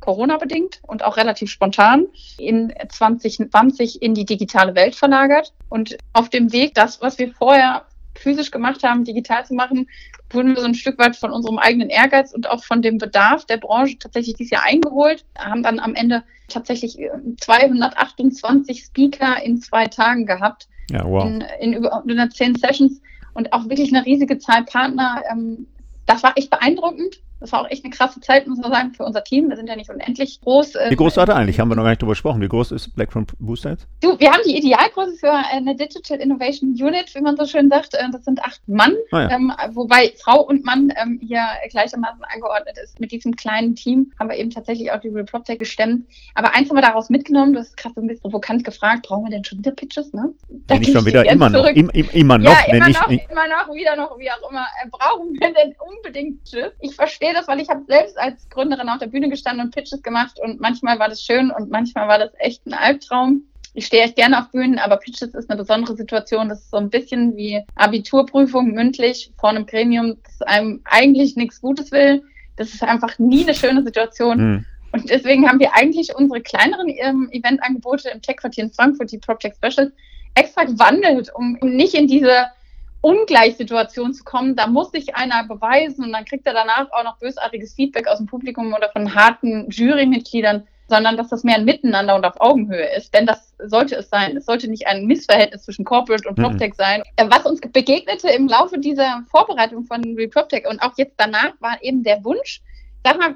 Corona-bedingt 0.00 0.80
und 0.82 1.02
auch 1.02 1.16
relativ 1.16 1.50
spontan 1.50 2.06
in 2.38 2.72
2020 2.88 4.02
in 4.02 4.14
die 4.14 4.26
digitale 4.26 4.74
Welt 4.74 4.94
verlagert. 4.94 5.52
Und 5.68 5.96
auf 6.12 6.28
dem 6.28 6.52
Weg, 6.52 6.74
das, 6.74 7.00
was 7.00 7.18
wir 7.18 7.32
vorher 7.32 7.86
physisch 8.18 8.50
gemacht 8.50 8.82
haben, 8.82 9.04
digital 9.04 9.44
zu 9.44 9.54
machen, 9.54 9.88
wurden 10.30 10.54
wir 10.54 10.60
so 10.60 10.66
ein 10.66 10.74
Stück 10.74 10.98
weit 10.98 11.16
von 11.16 11.30
unserem 11.30 11.58
eigenen 11.58 11.90
Ehrgeiz 11.90 12.32
und 12.32 12.48
auch 12.48 12.64
von 12.64 12.82
dem 12.82 12.98
Bedarf 12.98 13.44
der 13.46 13.58
Branche 13.58 13.98
tatsächlich 13.98 14.36
dieses 14.36 14.50
Jahr 14.50 14.64
eingeholt, 14.64 15.24
haben 15.38 15.62
dann 15.62 15.78
am 15.78 15.94
Ende 15.94 16.24
tatsächlich 16.48 16.98
228 17.40 18.78
äh, 18.78 18.84
Speaker 18.84 19.42
in 19.42 19.60
zwei 19.60 19.86
Tagen 19.86 20.26
gehabt. 20.26 20.68
Ja, 20.90 21.04
wow. 21.04 21.24
In, 21.24 21.44
in 21.60 21.72
über 21.72 21.94
110 21.94 22.56
Sessions 22.56 23.00
und 23.34 23.52
auch 23.52 23.68
wirklich 23.68 23.94
eine 23.94 24.04
riesige 24.04 24.38
Zahl 24.38 24.64
Partner. 24.64 25.22
Ähm, 25.30 25.66
das 26.06 26.22
war 26.22 26.36
echt 26.36 26.50
beeindruckend. 26.50 27.20
Das 27.44 27.52
war 27.52 27.60
auch 27.60 27.70
echt 27.70 27.84
eine 27.84 27.92
krasse 27.92 28.22
Zeit, 28.22 28.46
muss 28.46 28.58
man 28.58 28.72
sagen, 28.72 28.94
für 28.94 29.04
unser 29.04 29.22
Team. 29.22 29.50
Wir 29.50 29.56
sind 29.58 29.68
ja 29.68 29.76
nicht 29.76 29.90
unendlich 29.90 30.40
groß. 30.40 30.76
Wie 30.88 30.96
groß 30.96 31.18
war 31.18 31.26
der 31.26 31.36
eigentlich? 31.36 31.60
Haben 31.60 31.68
wir 31.68 31.76
noch 31.76 31.82
gar 31.82 31.90
nicht 31.90 32.00
drüber 32.00 32.12
gesprochen. 32.12 32.40
Wie 32.40 32.48
groß 32.48 32.72
ist 32.72 32.96
Blackfront 32.96 33.34
Booster 33.38 33.72
jetzt? 33.72 33.86
Du, 34.00 34.18
wir 34.18 34.32
haben 34.32 34.40
die 34.46 34.56
Idealgröße 34.56 35.18
für 35.18 35.30
eine 35.30 35.76
Digital 35.76 36.20
Innovation 36.20 36.70
Unit, 36.70 37.14
wie 37.14 37.20
man 37.20 37.36
so 37.36 37.44
schön 37.44 37.68
sagt. 37.68 37.92
Äh, 37.92 38.10
das 38.10 38.24
sind 38.24 38.42
acht 38.42 38.66
Mann, 38.66 38.94
ah, 39.10 39.20
ja. 39.20 39.30
ähm, 39.30 39.52
wobei 39.72 40.14
Frau 40.22 40.40
und 40.40 40.64
Mann 40.64 40.90
ähm, 40.96 41.20
hier 41.22 41.44
gleichermaßen 41.68 42.24
angeordnet 42.32 42.78
ist. 42.82 42.98
Mit 42.98 43.12
diesem 43.12 43.36
kleinen 43.36 43.74
Team 43.76 44.10
haben 44.18 44.30
wir 44.30 44.38
eben 44.38 44.48
tatsächlich 44.48 44.90
auch 44.90 45.00
die 45.00 45.08
Real 45.08 45.26
PropTech 45.26 45.58
gestemmt. 45.58 46.06
Aber 46.34 46.54
eins 46.54 46.70
haben 46.70 46.78
wir 46.78 46.82
daraus 46.82 47.10
mitgenommen, 47.10 47.52
du 47.52 47.58
hast 47.58 47.76
gerade 47.76 47.94
so 47.94 48.00
ein 48.00 48.06
bisschen 48.06 48.22
provokant 48.22 48.64
gefragt, 48.64 49.06
brauchen 49.06 49.24
wir 49.24 49.32
denn 49.32 49.44
schon 49.44 49.58
wieder 49.58 49.72
Pitches? 49.72 50.14
Ne? 50.14 50.32
Da 50.66 50.78
nicht 50.78 50.94
schon 50.94 51.04
wieder, 51.04 51.30
immer 51.30 51.50
noch, 51.50 51.66
im, 51.66 51.90
im, 51.90 52.08
immer 52.10 52.38
noch. 52.38 52.50
Ja, 52.50 52.74
immer 52.74 52.88
noch, 52.88 53.08
immer 53.08 53.48
noch, 53.48 53.74
wieder 53.74 53.96
noch, 53.96 54.18
wie 54.18 54.30
auch 54.30 54.50
immer. 54.50 54.66
Äh, 54.82 54.88
brauchen 54.90 55.34
wir 55.34 55.52
denn 55.52 55.74
unbedingt 55.78 56.42
Pitches? 56.44 56.72
Ich 56.80 56.94
verstehe 56.94 57.33
das, 57.34 57.48
weil 57.48 57.60
ich 57.60 57.68
habe 57.68 57.84
selbst 57.86 58.18
als 58.18 58.48
Gründerin 58.48 58.88
auf 58.88 58.98
der 58.98 59.08
Bühne 59.08 59.28
gestanden 59.28 59.66
und 59.66 59.74
Pitches 59.74 60.02
gemacht 60.02 60.38
und 60.40 60.60
manchmal 60.60 60.98
war 60.98 61.08
das 61.08 61.22
schön 61.22 61.50
und 61.50 61.70
manchmal 61.70 62.08
war 62.08 62.18
das 62.18 62.30
echt 62.38 62.66
ein 62.66 62.74
Albtraum. 62.74 63.42
Ich 63.74 63.86
stehe 63.86 64.04
echt 64.04 64.16
gerne 64.16 64.38
auf 64.38 64.50
Bühnen, 64.50 64.78
aber 64.78 64.96
Pitches 64.98 65.34
ist 65.34 65.50
eine 65.50 65.58
besondere 65.58 65.96
Situation. 65.96 66.48
Das 66.48 66.60
ist 66.60 66.70
so 66.70 66.76
ein 66.76 66.90
bisschen 66.90 67.36
wie 67.36 67.60
Abiturprüfung 67.74 68.70
mündlich 68.70 69.32
vor 69.36 69.50
einem 69.50 69.66
Gremium, 69.66 70.16
das 70.22 70.42
einem 70.42 70.80
eigentlich 70.84 71.34
nichts 71.34 71.60
Gutes 71.60 71.90
will. 71.90 72.22
Das 72.56 72.72
ist 72.72 72.84
einfach 72.84 73.18
nie 73.18 73.42
eine 73.42 73.54
schöne 73.54 73.82
Situation. 73.82 74.38
Mhm. 74.38 74.64
Und 74.92 75.10
deswegen 75.10 75.48
haben 75.48 75.58
wir 75.58 75.74
eigentlich 75.74 76.14
unsere 76.14 76.40
kleineren 76.40 76.86
ähm, 76.88 77.28
Eventangebote 77.32 78.10
im 78.10 78.22
Tech-Quartier 78.22 78.64
in 78.64 78.72
Frankfurt, 78.72 79.10
die 79.10 79.18
Project 79.18 79.56
Specials, 79.56 79.92
extra 80.36 80.62
gewandelt, 80.62 81.32
um 81.34 81.58
nicht 81.62 81.94
in 81.94 82.06
diese 82.06 82.46
Ungleichsituation 83.04 84.14
zu 84.14 84.24
kommen, 84.24 84.56
da 84.56 84.66
muss 84.66 84.90
sich 84.90 85.14
einer 85.14 85.44
beweisen 85.44 86.06
und 86.06 86.12
dann 86.12 86.24
kriegt 86.24 86.46
er 86.46 86.54
danach 86.54 86.90
auch 86.90 87.04
noch 87.04 87.18
bösartiges 87.18 87.74
Feedback 87.74 88.08
aus 88.08 88.16
dem 88.16 88.26
Publikum 88.26 88.72
oder 88.72 88.88
von 88.88 89.14
harten 89.14 89.68
Jurymitgliedern, 89.68 90.66
sondern 90.88 91.18
dass 91.18 91.28
das 91.28 91.44
mehr 91.44 91.56
ein 91.56 91.66
Miteinander 91.66 92.14
und 92.14 92.24
auf 92.24 92.40
Augenhöhe 92.40 92.96
ist. 92.96 93.12
Denn 93.12 93.26
das 93.26 93.54
sollte 93.58 93.96
es 93.96 94.08
sein. 94.08 94.38
Es 94.38 94.46
sollte 94.46 94.68
nicht 94.68 94.86
ein 94.86 95.04
Missverhältnis 95.04 95.64
zwischen 95.64 95.84
Corporate 95.84 96.26
und 96.26 96.38
mhm. 96.38 96.44
PropTech 96.44 96.70
mhm. 96.70 96.76
sein. 96.76 97.02
Äh, 97.16 97.26
was 97.28 97.44
uns 97.44 97.60
begegnete 97.60 98.30
im 98.30 98.48
Laufe 98.48 98.78
dieser 98.78 99.22
Vorbereitung 99.30 99.84
von 99.84 100.02
RePropTech 100.02 100.66
und 100.66 100.80
auch 100.80 100.92
jetzt 100.96 101.16
danach 101.18 101.52
war 101.60 101.82
eben 101.82 102.04
der 102.04 102.24
Wunsch, 102.24 102.62
sag 103.04 103.18
mal, 103.18 103.34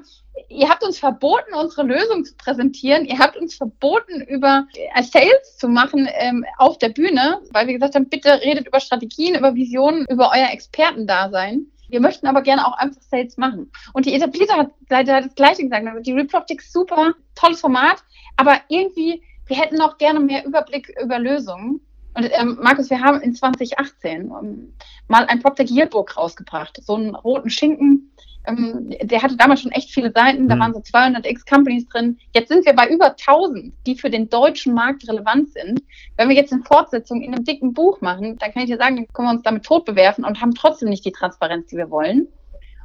ihr 0.49 0.67
habt 0.67 0.83
uns 0.83 0.99
verboten, 0.99 1.53
unsere 1.53 1.83
Lösung 1.83 2.25
zu 2.25 2.35
präsentieren. 2.35 3.05
Ihr 3.05 3.19
habt 3.19 3.37
uns 3.37 3.55
verboten, 3.55 4.21
über 4.21 4.65
äh, 4.73 5.03
Sales 5.03 5.57
zu 5.57 5.67
machen 5.67 6.09
ähm, 6.11 6.43
auf 6.57 6.77
der 6.79 6.89
Bühne, 6.89 7.39
weil 7.51 7.67
wir 7.67 7.75
gesagt 7.75 7.95
haben, 7.95 8.09
bitte 8.09 8.41
redet 8.41 8.67
über 8.67 8.79
Strategien, 8.79 9.35
über 9.35 9.53
Visionen, 9.55 10.05
über 10.09 10.31
euer 10.33 10.49
Expertendasein. 10.51 11.67
Wir 11.89 11.99
möchten 11.99 12.27
aber 12.27 12.41
gerne 12.41 12.67
auch 12.67 12.77
einfach 12.77 13.01
Sales 13.01 13.37
machen. 13.37 13.71
Und 13.93 14.05
die 14.05 14.13
etablierte 14.13 14.53
hat, 14.53 14.71
hat 14.89 15.07
das 15.07 15.35
Gleiche 15.35 15.63
gesagt. 15.63 15.87
Also 15.87 16.01
die 16.01 16.13
Reproptics 16.13 16.71
super, 16.71 17.13
tolles 17.35 17.61
Format, 17.61 18.03
aber 18.37 18.59
irgendwie, 18.69 19.23
wir 19.47 19.57
hätten 19.57 19.81
auch 19.81 19.97
gerne 19.97 20.19
mehr 20.19 20.45
Überblick 20.45 20.93
über 21.01 21.19
Lösungen. 21.19 21.81
Und 22.15 22.29
ähm, 22.31 22.57
Markus, 22.61 22.89
wir 22.89 23.01
haben 23.01 23.21
in 23.21 23.33
2018 23.33 24.31
ähm, 24.31 24.73
mal 25.07 25.25
ein 25.25 25.39
PropTech 25.41 25.69
Yearbook 25.69 26.17
rausgebracht, 26.17 26.79
so 26.83 26.95
einen 26.95 27.15
roten 27.15 27.49
Schinken, 27.49 28.11
ähm, 28.45 28.95
der 29.01 29.21
hatte 29.21 29.35
damals 29.35 29.61
schon 29.61 29.71
echt 29.71 29.91
viele 29.91 30.11
Seiten, 30.11 30.47
da 30.47 30.55
mhm. 30.55 30.59
waren 30.59 30.73
so 30.73 30.79
200 30.79 31.25
X-Companies 31.25 31.87
drin. 31.87 32.17
Jetzt 32.33 32.49
sind 32.49 32.65
wir 32.65 32.73
bei 32.73 32.87
über 32.89 33.15
1000, 33.17 33.73
die 33.85 33.95
für 33.95 34.09
den 34.09 34.29
deutschen 34.29 34.73
Markt 34.73 35.07
relevant 35.07 35.49
sind. 35.53 35.81
Wenn 36.17 36.29
wir 36.29 36.35
jetzt 36.35 36.53
eine 36.53 36.63
Fortsetzung 36.63 37.21
in 37.21 37.33
einem 37.33 37.43
dicken 37.43 37.73
Buch 37.73 38.01
machen, 38.01 38.37
dann 38.37 38.51
kann 38.51 38.63
ich 38.63 38.69
dir 38.69 38.77
sagen, 38.77 38.95
dann 38.95 39.07
können 39.13 39.27
wir 39.27 39.33
uns 39.33 39.43
damit 39.43 39.63
tot 39.63 39.85
bewerfen 39.85 40.23
und 40.23 40.41
haben 40.41 40.55
trotzdem 40.55 40.89
nicht 40.89 41.05
die 41.05 41.11
Transparenz, 41.11 41.67
die 41.67 41.77
wir 41.77 41.89
wollen. 41.89 42.27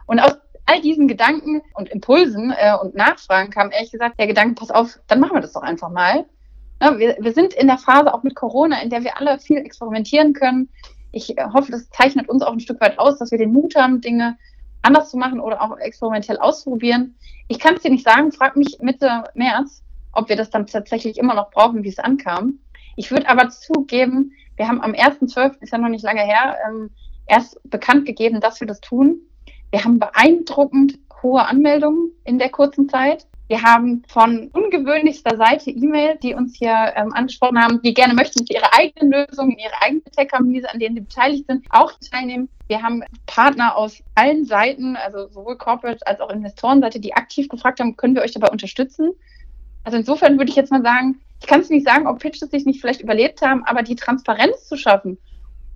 Und 0.07 0.21
aus 0.21 0.37
all 0.67 0.81
diesen 0.81 1.09
Gedanken 1.09 1.62
und 1.75 1.88
Impulsen 1.88 2.53
äh, 2.57 2.75
und 2.81 2.95
Nachfragen 2.95 3.51
kam 3.51 3.71
ehrlich 3.71 3.93
gesagt 3.93 4.19
der 4.19 4.27
Gedanke, 4.27 4.55
pass 4.55 4.71
auf, 4.71 4.99
dann 5.07 5.21
machen 5.21 5.35
wir 5.35 5.40
das 5.40 5.53
doch 5.53 5.62
einfach 5.62 5.90
mal. 5.90 6.25
Ja, 6.83 6.99
wir, 6.99 7.17
wir 7.21 7.33
sind 7.33 7.55
in 7.55 7.66
der 7.66 7.78
Phase 7.78 8.12
auch 8.12 8.22
mit 8.22 8.35
Corona, 8.35 8.83
in 8.83 8.91
der 8.91 9.05
wir 9.05 9.18
alle 9.18 9.39
viel 9.39 9.59
experimentieren 9.59 10.33
können. 10.33 10.68
Ich 11.12 11.39
äh, 11.39 11.45
hoffe, 11.53 11.70
das 11.70 11.89
zeichnet 11.91 12.28
uns 12.28 12.43
auch 12.43 12.53
ein 12.53 12.61
Stück 12.61 12.81
weit 12.81 12.99
aus, 12.99 13.18
dass 13.18 13.31
wir 13.31 13.39
den 13.39 13.53
Mut 13.53 13.76
haben, 13.76 14.01
Dinge 14.01 14.37
anders 14.85 15.11
zu 15.11 15.16
machen 15.16 15.41
oder 15.41 15.62
auch 15.62 15.76
experimentell 15.78 16.39
auszuprobieren. 16.39 17.16
Ich 17.49 17.59
kann 17.59 17.74
es 17.74 17.82
dir 17.82 17.91
nicht 17.91 18.05
sagen, 18.05 18.32
frag 18.32 18.57
mich 18.57 18.78
Mitte 18.80 19.24
März, 19.35 19.82
ob 20.12 20.28
wir 20.28 20.37
das 20.37 20.51
dann 20.51 20.66
tatsächlich 20.66 21.18
immer 21.18 21.35
noch 21.35 21.51
brauchen, 21.51 21.82
wie 21.85 21.89
es 21.89 21.99
ankam. 21.99 22.59
Ich 22.97 23.11
würde 23.11 23.28
aber 23.28 23.49
zugeben, 23.49 24.32
wir 24.57 24.68
haben 24.68 24.80
am 24.80 24.93
1.12., 24.93 25.61
ist 25.61 25.72
ja 25.72 25.78
noch 25.78 25.89
nicht 25.89 26.05
lange 26.05 26.22
her, 26.22 26.57
ähm, 26.68 26.91
erst 27.26 27.59
bekannt 27.68 28.07
gegeben, 28.07 28.41
dass 28.41 28.61
wir 28.61 28.66
das 28.66 28.80
tun. 28.80 29.20
Wir 29.70 29.85
haben 29.85 29.99
beeindruckend 29.99 30.99
hohe 31.22 31.45
Anmeldungen 31.45 32.12
in 32.24 32.39
der 32.39 32.51
kurzen 32.51 32.89
Zeit. 32.89 33.26
Wir 33.47 33.62
haben 33.62 34.03
von 34.09 34.49
ungewöhnlichster 34.53 35.36
Seite 35.36 35.70
E-Mail, 35.70 36.16
die 36.22 36.34
uns 36.34 36.57
hier 36.57 36.95
ähm, 36.97 37.12
angesprochen 37.12 37.62
haben, 37.62 37.82
die 37.82 37.92
gerne 37.92 38.14
möchten, 38.14 38.38
dass 38.38 38.49
ihre 38.49 38.72
eigenen 38.72 39.12
Lösungen, 39.12 39.59
ihre 39.59 39.82
eigene 39.82 40.03
Tech-Analyse, 40.16 40.72
an 40.72 40.80
denen 40.80 40.95
sie 40.95 41.03
beteiligt 41.03 41.47
sind, 41.47 41.66
auch 41.68 41.92
teilnehmen. 42.11 42.49
Wir 42.68 42.82
haben 42.82 43.03
Partner 43.26 43.76
aus 43.76 44.03
allen 44.14 44.47
Seiten, 44.47 44.97
also 44.97 45.28
sowohl 45.28 45.59
Corporate 45.59 46.07
als 46.07 46.20
auch 46.20 46.30
Investorenseite, 46.30 47.01
die 47.01 47.12
aktiv 47.12 47.49
gefragt 47.49 47.80
haben, 47.80 47.97
können 47.97 48.14
wir 48.14 48.22
euch 48.22 48.32
dabei 48.32 48.49
unterstützen? 48.49 49.11
Also 49.84 49.99
insofern 49.99 50.38
würde 50.38 50.51
ich 50.51 50.57
jetzt 50.57 50.70
mal 50.70 50.82
sagen, 50.82 51.20
ich 51.42 51.47
kann 51.47 51.61
es 51.61 51.68
nicht 51.68 51.86
sagen, 51.86 52.07
ob 52.07 52.20
Pitches 52.20 52.51
sich 52.51 52.64
nicht 52.64 52.80
vielleicht 52.80 53.03
überlebt 53.03 53.42
haben, 53.42 53.62
aber 53.64 53.82
die 53.82 53.97
Transparenz 53.97 54.66
zu 54.66 54.78
schaffen 54.78 55.18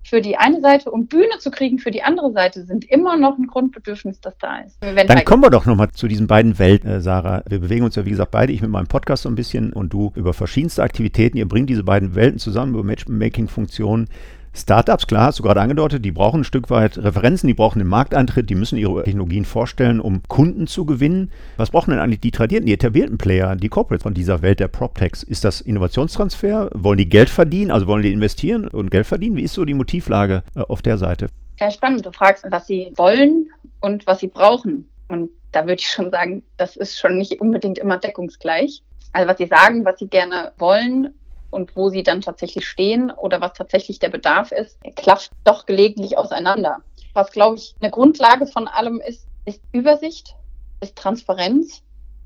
für 0.03 0.21
die 0.21 0.37
eine 0.37 0.61
Seite 0.61 0.91
und 0.91 1.09
Bühne 1.09 1.37
zu 1.39 1.51
kriegen 1.51 1.79
für 1.79 1.91
die 1.91 2.03
andere 2.03 2.31
Seite 2.31 2.65
sind 2.65 2.85
immer 2.85 3.17
noch 3.17 3.37
ein 3.37 3.47
Grundbedürfnis, 3.47 4.21
das 4.21 4.37
da 4.37 4.59
ist. 4.59 4.77
Dann 4.81 5.25
kommen 5.25 5.43
wir 5.43 5.49
doch 5.49 5.65
nochmal 5.65 5.91
zu 5.91 6.07
diesen 6.07 6.27
beiden 6.27 6.57
Welten, 6.57 6.89
äh, 6.89 7.01
Sarah. 7.01 7.43
Wir 7.47 7.59
bewegen 7.59 7.85
uns 7.85 7.95
ja, 7.95 8.05
wie 8.05 8.11
gesagt, 8.11 8.31
beide, 8.31 8.51
ich 8.53 8.61
mit 8.61 8.71
meinem 8.71 8.87
Podcast 8.87 9.23
so 9.23 9.29
ein 9.29 9.35
bisschen 9.35 9.73
und 9.73 9.93
du 9.93 10.11
über 10.15 10.33
verschiedenste 10.33 10.83
Aktivitäten. 10.83 11.37
Ihr 11.37 11.47
bringt 11.47 11.69
diese 11.69 11.83
beiden 11.83 12.15
Welten 12.15 12.39
zusammen 12.39 12.73
über 12.73 12.83
Matchmaking-Funktionen. 12.83 14.07
Startups, 14.53 15.05
klar, 15.07 15.27
hast 15.27 15.39
du 15.39 15.43
gerade 15.43 15.61
angedeutet, 15.61 16.03
die 16.03 16.11
brauchen 16.11 16.41
ein 16.41 16.43
Stück 16.43 16.69
weit 16.69 16.97
Referenzen, 16.97 17.47
die 17.47 17.53
brauchen 17.53 17.79
den 17.79 17.87
Markteintritt, 17.87 18.49
die 18.49 18.55
müssen 18.55 18.77
ihre 18.77 19.03
Technologien 19.03 19.45
vorstellen, 19.45 19.99
um 19.99 20.23
Kunden 20.27 20.67
zu 20.67 20.85
gewinnen. 20.85 21.31
Was 21.57 21.69
brauchen 21.69 21.91
denn 21.91 21.99
eigentlich 21.99 22.19
die 22.19 22.31
tradierten, 22.31 22.65
die 22.65 22.73
etablierten 22.73 23.17
Player, 23.17 23.55
die 23.55 23.69
Corporates 23.69 24.03
von 24.03 24.13
dieser 24.13 24.41
Welt 24.41 24.59
der 24.59 24.67
PropTechs? 24.67 25.23
Ist 25.23 25.43
das 25.43 25.61
Innovationstransfer? 25.61 26.69
Wollen 26.73 26.97
die 26.97 27.09
Geld 27.09 27.29
verdienen? 27.29 27.71
Also 27.71 27.87
wollen 27.87 28.03
die 28.03 28.11
investieren 28.11 28.67
und 28.67 28.89
Geld 28.89 29.05
verdienen? 29.05 29.35
Wie 29.35 29.43
ist 29.43 29.53
so 29.53 29.65
die 29.65 29.73
Motivlage 29.75 30.43
äh, 30.55 30.61
auf 30.61 30.81
der 30.81 30.97
Seite? 30.97 31.27
Ja, 31.59 31.69
spannend. 31.69 32.05
Du 32.05 32.11
fragst, 32.11 32.45
was 32.49 32.67
sie 32.67 32.91
wollen 32.95 33.49
und 33.81 34.07
was 34.07 34.19
sie 34.19 34.27
brauchen. 34.27 34.89
Und 35.09 35.29
da 35.51 35.61
würde 35.63 35.75
ich 35.79 35.89
schon 35.89 36.09
sagen, 36.11 36.43
das 36.57 36.75
ist 36.75 36.97
schon 36.97 37.17
nicht 37.17 37.39
unbedingt 37.39 37.77
immer 37.77 37.97
deckungsgleich. 37.97 38.81
Also 39.13 39.27
was 39.27 39.37
sie 39.37 39.47
sagen, 39.47 39.85
was 39.85 39.99
sie 39.99 40.07
gerne 40.07 40.51
wollen 40.57 41.13
und 41.51 41.75
wo 41.75 41.89
sie 41.89 42.03
dann 42.03 42.21
tatsächlich 42.21 42.67
stehen 42.67 43.11
oder 43.11 43.41
was 43.41 43.53
tatsächlich 43.53 43.99
der 43.99 44.09
Bedarf 44.09 44.51
ist, 44.51 44.77
klafft 44.95 45.31
doch 45.43 45.65
gelegentlich 45.65 46.17
auseinander. 46.17 46.77
Was, 47.13 47.31
glaube 47.31 47.57
ich, 47.57 47.75
eine 47.81 47.91
Grundlage 47.91 48.45
von 48.47 48.67
allem 48.67 49.01
ist, 49.01 49.27
ist 49.45 49.61
Übersicht, 49.71 50.35
ist 50.81 50.95
Transparenz, 50.95 51.83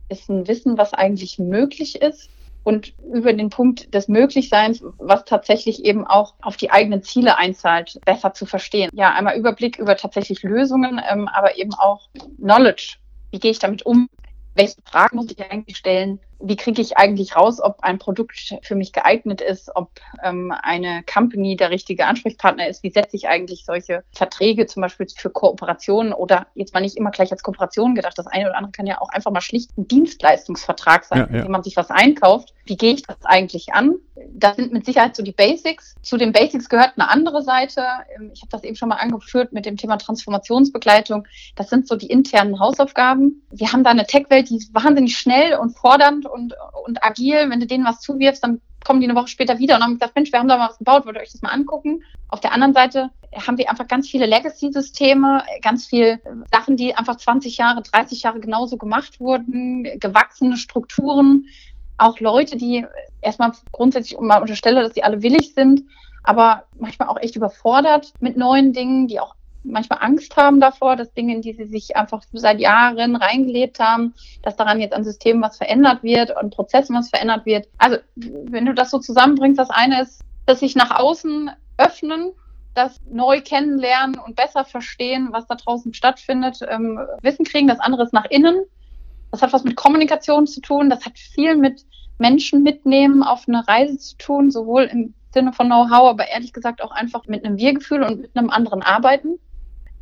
ist 0.09 0.29
ein 0.29 0.47
Wissen, 0.47 0.77
was 0.77 0.93
eigentlich 0.93 1.39
möglich 1.39 2.01
ist 2.01 2.29
und 2.63 2.93
über 3.13 3.33
den 3.33 3.49
Punkt 3.49 3.93
des 3.93 4.07
Möglichseins, 4.07 4.83
was 4.97 5.25
tatsächlich 5.25 5.83
eben 5.85 6.05
auch 6.07 6.33
auf 6.41 6.57
die 6.57 6.71
eigenen 6.71 7.03
Ziele 7.03 7.37
einzahlt, 7.37 7.99
besser 8.05 8.33
zu 8.33 8.45
verstehen. 8.45 8.89
Ja, 8.93 9.13
einmal 9.13 9.37
Überblick 9.37 9.77
über 9.77 9.95
tatsächlich 9.95 10.43
Lösungen, 10.43 11.01
ähm, 11.09 11.27
aber 11.27 11.57
eben 11.57 11.73
auch 11.73 12.09
Knowledge. 12.37 12.95
Wie 13.31 13.39
gehe 13.39 13.51
ich 13.51 13.59
damit 13.59 13.85
um? 13.85 14.09
Welche 14.55 14.75
Fragen 14.85 15.17
muss 15.17 15.31
ich 15.31 15.51
eigentlich 15.51 15.77
stellen? 15.77 16.19
Wie 16.43 16.57
kriege 16.57 16.81
ich 16.81 16.97
eigentlich 16.97 17.35
raus, 17.35 17.61
ob 17.61 17.77
ein 17.81 17.99
Produkt 17.99 18.55
für 18.61 18.75
mich 18.75 18.91
geeignet 18.91 19.39
ist, 19.39 19.71
ob 19.75 19.89
ähm, 20.23 20.53
eine 20.61 21.03
Company 21.11 21.55
der 21.55 21.69
richtige 21.69 22.05
Ansprechpartner 22.05 22.67
ist, 22.67 22.83
wie 22.83 22.91
setze 22.91 23.15
ich 23.15 23.29
eigentlich 23.29 23.65
solche 23.65 24.03
Verträge 24.11 24.65
zum 24.65 24.81
Beispiel 24.81 25.07
für 25.15 25.29
Kooperationen 25.29 26.11
oder 26.11 26.47
jetzt 26.53 26.73
mal 26.73 26.81
nicht 26.81 26.97
immer 26.97 27.11
gleich 27.11 27.31
als 27.31 27.43
Kooperation 27.43 27.95
gedacht, 27.95 28.17
das 28.17 28.27
eine 28.27 28.45
oder 28.45 28.57
andere 28.57 28.73
kann 28.73 28.85
ja 28.85 28.99
auch 29.01 29.09
einfach 29.09 29.31
mal 29.31 29.41
schlicht 29.41 29.75
ein 29.77 29.87
Dienstleistungsvertrag 29.87 31.05
sein, 31.05 31.19
ja, 31.19 31.27
ja. 31.27 31.37
in 31.37 31.43
dem 31.43 31.51
man 31.51 31.63
sich 31.63 31.77
was 31.77 31.89
einkauft. 31.89 32.53
Wie 32.65 32.77
gehe 32.77 32.93
ich 32.93 33.03
das 33.03 33.23
eigentlich 33.23 33.73
an? 33.73 33.95
Das 34.33 34.55
sind 34.57 34.71
mit 34.71 34.85
Sicherheit 34.85 35.15
so 35.15 35.23
die 35.23 35.31
Basics. 35.31 35.95
Zu 36.01 36.17
den 36.17 36.31
Basics 36.31 36.69
gehört 36.69 36.93
eine 36.95 37.09
andere 37.09 37.41
Seite. 37.41 37.83
Ähm, 38.15 38.31
ich 38.33 38.41
habe 38.41 38.51
das 38.51 38.63
eben 38.63 38.75
schon 38.75 38.89
mal 38.89 38.95
angeführt 38.95 39.53
mit 39.53 39.65
dem 39.65 39.77
Thema 39.77 39.97
Transformationsbegleitung. 39.97 41.27
Das 41.55 41.69
sind 41.69 41.87
so 41.87 41.95
die 41.95 42.07
internen 42.07 42.59
Hausaufgaben. 42.59 43.43
Wir 43.51 43.71
haben 43.71 43.83
da 43.83 43.91
eine 43.91 44.05
Tech-Welt, 44.05 44.49
die 44.49 44.57
ist 44.57 44.73
wahnsinnig 44.73 45.17
schnell 45.17 45.55
und 45.55 45.71
fordernd 45.71 46.25
und, 46.33 46.55
und 46.85 47.03
agil. 47.03 47.49
Wenn 47.49 47.59
du 47.59 47.67
denen 47.67 47.85
was 47.85 48.01
zuwirfst, 48.01 48.43
dann 48.43 48.61
kommen 48.83 48.99
die 48.99 49.07
eine 49.07 49.17
Woche 49.17 49.27
später 49.27 49.59
wieder 49.59 49.75
und 49.75 49.83
haben 49.83 49.93
gesagt, 49.93 50.15
Mensch, 50.15 50.31
wir 50.31 50.39
haben 50.39 50.47
da 50.47 50.57
mal 50.57 50.69
was 50.69 50.77
gebaut, 50.77 51.05
wollt 51.05 51.15
ihr 51.15 51.21
euch 51.21 51.31
das 51.31 51.41
mal 51.41 51.49
angucken? 51.49 52.03
Auf 52.27 52.41
der 52.41 52.51
anderen 52.51 52.73
Seite 52.73 53.09
haben 53.35 53.57
wir 53.57 53.69
einfach 53.69 53.87
ganz 53.87 54.09
viele 54.09 54.25
Legacy-Systeme, 54.25 55.43
ganz 55.61 55.87
viele 55.87 56.19
Sachen, 56.51 56.75
die 56.75 56.95
einfach 56.95 57.15
20 57.17 57.57
Jahre, 57.57 57.81
30 57.81 58.23
Jahre 58.23 58.39
genauso 58.39 58.77
gemacht 58.77 59.19
wurden, 59.19 59.83
gewachsene 59.99 60.57
Strukturen, 60.57 61.45
auch 61.97 62.19
Leute, 62.19 62.57
die 62.57 62.85
erstmal 63.21 63.51
grundsätzlich 63.71 64.19
mal 64.19 64.41
unterstelle, 64.41 64.81
dass 64.81 64.93
sie 64.93 65.03
alle 65.03 65.21
willig 65.21 65.53
sind, 65.53 65.83
aber 66.23 66.63
manchmal 66.77 67.07
auch 67.07 67.19
echt 67.19 67.35
überfordert 67.35 68.13
mit 68.19 68.37
neuen 68.37 68.73
Dingen, 68.73 69.07
die 69.07 69.19
auch 69.19 69.35
manchmal 69.63 69.99
Angst 70.01 70.35
haben 70.37 70.59
davor, 70.59 70.95
dass 70.95 71.13
Dinge, 71.13 71.35
in 71.35 71.41
die 71.41 71.53
sie 71.53 71.65
sich 71.65 71.95
einfach 71.95 72.21
seit 72.33 72.59
Jahren 72.59 73.15
reingelebt 73.15 73.79
haben, 73.79 74.13
dass 74.41 74.55
daran 74.55 74.79
jetzt 74.79 74.93
an 74.93 75.03
Systemen 75.03 75.41
was 75.41 75.57
verändert 75.57 76.03
wird 76.03 76.35
und 76.41 76.53
Prozessen 76.53 76.95
was 76.95 77.09
verändert 77.09 77.45
wird. 77.45 77.67
Also 77.77 77.97
wenn 78.15 78.65
du 78.65 78.73
das 78.73 78.91
so 78.91 78.99
zusammenbringst, 78.99 79.59
das 79.59 79.69
eine 79.69 80.01
ist, 80.01 80.21
dass 80.45 80.59
sich 80.59 80.75
nach 80.75 80.99
außen 80.99 81.51
öffnen, 81.77 82.31
das 82.73 82.99
neu 83.09 83.41
kennenlernen 83.41 84.19
und 84.19 84.35
besser 84.35 84.65
verstehen, 84.65 85.29
was 85.31 85.47
da 85.47 85.55
draußen 85.55 85.93
stattfindet, 85.93 86.59
ähm, 86.67 86.99
Wissen 87.21 87.45
kriegen. 87.45 87.67
Das 87.67 87.79
andere 87.79 88.03
ist 88.03 88.13
nach 88.13 88.25
innen. 88.25 88.63
Das 89.31 89.41
hat 89.41 89.53
was 89.53 89.63
mit 89.63 89.75
Kommunikation 89.75 90.47
zu 90.47 90.61
tun. 90.61 90.89
Das 90.89 91.05
hat 91.05 91.17
viel 91.17 91.55
mit 91.55 91.85
Menschen 92.17 92.63
mitnehmen 92.63 93.23
auf 93.23 93.47
eine 93.47 93.67
Reise 93.67 93.97
zu 93.97 94.17
tun, 94.17 94.51
sowohl 94.51 94.83
im 94.83 95.13
Sinne 95.33 95.53
von 95.53 95.67
Know-how, 95.67 96.09
aber 96.09 96.27
ehrlich 96.27 96.53
gesagt 96.53 96.81
auch 96.81 96.91
einfach 96.91 97.25
mit 97.25 97.43
einem 97.43 97.57
Wir-Gefühl 97.57 98.03
und 98.03 98.21
mit 98.21 98.35
einem 98.35 98.49
anderen 98.49 98.81
Arbeiten. 98.83 99.39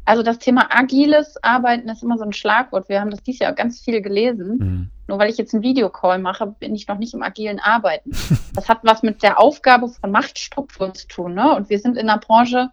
Also 0.05 0.23
das 0.23 0.39
Thema 0.39 0.67
agiles 0.71 1.41
Arbeiten 1.43 1.87
ist 1.87 2.03
immer 2.03 2.17
so 2.17 2.23
ein 2.23 2.33
Schlagwort. 2.33 2.89
Wir 2.89 2.99
haben 2.99 3.11
das 3.11 3.21
dieses 3.21 3.41
Jahr 3.41 3.53
ganz 3.53 3.79
viel 3.81 4.01
gelesen. 4.01 4.57
Mhm. 4.57 4.89
Nur 5.07 5.19
weil 5.19 5.29
ich 5.29 5.37
jetzt 5.37 5.53
einen 5.53 5.63
Videocall 5.63 6.19
mache, 6.19 6.47
bin 6.47 6.73
ich 6.73 6.87
noch 6.87 6.97
nicht 6.97 7.13
im 7.13 7.23
agilen 7.23 7.59
Arbeiten. 7.59 8.11
Das 8.53 8.67
hat 8.67 8.79
was 8.83 9.01
mit 9.01 9.23
der 9.23 9.39
Aufgabe 9.39 9.87
von 9.87 10.11
Machtstrukturen 10.11 10.93
zu 10.93 11.07
tun. 11.07 11.35
Ne? 11.35 11.55
Und 11.55 11.69
wir 11.69 11.79
sind 11.79 11.97
in 11.97 12.07
der 12.07 12.17
Branche, 12.17 12.69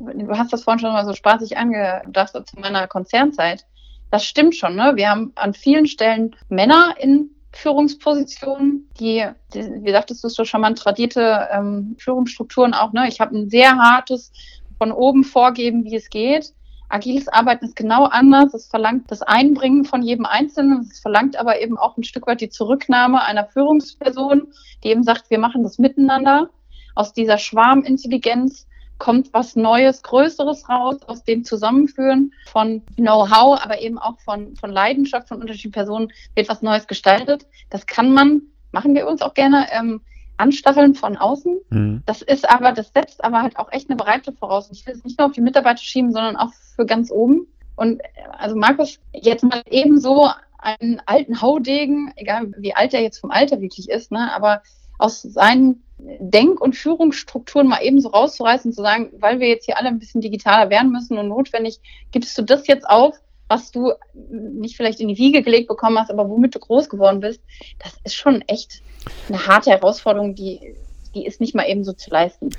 du 0.00 0.36
hast 0.36 0.52
das 0.52 0.64
vorhin 0.64 0.80
schon 0.80 0.92
mal 0.92 1.04
so 1.04 1.12
spaßig 1.12 1.56
angedacht 1.56 2.32
zu 2.32 2.58
meiner 2.58 2.88
Konzernzeit. 2.88 3.64
Das 4.10 4.24
stimmt 4.24 4.56
schon. 4.56 4.74
Ne? 4.74 4.94
Wir 4.96 5.10
haben 5.10 5.30
an 5.36 5.54
vielen 5.54 5.86
Stellen 5.86 6.34
Männer 6.48 6.96
in 6.98 7.30
Führungspositionen, 7.52 8.88
die, 8.98 9.24
die 9.54 9.60
wie 9.60 9.92
sagtest 9.92 10.24
du 10.24 10.28
so 10.28 10.44
charmant, 10.44 10.78
tradierte 10.78 11.48
ähm, 11.52 11.94
Führungsstrukturen 11.98 12.74
auch. 12.74 12.92
Ne? 12.92 13.06
Ich 13.06 13.20
habe 13.20 13.36
ein 13.36 13.48
sehr 13.48 13.76
hartes 13.76 14.32
von 14.78 14.90
oben 14.90 15.22
vorgeben, 15.22 15.84
wie 15.84 15.94
es 15.94 16.10
geht. 16.10 16.52
Agiles 16.92 17.28
Arbeiten 17.28 17.64
ist 17.64 17.76
genau 17.76 18.04
anders. 18.04 18.52
Es 18.52 18.66
verlangt 18.66 19.10
das 19.10 19.22
Einbringen 19.22 19.84
von 19.84 20.02
jedem 20.02 20.26
Einzelnen. 20.26 20.86
Es 20.90 21.00
verlangt 21.00 21.36
aber 21.36 21.60
eben 21.60 21.78
auch 21.78 21.96
ein 21.96 22.04
Stück 22.04 22.26
weit 22.26 22.40
die 22.42 22.50
Zurücknahme 22.50 23.22
einer 23.22 23.46
Führungsperson, 23.46 24.52
die 24.84 24.88
eben 24.88 25.02
sagt, 25.02 25.30
wir 25.30 25.38
machen 25.38 25.62
das 25.62 25.78
miteinander. 25.78 26.50
Aus 26.94 27.14
dieser 27.14 27.38
Schwarmintelligenz 27.38 28.66
kommt 28.98 29.32
was 29.32 29.56
Neues, 29.56 30.02
Größeres 30.02 30.68
raus, 30.68 31.02
aus 31.06 31.24
dem 31.24 31.44
Zusammenführen 31.44 32.32
von 32.46 32.82
Know-how, 32.96 33.60
aber 33.60 33.80
eben 33.80 33.98
auch 33.98 34.20
von, 34.20 34.54
von 34.56 34.70
Leidenschaft 34.70 35.28
von 35.28 35.40
unterschiedlichen 35.40 35.72
Personen 35.72 36.12
wird 36.34 36.48
was 36.50 36.62
Neues 36.62 36.86
gestaltet. 36.86 37.46
Das 37.70 37.86
kann 37.86 38.12
man, 38.12 38.42
machen 38.70 38.94
wir 38.94 39.08
uns 39.08 39.22
auch 39.22 39.34
gerne, 39.34 39.66
ähm, 39.72 40.02
anstacheln 40.42 40.94
von 40.94 41.16
außen. 41.16 41.60
Mhm. 41.70 42.02
Das 42.04 42.20
ist 42.20 42.50
aber, 42.50 42.72
das 42.72 42.92
setzt 42.92 43.22
aber 43.24 43.42
halt 43.42 43.56
auch 43.58 43.70
echt 43.70 43.88
eine 43.88 43.96
Bereitschaft 43.96 44.38
voraus. 44.38 44.68
Ich 44.72 44.84
will 44.86 44.94
es 44.94 45.04
nicht 45.04 45.18
nur 45.18 45.26
auf 45.26 45.32
die 45.32 45.40
Mitarbeiter 45.40 45.80
schieben, 45.80 46.12
sondern 46.12 46.36
auch 46.36 46.52
für 46.74 46.84
ganz 46.84 47.10
oben. 47.12 47.46
Und 47.76 48.02
also 48.38 48.56
Markus, 48.56 48.98
jetzt 49.12 49.44
mal 49.44 49.62
ebenso 49.70 50.28
einen 50.58 51.00
alten 51.06 51.40
Haudegen, 51.40 52.12
egal 52.16 52.52
wie 52.58 52.74
alt 52.74 52.92
er 52.92 53.02
jetzt 53.02 53.18
vom 53.18 53.30
Alter 53.30 53.60
wirklich 53.60 53.88
ist, 53.88 54.10
ne, 54.10 54.32
aber 54.34 54.62
aus 54.98 55.22
seinen 55.22 55.82
Denk- 55.98 56.60
und 56.60 56.74
Führungsstrukturen 56.74 57.68
mal 57.68 57.80
ebenso 57.82 58.08
rauszureißen 58.08 58.70
und 58.70 58.74
zu 58.74 58.82
sagen, 58.82 59.10
weil 59.18 59.38
wir 59.38 59.48
jetzt 59.48 59.66
hier 59.66 59.78
alle 59.78 59.88
ein 59.88 60.00
bisschen 60.00 60.20
digitaler 60.20 60.70
werden 60.70 60.90
müssen 60.90 61.18
und 61.18 61.28
notwendig, 61.28 61.80
gibst 62.10 62.36
du 62.36 62.42
das 62.42 62.66
jetzt 62.66 62.88
auf, 62.88 63.16
was 63.52 63.70
du 63.70 63.92
nicht 64.30 64.76
vielleicht 64.76 65.00
in 65.00 65.08
die 65.08 65.18
Wiege 65.18 65.42
gelegt 65.42 65.68
bekommen 65.68 65.98
hast, 65.98 66.10
aber 66.10 66.28
womit 66.28 66.54
du 66.54 66.58
groß 66.58 66.88
geworden 66.88 67.20
bist, 67.20 67.42
das 67.78 67.92
ist 68.02 68.14
schon 68.14 68.40
echt 68.48 68.82
eine 69.28 69.46
harte 69.46 69.70
Herausforderung, 69.70 70.34
die, 70.34 70.74
die 71.14 71.26
ist 71.26 71.40
nicht 71.40 71.54
mal 71.54 71.64
eben 71.68 71.84
so 71.84 71.92
zu 71.92 72.10
leisten. 72.10 72.50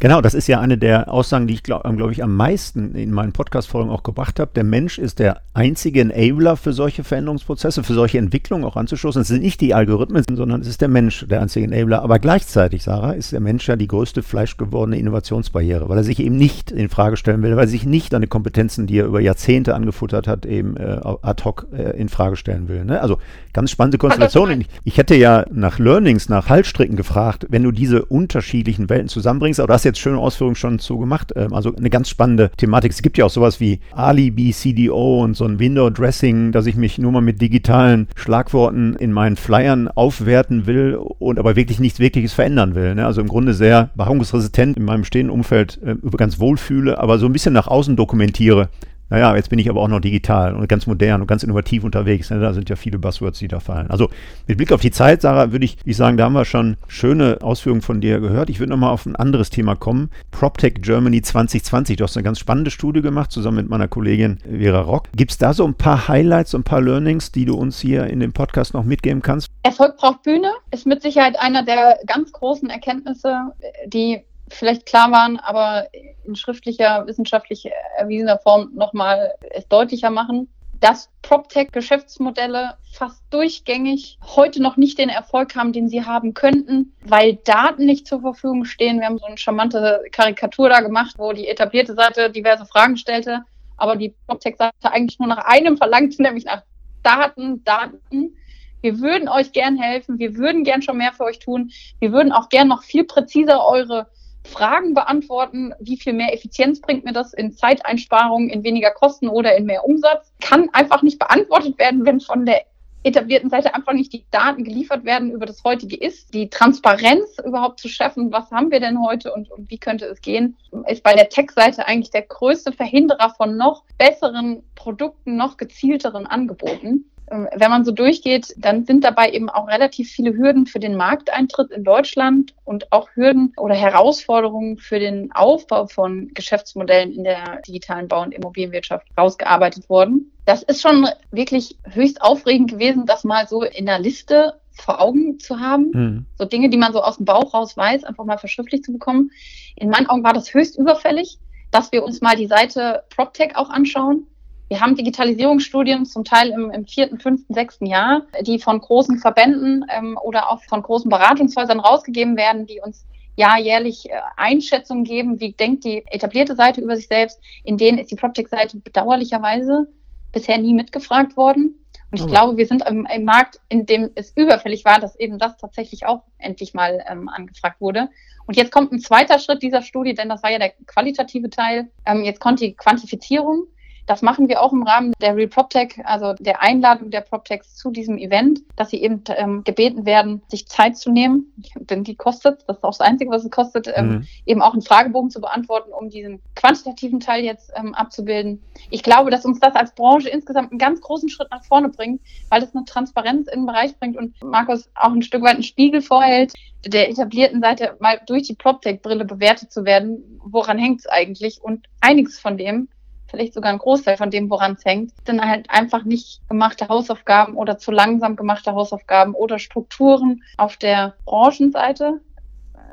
Genau, 0.00 0.20
das 0.20 0.34
ist 0.34 0.46
ja 0.46 0.60
eine 0.60 0.78
der 0.78 1.12
Aussagen, 1.12 1.46
die 1.46 1.54
ich 1.54 1.62
glaube 1.62 1.90
glaub 1.96 2.10
ich 2.10 2.22
am 2.22 2.34
meisten 2.34 2.94
in 2.94 3.12
meinen 3.12 3.32
Podcast-Folgen 3.32 3.90
auch 3.90 4.02
gebracht 4.02 4.40
habe. 4.40 4.50
Der 4.54 4.64
Mensch 4.64 4.98
ist 4.98 5.18
der 5.18 5.42
einzige 5.54 6.00
Enabler 6.00 6.56
für 6.56 6.72
solche 6.72 7.04
Veränderungsprozesse, 7.04 7.82
für 7.82 7.94
solche 7.94 8.18
Entwicklungen 8.18 8.64
auch 8.64 8.76
anzustoßen. 8.76 9.22
Es 9.22 9.28
sind 9.28 9.42
nicht 9.42 9.60
die 9.60 9.74
Algorithmen, 9.74 10.24
sondern 10.32 10.60
es 10.60 10.68
ist 10.68 10.80
der 10.80 10.88
Mensch 10.88 11.26
der 11.28 11.42
einzige 11.42 11.66
Enabler. 11.66 12.02
Aber 12.02 12.18
gleichzeitig, 12.18 12.82
Sarah, 12.82 13.12
ist 13.12 13.32
der 13.32 13.40
Mensch 13.40 13.68
ja 13.68 13.76
die 13.76 13.88
größte 13.88 14.22
fleischgewordene 14.22 14.98
Innovationsbarriere, 14.98 15.88
weil 15.88 15.98
er 15.98 16.04
sich 16.04 16.18
eben 16.20 16.36
nicht 16.36 16.70
in 16.70 16.88
Frage 16.88 17.16
stellen 17.16 17.42
will, 17.42 17.56
weil 17.56 17.64
er 17.64 17.68
sich 17.68 17.84
nicht 17.84 18.12
seine 18.12 18.26
Kompetenzen, 18.26 18.86
die 18.86 18.98
er 18.98 19.06
über 19.06 19.20
Jahrzehnte 19.20 19.74
angefuttert 19.74 20.26
hat, 20.26 20.46
eben 20.46 20.76
äh, 20.76 21.00
ad 21.22 21.44
hoc 21.44 21.66
äh, 21.72 21.98
in 21.98 22.08
Frage 22.08 22.36
stellen 22.36 22.68
will. 22.68 22.84
Ne? 22.84 23.00
Also 23.00 23.18
ganz 23.52 23.70
spannende 23.70 23.98
Konstellation. 23.98 24.60
Ich, 24.60 24.68
ich 24.84 24.98
hätte 24.98 25.14
ja 25.14 25.44
nach 25.50 25.78
Learnings, 25.78 26.28
nach 26.28 26.48
Haltstricken 26.48 26.96
gefragt, 26.96 27.46
wenn 27.50 27.62
du 27.62 27.70
diese 27.70 27.99
unterschiedlichen 28.04 28.88
Welten 28.88 29.08
zusammenbringst. 29.08 29.60
Aber 29.60 29.68
du 29.68 29.74
hast 29.74 29.84
jetzt 29.84 29.98
schöne 29.98 30.18
Ausführungen 30.18 30.56
schon 30.56 30.78
zu 30.78 30.98
gemacht. 30.98 31.32
Ähm, 31.36 31.52
also 31.52 31.74
eine 31.74 31.90
ganz 31.90 32.08
spannende 32.08 32.50
Thematik. 32.56 32.92
Es 32.92 33.02
gibt 33.02 33.18
ja 33.18 33.26
auch 33.26 33.30
sowas 33.30 33.60
wie 33.60 33.80
Alibi, 33.92 34.52
CDO 34.52 35.22
und 35.22 35.36
so 35.36 35.44
ein 35.44 35.58
Window 35.58 35.90
Dressing, 35.90 36.52
dass 36.52 36.66
ich 36.66 36.76
mich 36.76 36.98
nur 36.98 37.12
mal 37.12 37.20
mit 37.20 37.40
digitalen 37.40 38.08
Schlagworten 38.14 38.94
in 38.94 39.12
meinen 39.12 39.36
Flyern 39.36 39.88
aufwerten 39.88 40.66
will 40.66 40.98
und 41.18 41.38
aber 41.38 41.56
wirklich 41.56 41.80
nichts 41.80 41.98
Wirkliches 41.98 42.32
verändern 42.32 42.74
will. 42.74 42.94
Ne? 42.94 43.06
Also 43.06 43.20
im 43.20 43.28
Grunde 43.28 43.54
sehr 43.54 43.90
beharrungsresistent 43.94 44.76
in 44.76 44.84
meinem 44.84 45.04
stehenden 45.04 45.34
Umfeld 45.34 45.80
äh, 45.84 45.96
ganz 46.16 46.38
wohlfühle, 46.38 46.98
aber 46.98 47.18
so 47.18 47.26
ein 47.26 47.32
bisschen 47.32 47.54
nach 47.54 47.66
außen 47.66 47.96
dokumentiere, 47.96 48.68
naja, 49.10 49.34
jetzt 49.34 49.50
bin 49.50 49.58
ich 49.58 49.68
aber 49.68 49.80
auch 49.80 49.88
noch 49.88 50.00
digital 50.00 50.54
und 50.54 50.68
ganz 50.68 50.86
modern 50.86 51.20
und 51.20 51.26
ganz 51.26 51.42
innovativ 51.42 51.82
unterwegs. 51.84 52.30
Ne? 52.30 52.38
Da 52.38 52.52
sind 52.52 52.70
ja 52.70 52.76
viele 52.76 52.98
Buzzwords, 52.98 53.40
die 53.40 53.48
da 53.48 53.58
fallen. 53.58 53.90
Also 53.90 54.08
mit 54.46 54.56
Blick 54.56 54.72
auf 54.72 54.80
die 54.80 54.92
Zeit, 54.92 55.22
Sarah, 55.22 55.50
würde 55.50 55.64
ich, 55.64 55.76
ich 55.84 55.96
sagen, 55.96 56.16
da 56.16 56.24
haben 56.24 56.32
wir 56.32 56.44
schon 56.44 56.76
schöne 56.86 57.38
Ausführungen 57.42 57.82
von 57.82 58.00
dir 58.00 58.20
gehört. 58.20 58.50
Ich 58.50 58.60
würde 58.60 58.70
nochmal 58.70 58.92
auf 58.92 59.06
ein 59.06 59.16
anderes 59.16 59.50
Thema 59.50 59.74
kommen. 59.74 60.10
PropTech 60.30 60.74
Germany 60.80 61.22
2020. 61.22 61.96
Du 61.96 62.04
hast 62.04 62.16
eine 62.16 62.24
ganz 62.24 62.38
spannende 62.38 62.70
Studie 62.70 63.02
gemacht, 63.02 63.32
zusammen 63.32 63.56
mit 63.56 63.68
meiner 63.68 63.88
Kollegin 63.88 64.38
Vera 64.48 64.80
Rock. 64.80 65.08
Gibt 65.16 65.32
es 65.32 65.38
da 65.38 65.52
so 65.52 65.66
ein 65.66 65.74
paar 65.74 66.06
Highlights, 66.06 66.54
ein 66.54 66.62
paar 66.62 66.80
Learnings, 66.80 67.32
die 67.32 67.44
du 67.44 67.56
uns 67.56 67.80
hier 67.80 68.06
in 68.06 68.20
dem 68.20 68.32
Podcast 68.32 68.74
noch 68.74 68.84
mitgeben 68.84 69.22
kannst? 69.22 69.48
Erfolg 69.64 69.96
braucht 69.96 70.22
Bühne 70.22 70.52
ist 70.70 70.86
mit 70.86 71.02
Sicherheit 71.02 71.38
einer 71.38 71.64
der 71.64 71.98
ganz 72.06 72.30
großen 72.32 72.70
Erkenntnisse, 72.70 73.52
die 73.86 74.22
vielleicht 74.50 74.86
klar 74.86 75.10
waren, 75.10 75.38
aber 75.38 75.88
in 76.24 76.36
schriftlicher, 76.36 77.06
wissenschaftlich 77.06 77.70
erwiesener 77.96 78.38
Form 78.38 78.70
nochmal 78.74 79.34
es 79.50 79.66
deutlicher 79.68 80.10
machen, 80.10 80.48
dass 80.80 81.10
PropTech-Geschäftsmodelle 81.22 82.74
fast 82.92 83.22
durchgängig 83.30 84.18
heute 84.34 84.62
noch 84.62 84.76
nicht 84.76 84.98
den 84.98 85.10
Erfolg 85.10 85.54
haben, 85.54 85.72
den 85.72 85.88
sie 85.88 86.04
haben 86.04 86.32
könnten, 86.32 86.94
weil 87.04 87.36
Daten 87.44 87.84
nicht 87.84 88.06
zur 88.06 88.22
Verfügung 88.22 88.64
stehen. 88.64 88.98
Wir 88.98 89.06
haben 89.06 89.18
so 89.18 89.26
eine 89.26 89.36
charmante 89.36 90.02
Karikatur 90.10 90.70
da 90.70 90.80
gemacht, 90.80 91.16
wo 91.18 91.32
die 91.32 91.48
etablierte 91.48 91.94
Seite 91.94 92.30
diverse 92.30 92.64
Fragen 92.64 92.96
stellte, 92.96 93.44
aber 93.76 93.96
die 93.96 94.14
PropTech-Seite 94.26 94.90
eigentlich 94.90 95.18
nur 95.18 95.28
nach 95.28 95.44
einem 95.44 95.76
verlangte, 95.76 96.22
nämlich 96.22 96.46
nach 96.46 96.62
Daten, 97.02 97.62
Daten. 97.64 98.36
Wir 98.80 98.98
würden 99.00 99.28
euch 99.28 99.52
gern 99.52 99.76
helfen, 99.76 100.18
wir 100.18 100.36
würden 100.36 100.64
gern 100.64 100.80
schon 100.80 100.96
mehr 100.96 101.12
für 101.12 101.24
euch 101.24 101.38
tun, 101.38 101.70
wir 101.98 102.12
würden 102.12 102.32
auch 102.32 102.48
gern 102.48 102.68
noch 102.68 102.82
viel 102.82 103.04
präziser 103.04 103.66
eure 103.66 104.08
Fragen 104.44 104.94
beantworten, 104.94 105.74
wie 105.80 105.96
viel 105.96 106.12
mehr 106.12 106.32
Effizienz 106.34 106.80
bringt 106.80 107.04
mir 107.04 107.12
das 107.12 107.32
in 107.34 107.52
Zeiteinsparungen, 107.52 108.48
in 108.48 108.64
weniger 108.64 108.90
Kosten 108.90 109.28
oder 109.28 109.56
in 109.56 109.66
mehr 109.66 109.84
Umsatz, 109.84 110.32
kann 110.40 110.68
einfach 110.72 111.02
nicht 111.02 111.18
beantwortet 111.18 111.78
werden, 111.78 112.04
wenn 112.04 112.20
von 112.20 112.46
der 112.46 112.64
etablierten 113.02 113.48
Seite 113.48 113.74
einfach 113.74 113.92
nicht 113.92 114.12
die 114.12 114.24
Daten 114.30 114.64
geliefert 114.64 115.04
werden 115.04 115.30
über 115.30 115.46
das 115.46 115.64
heutige 115.64 115.96
Ist, 115.96 116.34
die 116.34 116.50
Transparenz 116.50 117.38
überhaupt 117.44 117.80
zu 117.80 117.88
schaffen, 117.88 118.30
was 118.30 118.50
haben 118.50 118.70
wir 118.70 118.80
denn 118.80 119.02
heute 119.02 119.32
und, 119.32 119.50
und 119.50 119.70
wie 119.70 119.78
könnte 119.78 120.04
es 120.06 120.20
gehen, 120.20 120.56
ist 120.86 121.02
bei 121.02 121.14
der 121.14 121.28
Tech-Seite 121.28 121.86
eigentlich 121.86 122.10
der 122.10 122.22
größte 122.22 122.72
Verhinderer 122.72 123.30
von 123.36 123.56
noch 123.56 123.84
besseren 123.96 124.62
Produkten, 124.74 125.36
noch 125.36 125.56
gezielteren 125.56 126.26
Angeboten. 126.26 127.10
Ähm, 127.30 127.48
wenn 127.54 127.70
man 127.70 127.84
so 127.84 127.92
durchgeht, 127.92 128.54
dann 128.56 128.84
sind 128.84 129.04
dabei 129.04 129.30
eben 129.30 129.48
auch 129.48 129.68
relativ 129.68 130.10
viele 130.10 130.34
Hürden 130.34 130.66
für 130.66 130.80
den 130.80 130.96
Markteintritt 130.96 131.70
in 131.70 131.84
Deutschland 131.84 132.54
und 132.64 132.92
auch 132.92 133.08
Hürden 133.14 133.52
oder 133.56 133.74
Herausforderungen 133.74 134.78
für 134.78 134.98
den 134.98 135.30
Aufbau 135.32 135.86
von 135.86 136.30
Geschäftsmodellen 136.34 137.12
in 137.12 137.24
der 137.24 137.60
digitalen 137.66 138.08
Bau- 138.08 138.22
und 138.22 138.32
Immobilienwirtschaft 138.32 139.06
rausgearbeitet 139.16 139.88
worden. 139.88 140.32
Das 140.44 140.62
ist 140.62 140.82
schon 140.82 141.08
wirklich 141.30 141.78
höchst 141.84 142.20
aufregend 142.22 142.70
gewesen, 142.70 143.06
das 143.06 143.24
mal 143.24 143.46
so 143.46 143.62
in 143.62 143.86
der 143.86 144.00
Liste 144.00 144.54
vor 144.72 145.00
Augen 145.00 145.38
zu 145.38 145.60
haben. 145.60 145.90
Mhm. 145.92 146.26
So 146.36 146.44
Dinge, 146.44 146.70
die 146.70 146.78
man 146.78 146.92
so 146.92 147.02
aus 147.02 147.18
dem 147.18 147.26
Bauch 147.26 147.54
raus 147.54 147.76
weiß, 147.76 148.04
einfach 148.04 148.24
mal 148.24 148.38
verschriftlich 148.38 148.82
zu 148.82 148.92
bekommen. 148.92 149.30
In 149.76 149.90
meinen 149.90 150.06
Augen 150.06 150.24
war 150.24 150.32
das 150.32 150.52
höchst 150.52 150.78
überfällig, 150.78 151.38
dass 151.70 151.92
wir 151.92 152.02
uns 152.02 152.20
mal 152.20 152.34
die 152.34 152.46
Seite 152.46 153.04
PropTech 153.10 153.56
auch 153.56 153.70
anschauen 153.70 154.26
wir 154.70 154.80
haben 154.80 154.94
Digitalisierungsstudien 154.94 156.06
zum 156.06 156.24
Teil 156.24 156.50
im, 156.50 156.70
im 156.70 156.86
vierten, 156.86 157.18
fünften, 157.18 157.52
sechsten 157.52 157.86
Jahr, 157.86 158.22
die 158.42 158.60
von 158.60 158.80
großen 158.80 159.18
Verbänden 159.18 159.84
ähm, 159.92 160.16
oder 160.22 160.48
auch 160.48 160.62
von 160.62 160.80
großen 160.80 161.10
Beratungshäusern 161.10 161.80
rausgegeben 161.80 162.36
werden, 162.36 162.66
die 162.66 162.80
uns 162.80 163.04
ja 163.34 163.58
jährlich 163.58 164.08
äh, 164.08 164.12
Einschätzungen 164.36 165.02
geben, 165.02 165.40
wie 165.40 165.52
denkt 165.52 165.82
die 165.82 166.06
etablierte 166.06 166.54
Seite 166.54 166.80
über 166.80 166.94
sich 166.94 167.08
selbst. 167.08 167.40
In 167.64 167.78
denen 167.78 167.98
ist 167.98 168.12
die 168.12 168.14
PropTech-Seite 168.14 168.78
bedauerlicherweise 168.78 169.88
bisher 170.30 170.58
nie 170.58 170.72
mitgefragt 170.72 171.36
worden. 171.36 171.74
Und 172.12 172.18
ich 172.18 172.22
oh. 172.22 172.28
glaube, 172.28 172.56
wir 172.56 172.66
sind 172.66 172.86
im, 172.88 173.08
im, 173.12 173.24
Markt, 173.24 173.58
in 173.70 173.86
dem 173.86 174.10
es 174.14 174.32
überfällig 174.36 174.84
war, 174.84 175.00
dass 175.00 175.18
eben 175.18 175.40
das 175.40 175.56
tatsächlich 175.56 176.06
auch 176.06 176.22
endlich 176.38 176.74
mal 176.74 177.04
ähm, 177.08 177.28
angefragt 177.28 177.80
wurde. 177.80 178.08
Und 178.46 178.56
jetzt 178.56 178.70
kommt 178.70 178.92
ein 178.92 179.00
zweiter 179.00 179.40
Schritt 179.40 179.62
dieser 179.62 179.82
Studie, 179.82 180.14
denn 180.14 180.28
das 180.28 180.44
war 180.44 180.52
ja 180.52 180.60
der 180.60 180.70
qualitative 180.86 181.50
Teil. 181.50 181.90
Ähm, 182.06 182.22
jetzt 182.22 182.38
kommt 182.38 182.60
die 182.60 182.74
Quantifizierung. 182.74 183.66
Das 184.10 184.22
machen 184.22 184.48
wir 184.48 184.60
auch 184.60 184.72
im 184.72 184.82
Rahmen 184.82 185.12
der 185.22 185.36
Real 185.36 185.46
PropTech, 185.46 186.00
also 186.02 186.34
der 186.40 186.60
Einladung 186.60 187.12
der 187.12 187.20
PropTechs 187.20 187.76
zu 187.76 187.92
diesem 187.92 188.18
Event, 188.18 188.58
dass 188.74 188.90
sie 188.90 189.00
eben 189.00 189.22
ähm, 189.36 189.62
gebeten 189.62 190.04
werden, 190.04 190.42
sich 190.48 190.66
Zeit 190.66 190.96
zu 190.96 191.12
nehmen, 191.12 191.54
denn 191.76 192.02
die 192.02 192.16
kostet, 192.16 192.64
das 192.66 192.78
ist 192.78 192.82
auch 192.82 192.90
das 192.90 193.02
Einzige, 193.02 193.30
was 193.30 193.44
es 193.44 193.52
kostet, 193.52 193.88
ähm, 193.94 194.08
mhm. 194.08 194.26
eben 194.46 194.62
auch 194.62 194.72
einen 194.72 194.82
Fragebogen 194.82 195.30
zu 195.30 195.40
beantworten, 195.40 195.92
um 195.92 196.10
diesen 196.10 196.42
quantitativen 196.56 197.20
Teil 197.20 197.44
jetzt 197.44 197.70
ähm, 197.76 197.94
abzubilden. 197.94 198.60
Ich 198.90 199.04
glaube, 199.04 199.30
dass 199.30 199.44
uns 199.44 199.60
das 199.60 199.76
als 199.76 199.94
Branche 199.94 200.28
insgesamt 200.28 200.72
einen 200.72 200.80
ganz 200.80 201.00
großen 201.00 201.28
Schritt 201.28 201.52
nach 201.52 201.62
vorne 201.62 201.90
bringt, 201.90 202.20
weil 202.48 202.64
es 202.64 202.74
eine 202.74 202.84
Transparenz 202.86 203.46
in 203.46 203.60
den 203.60 203.66
Bereich 203.66 203.96
bringt 203.96 204.16
und 204.16 204.34
Markus 204.42 204.90
auch 204.96 205.12
ein 205.12 205.22
Stück 205.22 205.44
weit 205.44 205.54
einen 205.54 205.62
Spiegel 205.62 206.02
vorhält, 206.02 206.52
der 206.84 207.10
etablierten 207.10 207.60
Seite 207.60 207.96
mal 208.00 208.20
durch 208.26 208.42
die 208.42 208.56
PropTech-Brille 208.56 209.24
bewertet 209.24 209.70
zu 209.70 209.84
werden, 209.84 210.40
woran 210.42 210.78
hängt 210.78 210.98
es 210.98 211.06
eigentlich? 211.06 211.62
Und 211.62 211.86
einiges 212.00 212.40
von 212.40 212.58
dem 212.58 212.88
vielleicht 213.30 213.54
sogar 213.54 213.72
ein 213.72 213.78
Großteil 213.78 214.16
von 214.16 214.30
dem, 214.30 214.50
woran 214.50 214.72
es 214.72 214.84
hängt, 214.84 215.12
sind 215.26 215.40
halt 215.40 215.70
einfach 215.70 216.04
nicht 216.04 216.40
gemachte 216.48 216.88
Hausaufgaben 216.88 217.54
oder 217.54 217.78
zu 217.78 217.90
langsam 217.90 218.36
gemachte 218.36 218.72
Hausaufgaben 218.72 219.34
oder 219.34 219.58
Strukturen 219.58 220.42
auf 220.56 220.76
der 220.76 221.14
Branchenseite, 221.24 222.20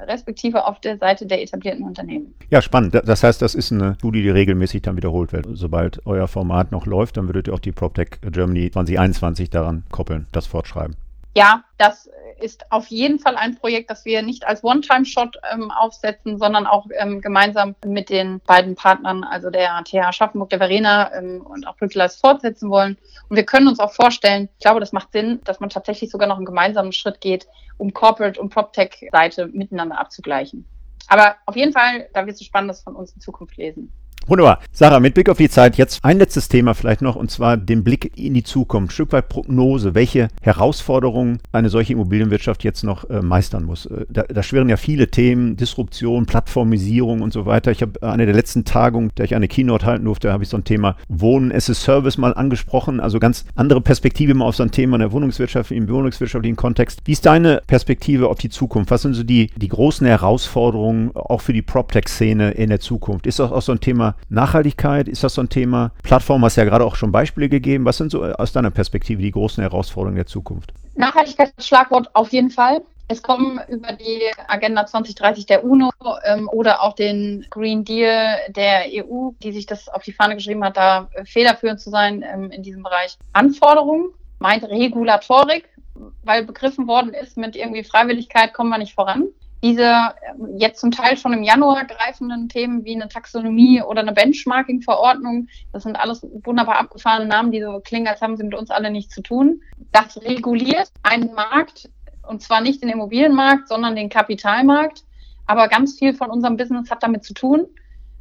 respektive 0.05 0.65
auf 0.65 0.79
der 0.79 0.97
Seite 0.97 1.25
der 1.25 1.41
etablierten 1.41 1.83
Unternehmen. 1.83 2.33
Ja, 2.49 2.61
spannend. 2.61 2.93
Das 2.93 3.23
heißt, 3.23 3.41
das 3.41 3.55
ist 3.55 3.71
eine 3.71 3.95
Studie, 3.95 4.21
die 4.21 4.29
regelmäßig 4.29 4.83
dann 4.83 4.95
wiederholt 4.95 5.33
wird. 5.33 5.47
Sobald 5.53 6.05
euer 6.05 6.27
Format 6.27 6.71
noch 6.71 6.85
läuft, 6.85 7.17
dann 7.17 7.27
würdet 7.27 7.47
ihr 7.47 7.53
auch 7.53 7.59
die 7.59 7.71
PropTech 7.71 8.21
Germany 8.21 8.69
2021 8.71 9.49
daran 9.49 9.83
koppeln, 9.91 10.27
das 10.31 10.45
fortschreiben. 10.45 10.95
Ja, 11.35 11.63
das 11.77 12.09
ist 12.39 12.71
auf 12.71 12.87
jeden 12.87 13.19
Fall 13.19 13.35
ein 13.35 13.55
Projekt, 13.55 13.89
das 13.89 14.05
wir 14.05 14.21
nicht 14.21 14.47
als 14.47 14.63
One-Time-Shot 14.63 15.37
ähm, 15.51 15.71
aufsetzen, 15.71 16.37
sondern 16.37 16.65
auch 16.65 16.85
ähm, 16.97 17.21
gemeinsam 17.21 17.75
mit 17.85 18.09
den 18.09 18.39
beiden 18.41 18.75
Partnern, 18.75 19.23
also 19.23 19.49
der 19.49 19.83
TH 19.83 20.13
Schaffenburg, 20.13 20.49
der 20.49 20.59
Verena 20.59 21.13
ähm, 21.13 21.41
und 21.45 21.67
auch 21.67 21.75
Brückeleis 21.77 22.17
fortsetzen 22.17 22.69
wollen. 22.69 22.97
Und 23.29 23.35
wir 23.35 23.45
können 23.45 23.67
uns 23.67 23.79
auch 23.79 23.93
vorstellen, 23.93 24.49
ich 24.57 24.63
glaube, 24.63 24.79
das 24.79 24.93
macht 24.93 25.11
Sinn, 25.11 25.39
dass 25.43 25.59
man 25.59 25.69
tatsächlich 25.69 26.09
sogar 26.09 26.27
noch 26.27 26.37
einen 26.37 26.45
gemeinsamen 26.45 26.91
Schritt 26.91 27.21
geht, 27.21 27.47
um 27.77 27.93
Corporate 27.93 28.39
und 28.39 28.49
PropTech-Seite 28.49 29.47
miteinander 29.47 29.99
abzugleichen. 29.99 30.65
Aber 31.07 31.35
auf 31.45 31.55
jeden 31.55 31.73
Fall, 31.73 32.09
da 32.13 32.25
wirst 32.25 32.41
du 32.41 32.45
Spannendes 32.45 32.81
von 32.81 32.95
uns 32.95 33.13
in 33.13 33.21
Zukunft 33.21 33.57
lesen. 33.57 33.91
Wunderbar. 34.29 34.59
Sarah, 34.73 34.99
mit 34.99 35.13
Blick 35.13 35.29
auf 35.29 35.37
die 35.37 35.47
Zeit 35.47 35.77
jetzt 35.77 36.03
ein 36.03 36.17
letztes 36.17 36.49
Thema 36.49 36.73
vielleicht 36.73 37.01
noch 37.01 37.15
und 37.15 37.31
zwar 37.31 37.55
den 37.55 37.85
Blick 37.85 38.11
in 38.17 38.33
die 38.33 38.43
Zukunft. 38.43 38.89
Ein 38.89 38.91
Stück 38.91 39.13
weit 39.13 39.29
Prognose, 39.29 39.95
welche 39.95 40.27
Herausforderungen 40.41 41.39
eine 41.53 41.69
solche 41.69 41.93
Immobilienwirtschaft 41.93 42.65
jetzt 42.65 42.83
noch 42.83 43.09
äh, 43.09 43.21
meistern 43.21 43.63
muss. 43.63 43.85
Äh, 43.85 44.05
da, 44.09 44.23
da, 44.23 44.43
schwirren 44.43 44.67
ja 44.67 44.75
viele 44.75 45.07
Themen, 45.07 45.55
Disruption, 45.55 46.25
Plattformisierung 46.25 47.21
und 47.21 47.31
so 47.31 47.45
weiter. 47.45 47.71
Ich 47.71 47.81
habe 47.81 48.03
eine 48.03 48.25
der 48.25 48.35
letzten 48.35 48.65
Tagungen, 48.65 49.13
der 49.15 49.23
ich 49.23 49.33
eine 49.33 49.47
Keynote 49.47 49.85
halten 49.85 50.03
durfte, 50.03 50.33
habe 50.33 50.43
ich 50.43 50.49
so 50.49 50.57
ein 50.57 50.65
Thema 50.65 50.97
Wohnen 51.07 51.53
as 51.53 51.69
a 51.69 51.73
Service 51.73 52.17
mal 52.17 52.33
angesprochen. 52.33 52.99
Also 52.99 53.19
ganz 53.19 53.45
andere 53.55 53.79
Perspektive 53.79 54.33
mal 54.33 54.43
auf 54.43 54.57
so 54.57 54.63
ein 54.63 54.71
Thema 54.71 54.97
in 54.97 55.01
der 55.01 55.13
Wohnungswirtschaft, 55.13 55.71
im 55.71 55.87
wohnungswirtschaftlichen 55.87 56.57
Kontext. 56.57 56.99
Wie 57.05 57.13
ist 57.13 57.25
deine 57.25 57.61
Perspektive 57.65 58.27
auf 58.27 58.39
die 58.39 58.49
Zukunft? 58.49 58.91
Was 58.91 59.03
sind 59.03 59.13
so 59.13 59.23
die, 59.23 59.51
die 59.55 59.69
großen 59.69 60.05
Herausforderungen 60.05 61.11
auch 61.15 61.39
für 61.39 61.53
die 61.53 61.61
PropTech-Szene 61.61 62.51
in 62.51 62.67
der 62.67 62.81
Zukunft? 62.81 63.25
Ist 63.25 63.39
das 63.39 63.53
auch 63.53 63.61
so 63.61 63.71
ein 63.71 63.79
Thema 63.79 64.16
Nachhaltigkeit, 64.29 65.07
ist 65.07 65.23
das 65.23 65.33
so 65.33 65.41
ein 65.41 65.49
Thema? 65.49 65.91
Plattform 66.03 66.43
hast 66.43 66.57
ja 66.57 66.65
gerade 66.65 66.85
auch 66.85 66.95
schon 66.95 67.11
Beispiele 67.11 67.49
gegeben. 67.49 67.85
Was 67.85 67.97
sind 67.97 68.11
so 68.11 68.23
äh, 68.23 68.33
aus 68.33 68.51
deiner 68.51 68.71
Perspektive 68.71 69.21
die 69.21 69.31
großen 69.31 69.61
Herausforderungen 69.61 70.17
der 70.17 70.25
Zukunft? 70.25 70.73
Nachhaltigkeit 70.95 71.53
ist 71.57 71.67
Schlagwort 71.67 72.09
auf 72.13 72.31
jeden 72.31 72.49
Fall. 72.49 72.81
Es 73.09 73.23
kommen 73.23 73.61
über 73.69 73.93
die 73.93 74.21
Agenda 74.49 74.85
2030 74.85 75.45
der 75.45 75.63
UNO 75.63 75.91
ähm, 76.25 76.49
oder 76.49 76.83
auch 76.83 76.93
den 76.93 77.45
Green 77.49 77.85
Deal 77.85 78.35
der 78.49 78.83
EU, 78.91 79.29
die 79.41 79.53
sich 79.53 79.65
das 79.65 79.87
auf 79.87 80.03
die 80.03 80.11
Fahne 80.11 80.35
geschrieben 80.35 80.63
hat, 80.63 80.75
da 80.75 81.07
federführend 81.23 81.79
zu 81.79 81.89
sein 81.89 82.21
ähm, 82.21 82.51
in 82.51 82.63
diesem 82.63 82.83
Bereich. 82.83 83.17
Anforderungen 83.31 84.09
meint 84.39 84.65
Regulatorik, 84.65 85.69
weil 86.23 86.43
begriffen 86.43 86.87
worden 86.87 87.13
ist, 87.13 87.37
mit 87.37 87.55
irgendwie 87.55 87.85
Freiwilligkeit 87.85 88.53
kommen 88.53 88.69
wir 88.69 88.77
nicht 88.77 88.93
voran 88.93 89.29
diese 89.63 89.83
ähm, 89.83 90.57
jetzt 90.57 90.79
zum 90.79 90.91
Teil 90.91 91.17
schon 91.17 91.33
im 91.33 91.43
Januar 91.43 91.85
greifenden 91.85 92.49
Themen 92.49 92.83
wie 92.85 92.95
eine 92.95 93.07
Taxonomie 93.07 93.81
oder 93.81 94.01
eine 94.01 94.13
Benchmarking-Verordnung, 94.13 95.47
das 95.73 95.83
sind 95.83 95.95
alles 95.95 96.25
wunderbar 96.43 96.79
abgefahrene 96.79 97.27
Namen, 97.27 97.51
die 97.51 97.61
so 97.61 97.79
klingen, 97.79 98.07
als 98.07 98.21
haben 98.21 98.37
sie 98.37 98.43
mit 98.43 98.55
uns 98.55 98.69
alle 98.69 98.91
nichts 98.91 99.13
zu 99.13 99.21
tun. 99.21 99.61
Das 99.91 100.21
reguliert 100.21 100.91
einen 101.03 101.33
Markt 101.33 101.89
und 102.27 102.41
zwar 102.41 102.61
nicht 102.61 102.81
den 102.81 102.89
Immobilienmarkt, 102.89 103.67
sondern 103.67 103.95
den 103.95 104.09
Kapitalmarkt. 104.09 105.03
Aber 105.45 105.69
ganz 105.69 105.97
viel 105.97 106.13
von 106.13 106.29
unserem 106.29 106.57
Business 106.57 106.91
hat 106.91 107.01
damit 107.01 107.23
zu 107.23 107.33
tun. 107.33 107.67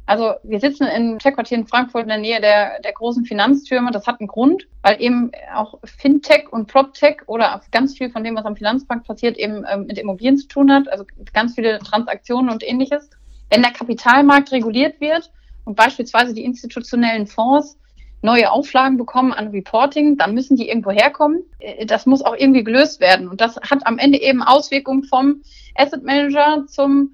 Also 0.07 0.35
wir 0.43 0.61
sitzen 0.61 0.87
in 0.87 1.19
Tech-Quartier 1.19 1.57
in 1.57 1.67
Frankfurt 1.67 2.03
in 2.03 2.07
der 2.07 2.17
Nähe 2.17 2.39
der, 2.39 2.79
der 2.81 2.93
großen 2.93 3.25
Finanztürme. 3.25 3.91
Das 3.91 4.07
hat 4.07 4.21
einen 4.21 4.27
Grund, 4.27 4.65
weil 4.81 5.01
eben 5.01 5.31
auch 5.53 5.79
Fintech 5.83 6.47
und 6.49 6.67
PropTech 6.67 7.27
oder 7.27 7.61
ganz 7.71 7.97
viel 7.97 8.09
von 8.09 8.23
dem, 8.23 8.35
was 8.35 8.45
am 8.45 8.55
Finanzmarkt 8.55 9.05
passiert, 9.05 9.37
eben 9.37 9.65
ähm, 9.69 9.85
mit 9.85 9.97
Immobilien 9.97 10.37
zu 10.37 10.47
tun 10.47 10.71
hat. 10.71 10.87
Also 10.89 11.03
ganz 11.33 11.55
viele 11.55 11.79
Transaktionen 11.79 12.49
und 12.49 12.63
ähnliches. 12.65 13.09
Wenn 13.49 13.61
der 13.61 13.71
Kapitalmarkt 13.71 14.53
reguliert 14.53 14.99
wird 15.01 15.29
und 15.65 15.75
beispielsweise 15.75 16.33
die 16.33 16.45
institutionellen 16.45 17.27
Fonds 17.27 17.77
neue 18.21 18.51
Auflagen 18.51 18.97
bekommen 18.97 19.33
an 19.33 19.49
Reporting, 19.49 20.17
dann 20.17 20.33
müssen 20.33 20.55
die 20.55 20.69
irgendwo 20.69 20.91
herkommen. 20.91 21.43
Äh, 21.59 21.85
das 21.85 22.05
muss 22.05 22.21
auch 22.21 22.35
irgendwie 22.35 22.63
gelöst 22.63 23.01
werden. 23.01 23.27
Und 23.27 23.41
das 23.41 23.57
hat 23.57 23.85
am 23.85 23.97
Ende 23.97 24.21
eben 24.21 24.41
Auswirkungen 24.41 25.03
vom 25.03 25.41
Asset 25.75 26.03
Manager 26.03 26.65
zum, 26.67 27.13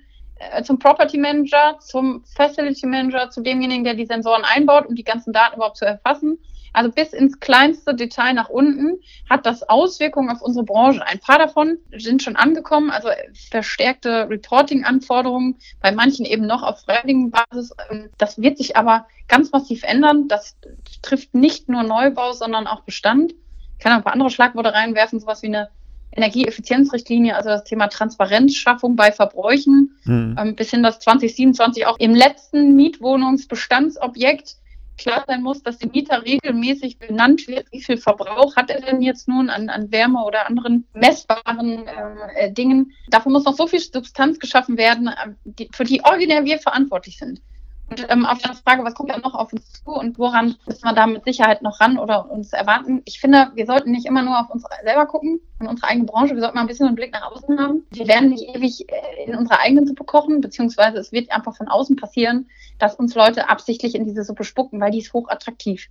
äh, 0.51 0.63
zum 0.63 0.79
Property 0.79 1.17
Manager, 1.17 1.77
zum 1.79 2.23
Facility 2.35 2.85
Manager, 2.85 3.29
zu 3.29 3.41
demjenigen, 3.41 3.83
der 3.83 3.93
die 3.93 4.05
Sensoren 4.05 4.43
einbaut, 4.43 4.85
um 4.85 4.95
die 4.95 5.03
ganzen 5.03 5.33
Daten 5.33 5.55
überhaupt 5.55 5.77
zu 5.77 5.85
erfassen. 5.85 6.37
Also 6.73 6.89
bis 6.89 7.13
ins 7.13 7.39
kleinste 7.39 7.93
Detail 7.93 8.33
nach 8.33 8.49
unten 8.49 8.99
hat 9.29 9.45
das 9.45 9.61
Auswirkungen 9.69 10.29
auf 10.29 10.41
unsere 10.41 10.65
Branche. 10.65 11.05
Ein 11.05 11.19
paar 11.19 11.37
davon 11.37 11.77
sind 11.95 12.23
schon 12.23 12.35
angekommen, 12.35 12.89
also 12.89 13.09
verstärkte 13.51 14.27
Reporting-Anforderungen, 14.27 15.57
bei 15.81 15.91
manchen 15.91 16.25
eben 16.25 16.47
noch 16.47 16.63
auf 16.63 16.81
freiwilligen 16.81 17.29
Basis. 17.29 17.75
Ähm, 17.91 18.09
das 18.17 18.41
wird 18.41 18.57
sich 18.57 18.75
aber 18.75 19.05
ganz 19.27 19.51
massiv 19.51 19.83
ändern. 19.83 20.27
Das 20.27 20.57
trifft 21.03 21.35
nicht 21.35 21.69
nur 21.69 21.83
Neubau, 21.83 22.33
sondern 22.33 22.65
auch 22.65 22.81
Bestand. 22.81 23.33
Ich 23.77 23.83
kann 23.83 23.93
ein 23.93 24.03
paar 24.03 24.13
andere 24.13 24.31
Schlagworte 24.31 24.73
reinwerfen, 24.73 25.19
sowas 25.19 25.43
wie 25.43 25.47
eine 25.47 25.69
Energieeffizienzrichtlinie, 26.15 27.35
also 27.35 27.49
das 27.49 27.63
Thema 27.63 27.87
Transparenzschaffung 27.87 28.95
bei 28.95 29.11
Verbräuchen, 29.11 29.95
mhm. 30.05 30.35
ähm, 30.39 30.55
bis 30.55 30.71
hin 30.71 30.83
das 30.83 30.99
2027 30.99 31.85
auch 31.85 31.97
im 31.99 32.13
letzten 32.15 32.75
Mietwohnungsbestandsobjekt 32.75 34.57
klar 34.97 35.23
sein 35.27 35.41
muss, 35.41 35.63
dass 35.63 35.79
dem 35.79 35.91
Mieter 35.91 36.23
regelmäßig 36.23 36.99
benannt 36.99 37.47
wird, 37.47 37.71
wie 37.71 37.81
viel 37.81 37.97
Verbrauch 37.97 38.55
hat 38.55 38.69
er 38.69 38.81
denn 38.81 39.01
jetzt 39.01 39.27
nun 39.27 39.49
an, 39.49 39.69
an 39.69 39.91
Wärme 39.91 40.23
oder 40.23 40.47
anderen 40.47 40.85
messbaren 40.93 41.87
äh, 42.35 42.51
Dingen. 42.51 42.91
Dafür 43.09 43.31
muss 43.31 43.45
noch 43.45 43.55
so 43.55 43.67
viel 43.67 43.79
Substanz 43.79 44.39
geschaffen 44.39 44.77
werden, 44.77 45.07
äh, 45.07 45.33
die, 45.43 45.69
für 45.73 45.83
die 45.83 46.03
originär 46.03 46.45
wir 46.45 46.59
verantwortlich 46.59 47.17
sind. 47.17 47.41
Und 47.93 48.07
ähm, 48.09 48.25
auf 48.25 48.39
die 48.39 48.49
Frage, 48.65 48.83
was 48.83 48.95
kommt 48.95 49.11
da 49.11 49.17
noch 49.19 49.35
auf 49.35 49.53
uns 49.53 49.71
zu 49.71 49.91
und 49.91 50.17
woran 50.17 50.55
müssen 50.65 50.83
wir 50.83 50.93
da 50.93 51.05
mit 51.05 51.25
Sicherheit 51.25 51.61
noch 51.61 51.79
ran 51.79 51.99
oder 51.99 52.31
uns 52.31 52.51
erwarten? 52.51 53.03
Ich 53.05 53.19
finde, 53.19 53.51
wir 53.53 53.67
sollten 53.67 53.91
nicht 53.91 54.07
immer 54.07 54.23
nur 54.23 54.39
auf 54.39 54.49
uns 54.49 54.63
selber 54.83 55.05
gucken 55.05 55.39
und 55.59 55.67
unsere 55.67 55.89
eigene 55.89 56.05
Branche. 56.05 56.33
Wir 56.33 56.41
sollten 56.41 56.55
mal 56.55 56.61
ein 56.61 56.67
bisschen 56.67 56.87
einen 56.87 56.95
Blick 56.95 57.13
nach 57.13 57.31
außen 57.31 57.59
haben. 57.59 57.85
Wir 57.91 58.07
werden 58.07 58.29
nicht 58.29 58.49
ewig 58.55 58.89
äh, 58.89 59.25
in 59.25 59.35
unserer 59.35 59.59
eigenen 59.59 59.85
Suppe 59.85 60.05
kochen, 60.05 60.41
beziehungsweise 60.41 60.97
es 60.97 61.11
wird 61.11 61.31
einfach 61.31 61.55
von 61.55 61.67
außen 61.67 61.95
passieren, 61.95 62.49
dass 62.79 62.95
uns 62.95 63.13
Leute 63.13 63.47
absichtlich 63.47 63.93
in 63.93 64.05
diese 64.05 64.23
Suppe 64.23 64.43
spucken, 64.43 64.81
weil 64.81 64.91
die 64.91 64.99
ist 64.99 65.13
hochattraktiv. 65.13 65.89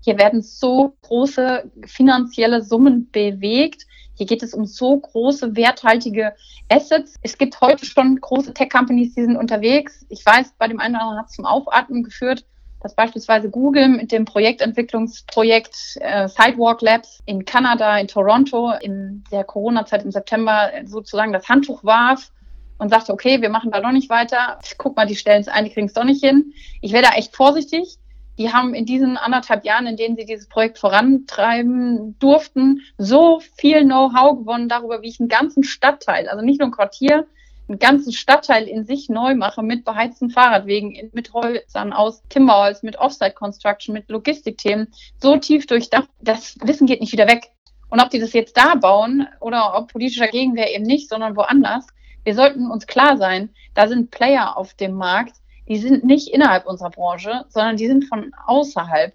Hier 0.00 0.18
werden 0.18 0.40
so 0.40 0.96
große 1.02 1.70
finanzielle 1.84 2.62
Summen 2.62 3.10
bewegt 3.10 3.86
hier 4.14 4.26
geht 4.26 4.42
es 4.42 4.54
um 4.54 4.66
so 4.66 4.98
große, 4.98 5.56
werthaltige 5.56 6.34
Assets. 6.68 7.14
Es 7.22 7.38
gibt 7.38 7.60
heute 7.60 7.84
schon 7.86 8.20
große 8.20 8.54
Tech-Companies, 8.54 9.14
die 9.14 9.22
sind 9.22 9.36
unterwegs. 9.36 10.04
Ich 10.08 10.24
weiß, 10.24 10.54
bei 10.58 10.68
dem 10.68 10.80
einen 10.80 10.94
oder 10.94 11.02
anderen 11.02 11.20
hat 11.20 11.30
es 11.30 11.36
zum 11.36 11.46
Aufatmen 11.46 12.02
geführt, 12.02 12.44
dass 12.82 12.94
beispielsweise 12.94 13.48
Google 13.48 13.88
mit 13.88 14.12
dem 14.12 14.24
Projektentwicklungsprojekt 14.24 15.98
äh, 16.00 16.28
Sidewalk 16.28 16.82
Labs 16.82 17.20
in 17.26 17.44
Kanada, 17.44 17.98
in 17.98 18.08
Toronto, 18.08 18.72
in 18.80 19.24
der 19.30 19.44
Corona-Zeit 19.44 20.04
im 20.04 20.10
September 20.10 20.70
sozusagen 20.84 21.32
das 21.32 21.48
Handtuch 21.48 21.84
warf 21.84 22.30
und 22.78 22.88
sagte, 22.88 23.12
okay, 23.12 23.40
wir 23.40 23.50
machen 23.50 23.70
da 23.70 23.80
noch 23.80 23.92
nicht 23.92 24.10
weiter. 24.10 24.58
Guck 24.78 24.96
mal, 24.96 25.06
die 25.06 25.14
stellen 25.14 25.40
es 25.40 25.48
ein, 25.48 25.64
die 25.64 25.70
kriegen 25.70 25.86
es 25.86 25.92
doch 25.92 26.04
nicht 26.04 26.24
hin. 26.24 26.52
Ich 26.80 26.92
wäre 26.92 27.04
da 27.04 27.10
echt 27.10 27.36
vorsichtig 27.36 27.98
die 28.38 28.52
haben 28.52 28.74
in 28.74 28.86
diesen 28.86 29.16
anderthalb 29.16 29.64
Jahren, 29.64 29.86
in 29.86 29.96
denen 29.96 30.16
sie 30.16 30.24
dieses 30.24 30.48
Projekt 30.48 30.78
vorantreiben 30.78 32.18
durften, 32.18 32.80
so 32.98 33.40
viel 33.56 33.84
Know-how 33.84 34.38
gewonnen 34.38 34.68
darüber, 34.68 35.02
wie 35.02 35.08
ich 35.08 35.20
einen 35.20 35.28
ganzen 35.28 35.64
Stadtteil, 35.64 36.28
also 36.28 36.44
nicht 36.44 36.60
nur 36.60 36.68
ein 36.68 36.72
Quartier, 36.72 37.26
einen 37.68 37.78
ganzen 37.78 38.12
Stadtteil 38.12 38.66
in 38.66 38.84
sich 38.84 39.08
neu 39.08 39.34
mache 39.34 39.62
mit 39.62 39.84
beheizten 39.84 40.30
Fahrradwegen, 40.30 41.10
mit 41.12 41.32
Holzern 41.32 41.92
aus 41.92 42.22
Timberholz, 42.28 42.82
mit 42.82 42.98
Offsite 42.98 43.32
Construction, 43.34 43.92
mit 43.94 44.08
Logistikthemen, 44.10 44.88
so 45.20 45.36
tief 45.36 45.66
durchdacht, 45.66 46.08
das 46.20 46.56
Wissen 46.62 46.86
geht 46.86 47.00
nicht 47.00 47.12
wieder 47.12 47.28
weg. 47.28 47.50
Und 47.88 48.00
ob 48.00 48.10
die 48.10 48.18
das 48.18 48.32
jetzt 48.32 48.56
da 48.56 48.74
bauen 48.74 49.28
oder 49.40 49.76
ob 49.76 49.92
politischer 49.92 50.28
Gegenwehr 50.28 50.74
eben 50.74 50.84
nicht, 50.84 51.10
sondern 51.10 51.36
woanders, 51.36 51.86
wir 52.24 52.34
sollten 52.34 52.70
uns 52.70 52.86
klar 52.86 53.16
sein, 53.16 53.50
da 53.74 53.88
sind 53.88 54.10
Player 54.10 54.56
auf 54.56 54.74
dem 54.74 54.94
Markt, 54.94 55.36
die 55.68 55.78
sind 55.78 56.04
nicht 56.04 56.28
innerhalb 56.28 56.66
unserer 56.66 56.90
Branche, 56.90 57.44
sondern 57.48 57.76
die 57.76 57.86
sind 57.86 58.04
von 58.04 58.32
außerhalb. 58.46 59.14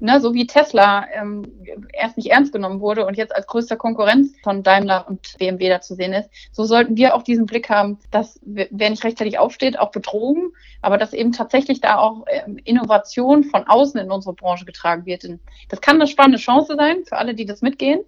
Ne, 0.00 0.20
so 0.20 0.34
wie 0.34 0.48
Tesla 0.48 1.06
ähm, 1.14 1.44
erst 1.92 2.16
nicht 2.16 2.28
ernst 2.28 2.52
genommen 2.52 2.80
wurde 2.80 3.06
und 3.06 3.16
jetzt 3.16 3.36
als 3.36 3.46
größter 3.46 3.76
Konkurrenz 3.76 4.32
von 4.42 4.64
Daimler 4.64 5.06
und 5.08 5.38
BMW 5.38 5.68
da 5.68 5.80
zu 5.80 5.94
sehen 5.94 6.12
ist, 6.12 6.28
so 6.50 6.64
sollten 6.64 6.96
wir 6.96 7.14
auch 7.14 7.22
diesen 7.22 7.46
Blick 7.46 7.70
haben, 7.70 8.00
dass 8.10 8.40
wer 8.42 8.90
nicht 8.90 9.04
rechtzeitig 9.04 9.38
aufsteht, 9.38 9.78
auch 9.78 9.92
betrogen, 9.92 10.54
aber 10.80 10.98
dass 10.98 11.12
eben 11.12 11.30
tatsächlich 11.30 11.80
da 11.80 11.98
auch 11.98 12.24
ähm, 12.26 12.58
Innovation 12.64 13.44
von 13.44 13.68
außen 13.68 14.00
in 14.00 14.10
unsere 14.10 14.34
Branche 14.34 14.64
getragen 14.64 15.06
wird. 15.06 15.24
Das 15.68 15.80
kann 15.80 15.94
eine 15.94 16.08
spannende 16.08 16.38
Chance 16.38 16.74
sein 16.76 17.04
für 17.04 17.16
alle, 17.16 17.36
die 17.36 17.46
das 17.46 17.62
mitgehen. 17.62 18.00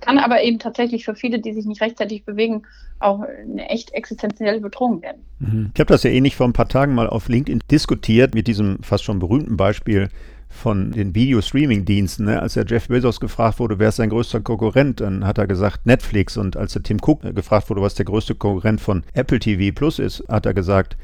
Kann 0.00 0.18
aber 0.18 0.42
eben 0.42 0.58
tatsächlich 0.58 1.04
für 1.04 1.14
viele, 1.14 1.38
die 1.38 1.52
sich 1.52 1.66
nicht 1.66 1.80
rechtzeitig 1.80 2.24
bewegen, 2.24 2.62
auch 2.98 3.20
eine 3.20 3.68
echt 3.68 3.92
existenzielle 3.92 4.60
Bedrohung 4.60 5.02
werden. 5.02 5.22
Mhm. 5.38 5.70
Ich 5.74 5.80
habe 5.80 5.92
das 5.92 6.02
ja 6.02 6.10
ähnlich 6.10 6.36
vor 6.36 6.46
ein 6.46 6.52
paar 6.52 6.68
Tagen 6.68 6.94
mal 6.94 7.08
auf 7.08 7.28
LinkedIn 7.28 7.62
diskutiert 7.70 8.34
mit 8.34 8.46
diesem 8.46 8.82
fast 8.82 9.04
schon 9.04 9.18
berühmten 9.18 9.56
Beispiel 9.56 10.08
von 10.48 10.92
den 10.92 11.14
Video-Streaming-Diensten. 11.14 12.24
Ne? 12.24 12.40
Als 12.40 12.54
der 12.54 12.64
Jeff 12.66 12.88
Bezos 12.88 13.20
gefragt 13.20 13.58
wurde, 13.58 13.78
wer 13.78 13.90
ist 13.90 13.96
sein 13.96 14.10
größter 14.10 14.40
Konkurrent, 14.40 15.00
dann 15.00 15.26
hat 15.26 15.38
er 15.38 15.46
gesagt 15.46 15.86
Netflix. 15.86 16.36
Und 16.36 16.56
als 16.56 16.72
der 16.72 16.82
Tim 16.82 16.98
Cook 17.00 17.22
gefragt 17.34 17.68
wurde, 17.68 17.82
was 17.82 17.94
der 17.94 18.06
größte 18.06 18.34
Konkurrent 18.34 18.80
von 18.80 19.02
Apple 19.12 19.38
TV 19.38 19.74
Plus 19.74 19.98
ist, 19.98 20.24
hat 20.28 20.46
er 20.46 20.54
gesagt 20.54 20.96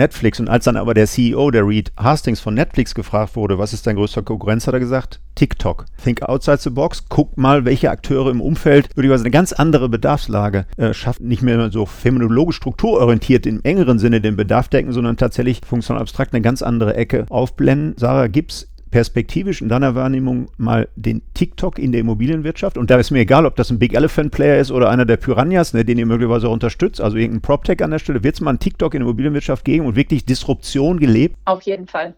Netflix. 0.00 0.40
Und 0.40 0.48
als 0.48 0.64
dann 0.64 0.76
aber 0.76 0.94
der 0.94 1.06
CEO, 1.06 1.50
der 1.50 1.66
Reed 1.66 1.92
Hastings 1.96 2.40
von 2.40 2.54
Netflix 2.54 2.94
gefragt 2.94 3.36
wurde, 3.36 3.58
was 3.58 3.72
ist 3.72 3.86
dein 3.86 3.96
größter 3.96 4.22
Konkurrenz, 4.22 4.66
hat 4.66 4.74
er 4.74 4.80
gesagt, 4.80 5.20
TikTok. 5.34 5.84
Think 6.02 6.22
outside 6.22 6.58
the 6.58 6.70
box, 6.70 7.04
guck 7.08 7.36
mal, 7.36 7.64
welche 7.64 7.90
Akteure 7.90 8.30
im 8.30 8.40
Umfeld 8.40 8.88
möglicherweise 8.96 9.24
eine 9.24 9.30
ganz 9.30 9.52
andere 9.52 9.88
Bedarfslage 9.88 10.66
äh, 10.76 10.94
schaffen. 10.94 11.28
Nicht 11.28 11.42
mehr 11.42 11.70
so 11.70 11.86
phänomenologisch 11.86 12.56
strukturorientiert 12.56 13.46
im 13.46 13.60
engeren 13.62 13.98
Sinne 13.98 14.20
den 14.20 14.36
Bedarf 14.36 14.68
decken, 14.68 14.92
sondern 14.92 15.16
tatsächlich 15.16 15.60
funktional 15.66 16.00
abstrakt 16.00 16.32
eine 16.32 16.42
ganz 16.42 16.62
andere 16.62 16.94
Ecke 16.94 17.26
aufblenden. 17.28 17.94
Sarah, 17.98 18.26
gibt 18.26 18.52
es 18.52 18.68
perspektivisch 18.90 19.62
in 19.62 19.68
deiner 19.68 19.94
Wahrnehmung 19.94 20.48
mal 20.56 20.88
den 20.96 21.22
TikTok 21.34 21.78
in 21.78 21.92
der 21.92 22.00
Immobilienwirtschaft? 22.00 22.78
Und 22.78 22.90
da 22.90 22.98
ist 22.98 23.10
mir 23.10 23.20
egal, 23.20 23.46
ob 23.46 23.56
das 23.56 23.70
ein 23.70 23.78
Big 23.78 23.94
Elephant 23.94 24.32
Player 24.32 24.58
ist 24.58 24.70
oder 24.70 24.90
einer 24.90 25.04
der 25.04 25.16
Piranhas, 25.16 25.72
ne, 25.74 25.84
den 25.84 25.98
ihr 25.98 26.06
möglicherweise 26.06 26.48
auch 26.48 26.52
unterstützt, 26.52 27.00
also 27.00 27.16
irgendein 27.16 27.42
PropTech 27.42 27.82
an 27.82 27.90
der 27.90 27.98
Stelle. 27.98 28.22
Wird 28.22 28.34
es 28.34 28.40
mal 28.40 28.50
einen 28.50 28.58
TikTok 28.58 28.94
in 28.94 29.00
der 29.00 29.06
Immobilienwirtschaft 29.06 29.64
geben 29.64 29.86
und 29.86 29.96
wirklich 29.96 30.24
Disruption 30.24 30.98
gelebt? 30.98 31.36
Auf 31.44 31.62
jeden 31.62 31.86
Fall. 31.86 32.14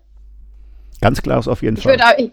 Ganz 1.03 1.21
klares 1.21 1.49
auf 1.49 1.63
jeden 1.63 1.77
ich 1.77 1.83
Fall. 1.83 1.99
Würde, 1.99 2.33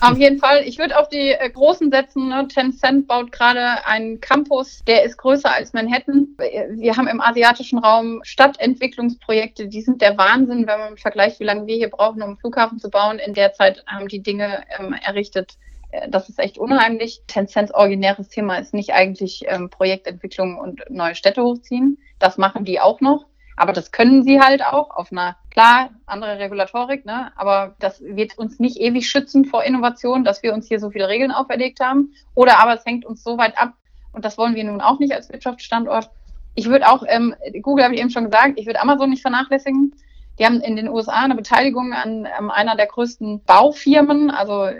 auf 0.00 0.18
jeden 0.18 0.38
Fall. 0.38 0.64
Ich 0.66 0.78
würde 0.78 0.98
auf 0.98 1.08
die 1.08 1.30
äh, 1.30 1.48
großen 1.48 1.92
setzen. 1.92 2.28
Ne? 2.28 2.48
Tencent 2.48 3.06
baut 3.06 3.30
gerade 3.30 3.86
einen 3.86 4.20
Campus, 4.20 4.80
der 4.86 5.04
ist 5.04 5.16
größer 5.16 5.54
als 5.54 5.72
Manhattan. 5.72 6.26
Wir 6.70 6.96
haben 6.96 7.06
im 7.06 7.20
asiatischen 7.20 7.78
Raum 7.78 8.20
Stadtentwicklungsprojekte, 8.24 9.68
die 9.68 9.80
sind 9.80 10.02
der 10.02 10.18
Wahnsinn, 10.18 10.66
wenn 10.66 10.80
man 10.80 10.96
vergleicht, 10.96 11.38
wie 11.38 11.44
lange 11.44 11.68
wir 11.68 11.76
hier 11.76 11.88
brauchen, 11.88 12.20
um 12.20 12.30
einen 12.30 12.38
Flughafen 12.38 12.80
zu 12.80 12.90
bauen. 12.90 13.20
In 13.20 13.32
der 13.32 13.52
Zeit 13.52 13.84
haben 13.86 14.08
die 14.08 14.22
Dinge 14.22 14.64
ähm, 14.76 14.92
errichtet. 14.92 15.56
Äh, 15.92 16.08
das 16.08 16.28
ist 16.28 16.40
echt 16.40 16.58
unheimlich. 16.58 17.22
Tencents 17.28 17.72
originäres 17.72 18.28
Thema 18.28 18.56
ist 18.56 18.74
nicht 18.74 18.92
eigentlich 18.92 19.44
ähm, 19.46 19.70
Projektentwicklung 19.70 20.58
und 20.58 20.82
neue 20.90 21.14
Städte 21.14 21.44
hochziehen. 21.44 21.96
Das 22.18 22.38
machen 22.38 22.64
die 22.64 22.80
auch 22.80 23.00
noch. 23.00 23.29
Aber 23.60 23.74
das 23.74 23.92
können 23.92 24.22
sie 24.22 24.40
halt 24.40 24.64
auch 24.64 24.88
auf 24.88 25.12
einer, 25.12 25.36
klar, 25.50 25.90
andere 26.06 26.38
Regulatorik, 26.38 27.04
ne? 27.04 27.30
aber 27.36 27.74
das 27.78 28.00
wird 28.00 28.38
uns 28.38 28.58
nicht 28.58 28.78
ewig 28.78 29.06
schützen 29.06 29.44
vor 29.44 29.64
Innovation, 29.64 30.24
dass 30.24 30.42
wir 30.42 30.54
uns 30.54 30.66
hier 30.66 30.80
so 30.80 30.88
viele 30.88 31.08
Regeln 31.08 31.30
auferlegt 31.30 31.78
haben. 31.78 32.14
Oder 32.34 32.58
aber 32.58 32.72
es 32.72 32.86
hängt 32.86 33.04
uns 33.04 33.22
so 33.22 33.36
weit 33.36 33.58
ab, 33.58 33.74
und 34.14 34.24
das 34.24 34.38
wollen 34.38 34.54
wir 34.54 34.64
nun 34.64 34.80
auch 34.80 34.98
nicht 34.98 35.12
als 35.12 35.30
Wirtschaftsstandort. 35.30 36.08
Ich 36.54 36.70
würde 36.70 36.88
auch, 36.88 37.02
ähm, 37.06 37.34
Google 37.60 37.84
habe 37.84 37.94
ich 37.94 38.00
eben 38.00 38.08
schon 38.08 38.24
gesagt, 38.24 38.54
ich 38.56 38.64
würde 38.64 38.80
Amazon 38.80 39.10
nicht 39.10 39.20
vernachlässigen. 39.20 39.94
Die 40.40 40.46
haben 40.46 40.62
in 40.62 40.74
den 40.74 40.88
USA 40.88 41.22
eine 41.22 41.34
Beteiligung 41.34 41.92
an 41.92 42.26
ähm, 42.38 42.50
einer 42.50 42.74
der 42.74 42.86
größten 42.86 43.44
Baufirmen, 43.44 44.30
also 44.30 44.70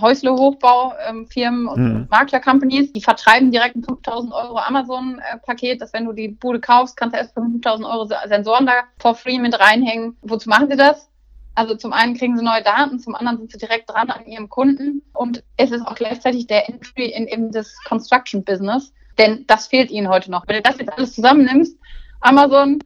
Häusle-Hochbaufirmen 0.00 1.68
und 1.68 1.82
mhm. 1.82 2.08
Makler-Companies. 2.10 2.94
Die 2.94 3.02
vertreiben 3.02 3.50
direkt 3.50 3.76
ein 3.76 3.84
5000 3.84 4.32
Euro 4.32 4.56
Amazon-Paket, 4.56 5.82
dass 5.82 5.92
wenn 5.92 6.06
du 6.06 6.14
die 6.14 6.28
Bude 6.28 6.58
kaufst, 6.58 6.96
kannst 6.96 7.14
du 7.14 7.18
erst 7.18 7.34
für 7.34 7.42
5000 7.42 7.86
Euro 7.86 8.08
Sensoren 8.26 8.64
da 8.64 8.72
for 8.98 9.14
free 9.14 9.38
mit 9.38 9.60
reinhängen. 9.60 10.16
Wozu 10.22 10.48
machen 10.48 10.70
sie 10.70 10.76
das? 10.76 11.10
Also 11.54 11.74
zum 11.74 11.92
einen 11.92 12.16
kriegen 12.16 12.38
sie 12.38 12.42
neue 12.42 12.62
Daten, 12.62 12.98
zum 12.98 13.14
anderen 13.14 13.36
sind 13.36 13.52
sie 13.52 13.58
direkt 13.58 13.90
dran 13.90 14.10
an 14.10 14.24
ihrem 14.24 14.48
Kunden 14.48 15.02
und 15.12 15.44
es 15.58 15.70
ist 15.70 15.86
auch 15.86 15.94
gleichzeitig 15.96 16.46
der 16.46 16.66
Entry 16.68 17.10
in 17.10 17.28
eben 17.28 17.52
das 17.52 17.76
Construction 17.84 18.42
Business 18.42 18.92
Denn 19.18 19.44
das 19.46 19.66
fehlt 19.66 19.90
ihnen 19.90 20.08
heute 20.08 20.30
noch. 20.30 20.48
Wenn 20.48 20.56
du 20.56 20.62
das 20.62 20.78
jetzt 20.78 20.92
alles 20.92 21.14
zusammennimmst, 21.14 21.78
Amazon 22.20 22.78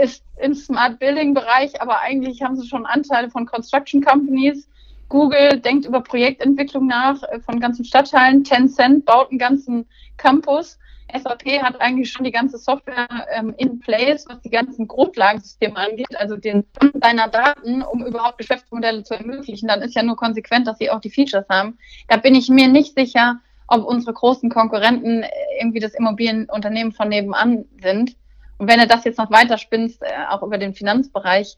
ist 0.00 0.24
im 0.40 0.54
Smart 0.54 0.98
Building 0.98 1.34
Bereich, 1.34 1.80
aber 1.80 2.00
eigentlich 2.00 2.42
haben 2.42 2.56
sie 2.56 2.66
schon 2.66 2.86
Anteile 2.86 3.30
von 3.30 3.46
Construction 3.46 4.02
Companies. 4.02 4.68
Google 5.08 5.60
denkt 5.60 5.86
über 5.86 6.00
Projektentwicklung 6.00 6.86
nach 6.86 7.22
äh, 7.24 7.40
von 7.40 7.60
ganzen 7.60 7.84
Stadtteilen. 7.84 8.44
Tencent 8.44 9.04
baut 9.04 9.30
einen 9.30 9.38
ganzen 9.38 9.86
Campus. 10.16 10.78
SAP 11.12 11.62
hat 11.62 11.80
eigentlich 11.80 12.10
schon 12.10 12.24
die 12.24 12.32
ganze 12.32 12.58
Software 12.58 13.06
ähm, 13.32 13.54
in 13.58 13.78
place, 13.78 14.24
was 14.28 14.40
die 14.40 14.50
ganzen 14.50 14.88
Grundlagensysteme 14.88 15.76
angeht, 15.76 16.16
also 16.16 16.36
den 16.36 16.64
deiner 16.94 17.28
Daten, 17.28 17.82
um 17.82 18.04
überhaupt 18.04 18.38
Geschäftsmodelle 18.38 19.04
zu 19.04 19.14
ermöglichen. 19.14 19.68
Dann 19.68 19.82
ist 19.82 19.94
ja 19.94 20.02
nur 20.02 20.16
konsequent, 20.16 20.66
dass 20.66 20.78
sie 20.78 20.90
auch 20.90 21.00
die 21.00 21.10
Features 21.10 21.44
haben. 21.48 21.78
Da 22.08 22.16
bin 22.16 22.34
ich 22.34 22.48
mir 22.48 22.68
nicht 22.68 22.98
sicher, 22.98 23.38
ob 23.68 23.84
unsere 23.84 24.12
großen 24.12 24.50
Konkurrenten 24.50 25.22
äh, 25.22 25.30
irgendwie 25.60 25.80
das 25.80 25.94
Immobilienunternehmen 25.94 26.92
von 26.92 27.08
nebenan 27.08 27.64
sind. 27.80 28.16
Und 28.58 28.68
wenn 28.68 28.78
du 28.78 28.86
das 28.86 29.04
jetzt 29.04 29.18
noch 29.18 29.30
weiter 29.30 29.58
spinnst, 29.58 30.02
äh, 30.02 30.06
auch 30.30 30.42
über 30.42 30.58
den 30.58 30.74
Finanzbereich, 30.74 31.56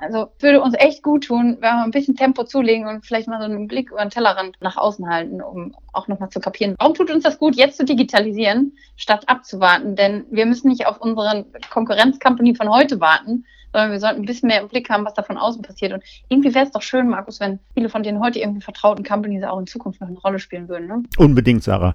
also 0.00 0.32
würde 0.40 0.60
uns 0.60 0.74
echt 0.76 1.02
gut 1.02 1.24
tun, 1.24 1.58
wenn 1.60 1.74
wir 1.74 1.84
ein 1.84 1.90
bisschen 1.92 2.16
Tempo 2.16 2.44
zulegen 2.44 2.86
und 2.86 3.06
vielleicht 3.06 3.28
mal 3.28 3.38
so 3.38 3.44
einen 3.44 3.68
Blick 3.68 3.90
über 3.90 4.00
den 4.00 4.10
Tellerrand 4.10 4.56
nach 4.60 4.76
außen 4.76 5.08
halten, 5.08 5.40
um 5.40 5.74
auch 5.92 6.08
nochmal 6.08 6.30
zu 6.30 6.40
kapieren. 6.40 6.74
Warum 6.78 6.94
tut 6.94 7.10
uns 7.10 7.22
das 7.22 7.38
gut, 7.38 7.54
jetzt 7.54 7.76
zu 7.76 7.84
digitalisieren, 7.84 8.76
statt 8.96 9.28
abzuwarten? 9.28 9.94
Denn 9.94 10.24
wir 10.30 10.46
müssen 10.46 10.68
nicht 10.68 10.86
auf 10.86 11.00
unseren 11.00 11.46
Konkurrenzcompany 11.70 12.54
von 12.56 12.68
heute 12.68 13.00
warten, 13.00 13.44
sondern 13.72 13.92
wir 13.92 14.00
sollten 14.00 14.22
ein 14.22 14.26
bisschen 14.26 14.48
mehr 14.48 14.60
im 14.60 14.68
Blick 14.68 14.90
haben, 14.90 15.04
was 15.04 15.14
da 15.14 15.22
von 15.22 15.38
außen 15.38 15.62
passiert. 15.62 15.92
Und 15.92 16.02
irgendwie 16.28 16.54
wäre 16.54 16.66
es 16.66 16.72
doch 16.72 16.82
schön, 16.82 17.08
Markus, 17.08 17.40
wenn 17.40 17.58
viele 17.74 17.88
von 17.88 18.02
den 18.02 18.20
heute 18.20 18.38
irgendwie 18.38 18.60
vertrauten 18.60 19.04
Companies 19.04 19.44
auch 19.44 19.58
in 19.58 19.66
Zukunft 19.66 20.00
noch 20.00 20.08
eine 20.08 20.18
Rolle 20.18 20.38
spielen 20.38 20.68
würden. 20.68 20.88
Ne? 20.88 21.02
Unbedingt, 21.16 21.62
Sarah. 21.62 21.94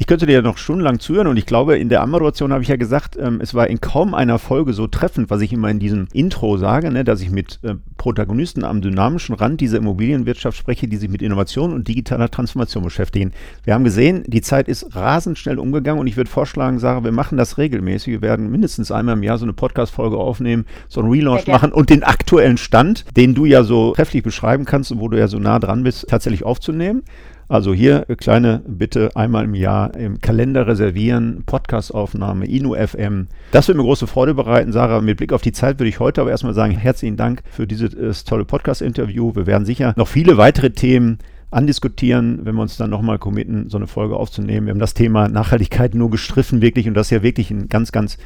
Ich 0.00 0.06
könnte 0.06 0.26
dir 0.26 0.34
ja 0.34 0.42
noch 0.42 0.58
stundenlang 0.58 1.00
zuhören 1.00 1.26
und 1.26 1.36
ich 1.38 1.46
glaube, 1.46 1.76
in 1.76 1.88
der 1.88 2.02
Anmoderation 2.02 2.52
habe 2.52 2.62
ich 2.62 2.68
ja 2.68 2.76
gesagt, 2.76 3.16
ähm, 3.20 3.40
es 3.42 3.52
war 3.54 3.66
in 3.66 3.80
kaum 3.80 4.14
einer 4.14 4.38
Folge 4.38 4.72
so 4.72 4.86
treffend, 4.86 5.28
was 5.28 5.40
ich 5.40 5.52
immer 5.52 5.70
in 5.70 5.80
diesem 5.80 6.06
Intro 6.12 6.56
sage, 6.56 6.92
ne, 6.92 7.02
dass 7.02 7.20
ich 7.20 7.30
mit 7.30 7.58
äh, 7.64 7.74
Protagonisten 7.96 8.62
am 8.62 8.80
dynamischen 8.80 9.34
Rand 9.34 9.60
dieser 9.60 9.78
Immobilienwirtschaft 9.78 10.56
spreche, 10.56 10.86
die 10.86 10.98
sich 10.98 11.08
mit 11.10 11.20
Innovation 11.20 11.72
und 11.72 11.88
digitaler 11.88 12.30
Transformation 12.30 12.84
beschäftigen. 12.84 13.32
Wir 13.64 13.74
haben 13.74 13.82
gesehen, 13.82 14.22
die 14.28 14.40
Zeit 14.40 14.68
ist 14.68 14.94
rasend 14.94 15.36
schnell 15.36 15.58
umgegangen 15.58 16.00
und 16.00 16.06
ich 16.06 16.16
würde 16.16 16.30
vorschlagen, 16.30 16.78
Sarah, 16.78 17.02
wir 17.02 17.10
machen 17.10 17.36
das 17.36 17.58
regelmäßig. 17.58 18.12
Wir 18.12 18.22
werden 18.22 18.52
mindestens 18.52 18.92
einmal 18.92 19.16
im 19.16 19.24
Jahr 19.24 19.38
so 19.38 19.46
eine 19.46 19.52
Podcast-Folge 19.52 20.16
aufnehmen, 20.16 20.64
so 20.88 21.00
einen 21.00 21.10
Relaunch 21.10 21.48
machen 21.48 21.72
und 21.72 21.90
den 21.90 22.04
aktuellen 22.04 22.56
Stand, 22.56 23.04
den 23.16 23.34
du 23.34 23.46
ja 23.46 23.64
so 23.64 23.94
trefflich 23.94 24.22
beschreiben 24.22 24.64
kannst 24.64 24.92
und 24.92 25.00
wo 25.00 25.08
du 25.08 25.18
ja 25.18 25.26
so 25.26 25.40
nah 25.40 25.58
dran 25.58 25.82
bist, 25.82 26.06
tatsächlich 26.08 26.44
aufzunehmen. 26.44 27.02
Also 27.50 27.72
hier 27.72 28.04
kleine 28.18 28.60
Bitte 28.66 29.16
einmal 29.16 29.44
im 29.44 29.54
Jahr 29.54 29.96
im 29.96 30.20
Kalender 30.20 30.66
reservieren, 30.66 31.44
Podcastaufnahme, 31.46 32.46
Inu 32.46 32.74
FM. 32.74 33.28
Das 33.52 33.68
wird 33.68 33.78
mir 33.78 33.84
große 33.84 34.06
Freude 34.06 34.34
bereiten, 34.34 34.70
Sarah. 34.70 35.00
Mit 35.00 35.16
Blick 35.16 35.32
auf 35.32 35.40
die 35.40 35.52
Zeit 35.52 35.78
würde 35.78 35.88
ich 35.88 35.98
heute 35.98 36.20
aber 36.20 36.30
erstmal 36.30 36.52
sagen, 36.52 36.72
herzlichen 36.72 37.16
Dank 37.16 37.42
für 37.50 37.66
dieses 37.66 38.24
tolle 38.24 38.44
Podcast-Interview. 38.44 39.34
Wir 39.34 39.46
werden 39.46 39.64
sicher 39.64 39.94
noch 39.96 40.08
viele 40.08 40.36
weitere 40.36 40.70
Themen 40.70 41.18
andiskutieren, 41.50 42.40
wenn 42.44 42.54
wir 42.54 42.60
uns 42.60 42.76
dann 42.76 42.90
nochmal 42.90 43.18
committen, 43.18 43.70
so 43.70 43.78
eine 43.78 43.86
Folge 43.86 44.16
aufzunehmen. 44.16 44.66
Wir 44.66 44.72
haben 44.72 44.78
das 44.78 44.92
Thema 44.92 45.28
Nachhaltigkeit 45.28 45.94
nur 45.94 46.10
gestriffen, 46.10 46.60
wirklich, 46.60 46.86
und 46.86 46.92
das 46.92 47.06
ist 47.06 47.12
ja 47.12 47.22
wirklich 47.22 47.50
ein 47.50 47.70
ganz, 47.70 47.92
ganz 47.92 48.18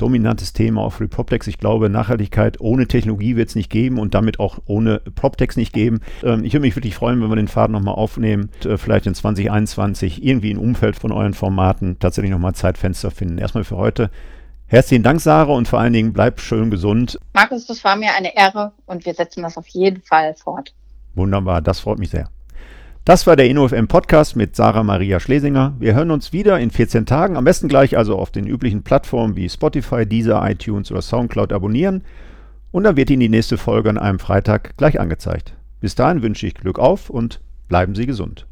dominantes 0.00 0.52
Thema 0.52 0.82
auf 0.82 1.00
Reproptex. 1.00 1.46
Ich 1.46 1.58
glaube, 1.58 1.90
Nachhaltigkeit 1.90 2.60
ohne 2.60 2.86
Technologie 2.86 3.36
wird 3.36 3.50
es 3.50 3.54
nicht 3.54 3.70
geben 3.70 3.98
und 3.98 4.14
damit 4.14 4.40
auch 4.40 4.58
ohne 4.66 5.00
Proptex 5.14 5.56
nicht 5.56 5.72
geben. 5.72 6.00
Ähm, 6.22 6.44
ich 6.44 6.52
würde 6.52 6.62
mich 6.62 6.76
wirklich 6.76 6.94
freuen, 6.94 7.20
wenn 7.20 7.28
wir 7.28 7.36
den 7.36 7.48
Faden 7.48 7.72
nochmal 7.72 7.94
aufnehmen, 7.94 8.50
und, 8.64 8.66
äh, 8.66 8.78
vielleicht 8.78 9.06
in 9.06 9.14
2021 9.14 10.24
irgendwie 10.24 10.50
im 10.50 10.58
Umfeld 10.58 10.96
von 10.96 11.12
euren 11.12 11.34
Formaten 11.34 11.98
tatsächlich 11.98 12.30
nochmal 12.30 12.54
Zeitfenster 12.54 13.10
finden. 13.10 13.38
Erstmal 13.38 13.64
für 13.64 13.76
heute. 13.76 14.10
Herzlichen 14.66 15.02
Dank, 15.02 15.20
Sarah, 15.20 15.52
und 15.52 15.66
vor 15.66 15.80
allen 15.80 15.92
Dingen 15.92 16.12
bleib 16.12 16.40
schön 16.40 16.70
gesund. 16.70 17.18
Markus, 17.34 17.66
das 17.66 17.82
war 17.82 17.96
mir 17.96 18.14
eine 18.16 18.36
Ehre 18.36 18.72
und 18.86 19.04
wir 19.04 19.14
setzen 19.14 19.42
das 19.42 19.58
auf 19.58 19.66
jeden 19.68 20.00
Fall 20.02 20.34
fort. 20.34 20.72
Wunderbar, 21.16 21.60
das 21.60 21.80
freut 21.80 21.98
mich 21.98 22.10
sehr. 22.10 22.30
Das 23.06 23.26
war 23.26 23.34
der 23.34 23.48
InnoFM 23.48 23.88
Podcast 23.88 24.36
mit 24.36 24.54
Sarah 24.54 24.82
Maria 24.82 25.20
Schlesinger. 25.20 25.74
Wir 25.78 25.94
hören 25.94 26.10
uns 26.10 26.34
wieder 26.34 26.60
in 26.60 26.70
14 26.70 27.06
Tagen. 27.06 27.38
Am 27.38 27.44
besten 27.44 27.66
gleich 27.66 27.96
also 27.96 28.18
auf 28.18 28.30
den 28.30 28.46
üblichen 28.46 28.82
Plattformen 28.82 29.36
wie 29.36 29.48
Spotify, 29.48 30.04
Deezer, 30.04 30.46
iTunes 30.48 30.92
oder 30.92 31.00
Soundcloud 31.00 31.54
abonnieren. 31.54 32.04
Und 32.72 32.84
dann 32.84 32.96
wird 32.96 33.08
Ihnen 33.08 33.20
die 33.20 33.30
nächste 33.30 33.56
Folge 33.56 33.88
an 33.88 33.96
einem 33.96 34.18
Freitag 34.18 34.76
gleich 34.76 35.00
angezeigt. 35.00 35.54
Bis 35.80 35.94
dahin 35.94 36.22
wünsche 36.22 36.46
ich 36.46 36.54
Glück 36.54 36.78
auf 36.78 37.08
und 37.08 37.40
bleiben 37.68 37.94
Sie 37.94 38.04
gesund. 38.04 38.46